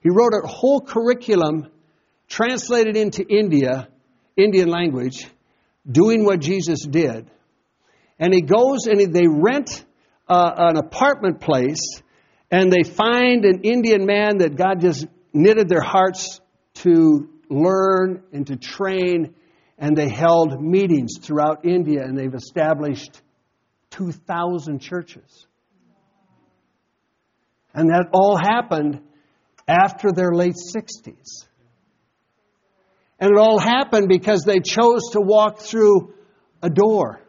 He 0.00 0.10
wrote 0.10 0.32
a 0.32 0.46
whole 0.46 0.80
curriculum 0.80 1.68
translated 2.28 2.96
into 2.96 3.26
India, 3.26 3.88
Indian 4.36 4.68
language, 4.68 5.26
doing 5.90 6.24
what 6.24 6.40
Jesus 6.40 6.86
did. 6.86 7.28
And 8.18 8.32
he 8.32 8.42
goes 8.42 8.86
and 8.86 9.12
they 9.12 9.26
rent 9.26 9.84
uh, 10.28 10.52
an 10.56 10.76
apartment 10.76 11.40
place 11.40 12.02
and 12.50 12.72
they 12.72 12.82
find 12.82 13.44
an 13.44 13.62
Indian 13.62 14.06
man 14.06 14.38
that 14.38 14.56
God 14.56 14.80
just 14.80 15.06
knitted 15.32 15.68
their 15.68 15.82
hearts 15.82 16.40
to 16.74 17.28
learn 17.50 18.22
and 18.32 18.46
to 18.46 18.56
train. 18.56 19.34
And 19.78 19.96
they 19.96 20.08
held 20.08 20.60
meetings 20.62 21.18
throughout 21.20 21.64
India 21.64 22.02
and 22.04 22.16
they've 22.16 22.34
established 22.34 23.20
2,000 23.90 24.80
churches. 24.80 25.46
And 27.74 27.90
that 27.90 28.08
all 28.12 28.36
happened 28.36 29.00
after 29.66 30.10
their 30.12 30.32
late 30.32 30.54
60s. 30.54 31.46
And 33.20 33.30
it 33.30 33.38
all 33.38 33.58
happened 33.58 34.08
because 34.08 34.42
they 34.44 34.60
chose 34.60 35.10
to 35.12 35.20
walk 35.20 35.60
through 35.60 36.14
a 36.62 36.70
door. 36.70 37.20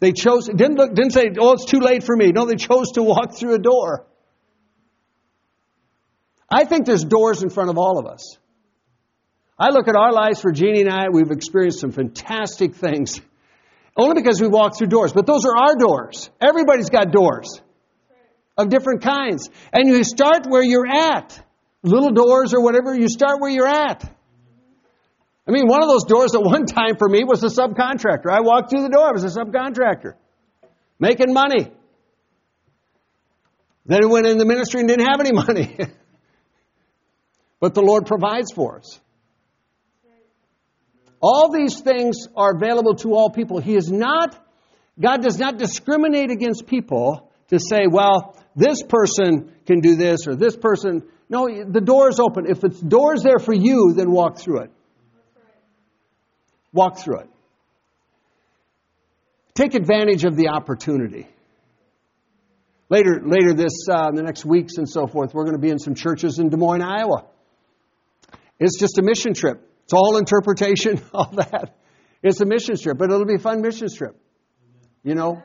They 0.00 0.12
chose, 0.12 0.46
didn't 0.46 0.76
look, 0.76 0.94
didn't 0.94 1.12
say, 1.12 1.30
oh, 1.38 1.52
it's 1.52 1.64
too 1.64 1.80
late 1.80 2.04
for 2.04 2.16
me. 2.16 2.30
No, 2.30 2.44
they 2.44 2.54
chose 2.54 2.92
to 2.92 3.02
walk 3.02 3.34
through 3.34 3.54
a 3.54 3.58
door. 3.58 4.06
I 6.50 6.64
think 6.64 6.86
there's 6.86 7.04
doors 7.04 7.42
in 7.42 7.50
front 7.50 7.70
of 7.70 7.78
all 7.78 7.98
of 7.98 8.06
us. 8.06 8.38
I 9.58 9.70
look 9.70 9.88
at 9.88 9.96
our 9.96 10.12
lives 10.12 10.40
for 10.40 10.52
Jeannie 10.52 10.82
and 10.82 10.90
I, 10.90 11.08
we've 11.12 11.32
experienced 11.32 11.80
some 11.80 11.90
fantastic 11.90 12.76
things. 12.76 13.20
Only 13.98 14.22
because 14.22 14.40
we 14.40 14.46
walk 14.46 14.78
through 14.78 14.86
doors. 14.86 15.12
But 15.12 15.26
those 15.26 15.44
are 15.44 15.56
our 15.56 15.74
doors. 15.76 16.30
Everybody's 16.40 16.88
got 16.88 17.10
doors 17.10 17.60
of 18.56 18.68
different 18.68 19.02
kinds. 19.02 19.50
And 19.72 19.88
you 19.88 20.04
start 20.04 20.46
where 20.46 20.62
you're 20.62 20.86
at. 20.86 21.44
Little 21.82 22.10
doors 22.10 22.54
or 22.54 22.62
whatever, 22.62 22.94
you 22.94 23.08
start 23.08 23.40
where 23.40 23.50
you're 23.50 23.66
at. 23.66 24.04
I 25.46 25.50
mean, 25.50 25.66
one 25.66 25.82
of 25.82 25.88
those 25.88 26.04
doors 26.04 26.34
at 26.34 26.42
one 26.42 26.66
time 26.66 26.96
for 26.96 27.08
me 27.08 27.24
was 27.24 27.42
a 27.42 27.48
subcontractor. 27.48 28.30
I 28.30 28.40
walked 28.40 28.70
through 28.70 28.82
the 28.82 28.90
door, 28.90 29.08
I 29.08 29.12
was 29.12 29.24
a 29.24 29.40
subcontractor, 29.40 30.12
making 30.98 31.32
money. 31.32 31.72
Then 33.86 34.04
I 34.04 34.06
went 34.06 34.26
in 34.26 34.36
the 34.36 34.44
ministry 34.44 34.80
and 34.80 34.88
didn't 34.88 35.06
have 35.06 35.20
any 35.20 35.32
money. 35.46 35.76
but 37.60 37.74
the 37.74 37.80
Lord 37.80 38.06
provides 38.06 38.52
for 38.52 38.78
us. 38.78 39.00
All 41.20 41.50
these 41.52 41.80
things 41.80 42.28
are 42.36 42.54
available 42.54 42.94
to 42.96 43.14
all 43.14 43.30
people. 43.30 43.58
He 43.58 43.74
is 43.74 43.90
not, 43.90 44.38
God 45.00 45.22
does 45.22 45.38
not 45.38 45.58
discriminate 45.58 46.30
against 46.30 46.66
people 46.66 47.30
to 47.48 47.58
say, 47.58 47.86
well, 47.90 48.36
this 48.54 48.82
person 48.82 49.52
can 49.66 49.80
do 49.80 49.96
this 49.96 50.26
or 50.26 50.36
this 50.36 50.56
person. 50.56 51.02
No, 51.28 51.46
the 51.46 51.80
door 51.80 52.08
is 52.08 52.20
open. 52.20 52.46
If 52.48 52.64
it's 52.64 52.80
doors 52.80 53.22
there 53.22 53.38
for 53.38 53.54
you, 53.54 53.94
then 53.94 54.10
walk 54.10 54.38
through 54.38 54.62
it. 54.62 54.70
Walk 56.72 56.98
through 56.98 57.20
it. 57.20 57.30
Take 59.54 59.74
advantage 59.74 60.24
of 60.24 60.36
the 60.36 60.48
opportunity. 60.48 61.26
Later, 62.90 63.20
later 63.24 63.52
this, 63.52 63.86
uh, 63.90 64.10
the 64.12 64.22
next 64.22 64.44
weeks 64.44 64.74
and 64.76 64.88
so 64.88 65.06
forth, 65.06 65.34
we're 65.34 65.44
going 65.44 65.56
to 65.56 65.60
be 65.60 65.70
in 65.70 65.78
some 65.78 65.94
churches 65.94 66.38
in 66.38 66.48
Des 66.48 66.56
Moines, 66.56 66.82
Iowa. 66.82 67.24
It's 68.58 68.78
just 68.78 68.98
a 68.98 69.02
mission 69.02 69.34
trip. 69.34 69.67
It's 69.88 69.94
all 69.94 70.18
interpretation, 70.18 71.00
all 71.14 71.30
that. 71.36 71.74
It's 72.22 72.42
a 72.42 72.44
mission 72.44 72.76
trip, 72.76 72.98
but 72.98 73.10
it'll 73.10 73.24
be 73.24 73.36
a 73.36 73.38
fun 73.38 73.62
mission 73.62 73.88
trip. 73.88 74.20
You 75.02 75.14
know? 75.14 75.42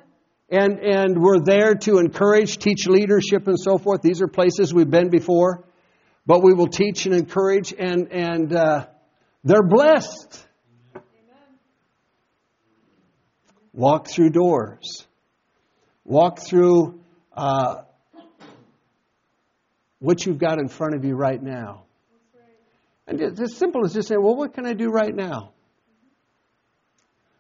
And, 0.50 0.80
and 0.80 1.18
we're 1.18 1.40
there 1.40 1.76
to 1.76 2.00
encourage, 2.00 2.58
teach 2.58 2.86
leadership 2.86 3.48
and 3.48 3.58
so 3.58 3.78
forth. 3.78 4.02
These 4.02 4.22
are 4.22 4.28
places 4.28 4.74
we've 4.74 4.90
been 4.90 5.10
before, 5.10 5.64
but 6.26 6.44
we 6.44 6.54
will 6.54 6.68
teach 6.68 7.06
and 7.06 7.16
encourage, 7.16 7.74
and, 7.74 8.12
and 8.12 8.54
uh, 8.54 8.88
they're 9.46 9.64
blessed. 9.64 10.46
Walk 13.72 14.10
through 14.10 14.32
doors. 14.32 15.08
Walk 16.04 16.40
through 16.40 17.00
uh, 17.32 17.84
what 20.00 20.26
you've 20.26 20.38
got 20.38 20.60
in 20.60 20.68
front 20.68 20.96
of 20.96 21.06
you 21.06 21.16
right 21.16 21.42
now. 21.42 21.83
And 23.08 23.20
it's 23.20 23.42
as 23.42 23.58
simple 23.58 23.86
as 23.86 23.94
just 23.94 24.08
saying, 24.08 24.22
well, 24.22 24.36
what 24.36 24.54
can 24.54 24.66
I 24.66 24.74
do 24.74 24.90
right 24.90 25.14
now? 25.14 25.52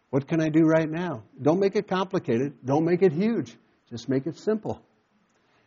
What 0.09 0.27
can 0.27 0.41
I 0.41 0.49
do 0.49 0.61
right 0.61 0.89
now? 0.89 1.23
Don't 1.41 1.59
make 1.59 1.75
it 1.75 1.87
complicated. 1.87 2.53
Don't 2.63 2.85
make 2.85 3.01
it 3.01 3.11
huge. 3.11 3.55
Just 3.89 4.09
make 4.09 4.27
it 4.27 4.37
simple. 4.37 4.81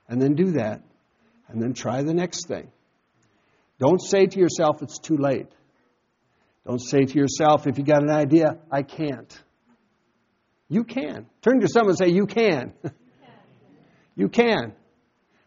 And 0.09 0.21
then 0.21 0.35
do 0.35 0.53
that. 0.53 0.83
And 1.49 1.61
then 1.61 1.75
try 1.75 2.03
the 2.03 2.15
next 2.15 2.47
thing. 2.47 2.71
Don't 3.79 4.01
say 4.01 4.27
to 4.27 4.39
yourself, 4.39 4.83
it's 4.83 4.99
too 4.99 5.17
late. 5.17 5.49
Don't 6.67 6.81
say 6.81 7.05
to 7.05 7.15
yourself, 7.19 7.67
if 7.67 7.79
you 7.79 7.85
got 7.85 8.03
an 8.03 8.11
idea, 8.11 8.59
I 8.71 8.83
can't. 8.83 9.33
You 10.69 10.85
can. 10.85 11.27
Turn 11.43 11.61
to 11.61 11.69
someone 11.69 11.91
and 11.91 11.99
say, 11.99 12.09
You 12.09 12.27
can. 12.27 12.73
you 14.17 14.29
can. 14.29 14.75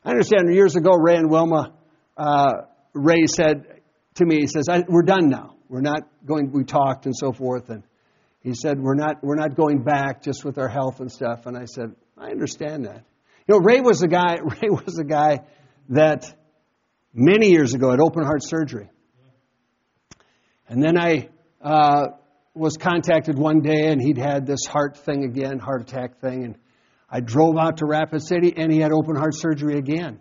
I 0.04 0.10
understand 0.10 0.54
years 0.54 0.76
ago, 0.76 0.92
Ray 0.92 1.18
and 1.18 1.30
Wilma, 1.30 1.74
uh, 2.18 2.54
Ray 2.94 3.28
said, 3.28 3.79
to 4.20 4.26
me, 4.26 4.38
he 4.42 4.48
says, 4.48 4.68
"We're 4.88 5.04
done 5.04 5.30
now. 5.30 5.56
We're 5.68 5.82
not 5.82 6.04
going." 6.26 6.52
We 6.52 6.64
talked 6.64 7.06
and 7.06 7.16
so 7.16 7.34
forth, 7.34 7.70
and 7.70 7.84
he 8.42 8.54
said, 8.54 8.80
"We're 8.80 8.96
not. 8.96 9.24
We're 9.24 9.36
not 9.36 9.56
going 9.56 9.84
back 9.84 10.22
just 10.22 10.46
with 10.46 10.58
our 10.58 10.70
health 10.70 11.00
and 11.00 11.12
stuff." 11.12 11.46
And 11.46 11.58
I 11.58 11.66
said, 11.66 11.96
"I 12.18 12.32
understand 12.32 12.86
that." 12.86 13.04
You 13.48 13.56
know, 13.56 13.60
Ray 13.60 13.82
was 13.82 14.04
a 14.04 14.08
guy. 14.08 14.38
Ray 14.62 14.70
was 14.70 15.00
a 15.00 15.04
guy 15.04 15.40
that 15.90 16.34
many 17.14 17.50
years 17.50 17.74
ago 17.74 17.92
had 17.92 18.00
open 18.00 18.24
heart 18.24 18.44
surgery, 18.44 18.90
And 20.68 20.84
then 20.84 20.98
I 20.98 21.30
uh, 21.62 22.10
was 22.54 22.78
contacted 22.78 23.38
one 23.38 23.62
day, 23.62 23.92
and 23.92 24.02
he'd 24.02 24.18
had 24.18 24.46
this 24.46 24.66
heart 24.68 24.98
thing 24.98 25.24
again, 25.24 25.60
heart 25.60 25.82
attack 25.82 26.20
thing, 26.20 26.44
and 26.44 26.56
I 27.10 27.22
drove 27.22 27.58
out 27.58 27.78
to 27.78 27.86
Rapid 27.86 28.22
City, 28.22 28.54
and 28.56 28.72
he 28.72 28.80
had 28.80 28.92
open 28.92 29.16
heart 29.16 29.34
surgery 29.34 29.78
again. 29.78 30.20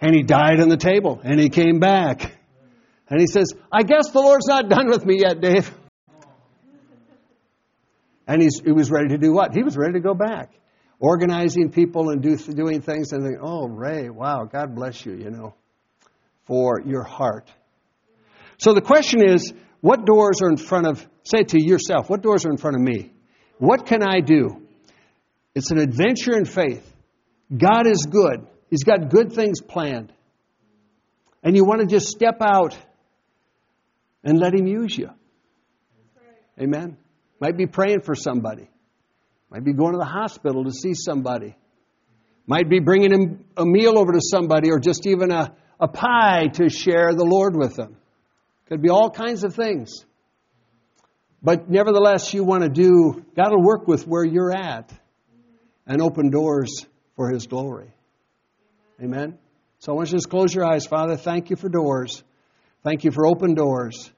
And 0.00 0.14
he 0.14 0.22
died 0.22 0.60
on 0.60 0.68
the 0.68 0.76
table, 0.76 1.20
and 1.22 1.38
he 1.38 1.48
came 1.48 1.78
back. 1.78 2.36
And 3.12 3.20
he 3.20 3.26
says, 3.26 3.52
I 3.70 3.82
guess 3.82 4.08
the 4.10 4.20
Lord's 4.20 4.46
not 4.46 4.70
done 4.70 4.88
with 4.88 5.04
me 5.04 5.20
yet, 5.20 5.38
Dave. 5.42 5.70
And 8.26 8.40
he 8.40 8.72
was 8.72 8.90
ready 8.90 9.08
to 9.08 9.18
do 9.18 9.34
what? 9.34 9.54
He 9.54 9.62
was 9.62 9.76
ready 9.76 9.92
to 9.92 10.00
go 10.00 10.14
back. 10.14 10.50
Organizing 10.98 11.70
people 11.70 12.08
and 12.08 12.22
do, 12.22 12.38
doing 12.38 12.80
things 12.80 13.12
and 13.12 13.22
think, 13.22 13.36
oh, 13.42 13.68
Ray, 13.68 14.08
wow, 14.08 14.48
God 14.50 14.74
bless 14.74 15.04
you, 15.04 15.12
you 15.12 15.30
know, 15.30 15.54
for 16.46 16.80
your 16.86 17.02
heart. 17.02 17.52
So 18.56 18.72
the 18.72 18.80
question 18.80 19.22
is, 19.22 19.52
what 19.82 20.06
doors 20.06 20.40
are 20.40 20.48
in 20.48 20.56
front 20.56 20.86
of, 20.86 21.06
say 21.22 21.42
to 21.42 21.62
yourself, 21.62 22.08
what 22.08 22.22
doors 22.22 22.46
are 22.46 22.50
in 22.50 22.56
front 22.56 22.76
of 22.76 22.82
me? 22.82 23.12
What 23.58 23.84
can 23.84 24.02
I 24.02 24.20
do? 24.20 24.66
It's 25.54 25.70
an 25.70 25.76
adventure 25.76 26.34
in 26.34 26.46
faith. 26.46 26.90
God 27.54 27.86
is 27.86 28.06
good. 28.08 28.46
He's 28.70 28.84
got 28.84 29.10
good 29.10 29.34
things 29.34 29.60
planned. 29.60 30.14
And 31.42 31.54
you 31.54 31.66
want 31.66 31.82
to 31.82 31.86
just 31.86 32.08
step 32.08 32.38
out 32.40 32.74
and 34.24 34.38
let 34.38 34.54
Him 34.54 34.66
use 34.66 34.96
you. 34.96 35.10
Amen. 36.60 36.96
Might 37.40 37.56
be 37.56 37.66
praying 37.66 38.02
for 38.02 38.14
somebody. 38.14 38.68
Might 39.50 39.64
be 39.64 39.72
going 39.72 39.92
to 39.92 39.98
the 39.98 40.04
hospital 40.04 40.64
to 40.64 40.72
see 40.72 40.94
somebody. 40.94 41.56
Might 42.46 42.68
be 42.68 42.80
bringing 42.80 43.44
a 43.56 43.64
meal 43.64 43.98
over 43.98 44.12
to 44.12 44.20
somebody 44.20 44.70
or 44.70 44.78
just 44.78 45.06
even 45.06 45.30
a, 45.30 45.54
a 45.78 45.88
pie 45.88 46.48
to 46.54 46.68
share 46.68 47.12
the 47.14 47.24
Lord 47.24 47.56
with 47.56 47.76
them. 47.76 47.96
Could 48.68 48.82
be 48.82 48.88
all 48.88 49.10
kinds 49.10 49.44
of 49.44 49.54
things. 49.54 50.04
But 51.42 51.68
nevertheless, 51.68 52.32
you 52.32 52.44
want 52.44 52.62
to 52.62 52.68
do, 52.68 53.24
God 53.36 53.50
will 53.50 53.62
work 53.62 53.88
with 53.88 54.06
where 54.06 54.24
you're 54.24 54.52
at 54.52 54.92
and 55.86 56.00
open 56.00 56.30
doors 56.30 56.86
for 57.16 57.30
His 57.30 57.46
glory. 57.46 57.90
Amen? 59.02 59.38
So 59.80 59.92
I 59.92 59.96
want 59.96 60.08
you 60.08 60.12
to 60.12 60.16
just 60.18 60.30
close 60.30 60.54
your 60.54 60.64
eyes. 60.64 60.86
Father, 60.86 61.16
thank 61.16 61.50
you 61.50 61.56
for 61.56 61.68
doors. 61.68 62.22
Thank 62.84 63.04
you 63.04 63.12
for 63.12 63.26
open 63.26 63.54
doors. 63.54 64.10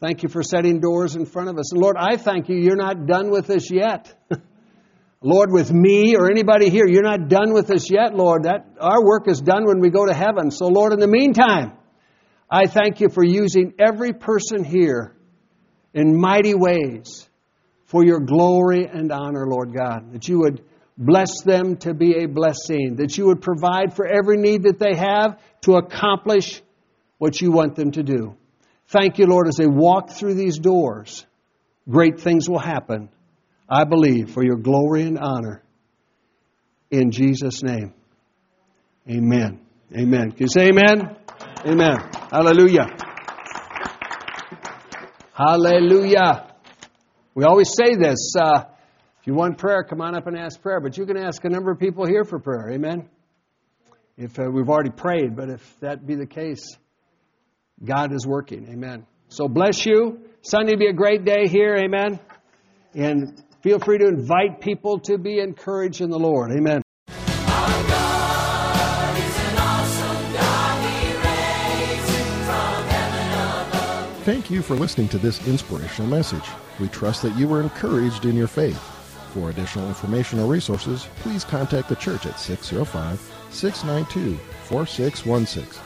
Thank 0.00 0.22
you 0.22 0.28
for 0.28 0.42
setting 0.42 0.80
doors 0.80 1.16
in 1.16 1.26
front 1.26 1.48
of 1.48 1.58
us. 1.58 1.72
And 1.72 1.80
Lord, 1.80 1.96
I 1.98 2.16
thank 2.16 2.48
you, 2.48 2.56
you're 2.56 2.76
not 2.76 3.06
done 3.06 3.30
with 3.30 3.50
us 3.50 3.70
yet. 3.70 4.14
Lord, 5.22 5.50
with 5.50 5.72
me 5.72 6.16
or 6.16 6.30
anybody 6.30 6.70
here, 6.70 6.86
you're 6.86 7.02
not 7.02 7.28
done 7.28 7.52
with 7.52 7.70
us 7.70 7.90
yet, 7.90 8.14
Lord. 8.14 8.44
That 8.44 8.66
our 8.80 9.04
work 9.04 9.28
is 9.28 9.40
done 9.40 9.64
when 9.64 9.80
we 9.80 9.90
go 9.90 10.06
to 10.06 10.14
heaven. 10.14 10.50
So, 10.50 10.66
Lord, 10.66 10.92
in 10.92 11.00
the 11.00 11.06
meantime, 11.06 11.72
I 12.50 12.66
thank 12.66 13.00
you 13.00 13.08
for 13.08 13.24
using 13.24 13.74
every 13.78 14.12
person 14.12 14.64
here 14.64 15.16
in 15.94 16.18
mighty 16.18 16.54
ways 16.54 17.28
for 17.86 18.04
your 18.04 18.20
glory 18.20 18.86
and 18.86 19.10
honor, 19.10 19.46
Lord 19.46 19.74
God. 19.74 20.12
That 20.12 20.28
you 20.28 20.40
would 20.40 20.62
bless 20.98 21.42
them 21.42 21.76
to 21.78 21.92
be 21.94 22.22
a 22.22 22.26
blessing, 22.26 22.96
that 22.96 23.16
you 23.18 23.26
would 23.26 23.42
provide 23.42 23.96
for 23.96 24.06
every 24.06 24.36
need 24.36 24.62
that 24.64 24.78
they 24.78 24.94
have 24.94 25.40
to 25.62 25.76
accomplish 25.76 26.62
what 27.18 27.40
you 27.40 27.50
want 27.50 27.76
them 27.76 27.92
to 27.92 28.02
do. 28.02 28.36
Thank 28.88 29.18
you, 29.18 29.26
Lord, 29.26 29.48
as 29.48 29.56
they 29.56 29.66
walk 29.66 30.10
through 30.10 30.34
these 30.34 30.58
doors, 30.58 31.26
great 31.88 32.20
things 32.20 32.48
will 32.48 32.58
happen, 32.58 33.08
I 33.68 33.84
believe, 33.84 34.30
for 34.30 34.44
your 34.44 34.56
glory 34.56 35.02
and 35.02 35.18
honor. 35.18 35.62
In 36.90 37.10
Jesus' 37.10 37.62
name. 37.62 37.92
Amen. 39.10 39.60
Amen. 39.96 40.30
Can 40.32 40.40
you 40.40 40.48
say 40.48 40.68
amen? 40.68 41.16
Amen. 41.64 41.96
Hallelujah. 42.30 42.86
Hallelujah. 45.32 46.54
We 47.34 47.44
always 47.44 47.70
say 47.76 47.96
this. 47.96 48.34
Uh, 48.38 48.64
if 49.20 49.26
you 49.26 49.34
want 49.34 49.58
prayer, 49.58 49.84
come 49.84 50.00
on 50.00 50.14
up 50.14 50.26
and 50.26 50.38
ask 50.38 50.60
prayer. 50.62 50.80
But 50.80 50.96
you 50.96 51.06
can 51.06 51.16
ask 51.16 51.44
a 51.44 51.48
number 51.48 51.70
of 51.70 51.78
people 51.78 52.06
here 52.06 52.24
for 52.24 52.38
prayer. 52.38 52.70
Amen. 52.70 53.08
If 54.16 54.38
uh, 54.38 54.44
we've 54.50 54.68
already 54.68 54.90
prayed, 54.90 55.36
but 55.36 55.50
if 55.50 55.80
that 55.80 56.06
be 56.06 56.14
the 56.14 56.26
case, 56.26 56.64
God 57.84 58.12
is 58.12 58.26
working. 58.26 58.68
Amen. 58.70 59.06
So 59.28 59.48
bless 59.48 59.84
you. 59.84 60.20
Sunday 60.42 60.76
be 60.76 60.86
a 60.86 60.92
great 60.92 61.24
day 61.24 61.48
here. 61.48 61.76
Amen. 61.76 62.18
And 62.94 63.42
feel 63.62 63.78
free 63.78 63.98
to 63.98 64.06
invite 64.06 64.60
people 64.60 65.00
to 65.00 65.18
be 65.18 65.40
encouraged 65.40 66.00
in 66.00 66.10
the 66.10 66.18
Lord. 66.18 66.52
Amen. 66.52 66.82
Thank 74.26 74.50
you 74.50 74.60
for 74.60 74.74
listening 74.74 75.08
to 75.10 75.18
this 75.18 75.46
inspirational 75.46 76.10
message. 76.10 76.42
We 76.80 76.88
trust 76.88 77.22
that 77.22 77.36
you 77.36 77.46
were 77.46 77.60
encouraged 77.60 78.24
in 78.24 78.34
your 78.34 78.48
faith. 78.48 78.80
For 79.32 79.50
additional 79.50 79.86
information 79.86 80.40
or 80.40 80.46
resources, 80.46 81.06
please 81.20 81.44
contact 81.44 81.88
the 81.88 81.94
church 81.94 82.26
at 82.26 82.40
605 82.40 83.20
692 83.50 84.36
4616. 84.64 85.85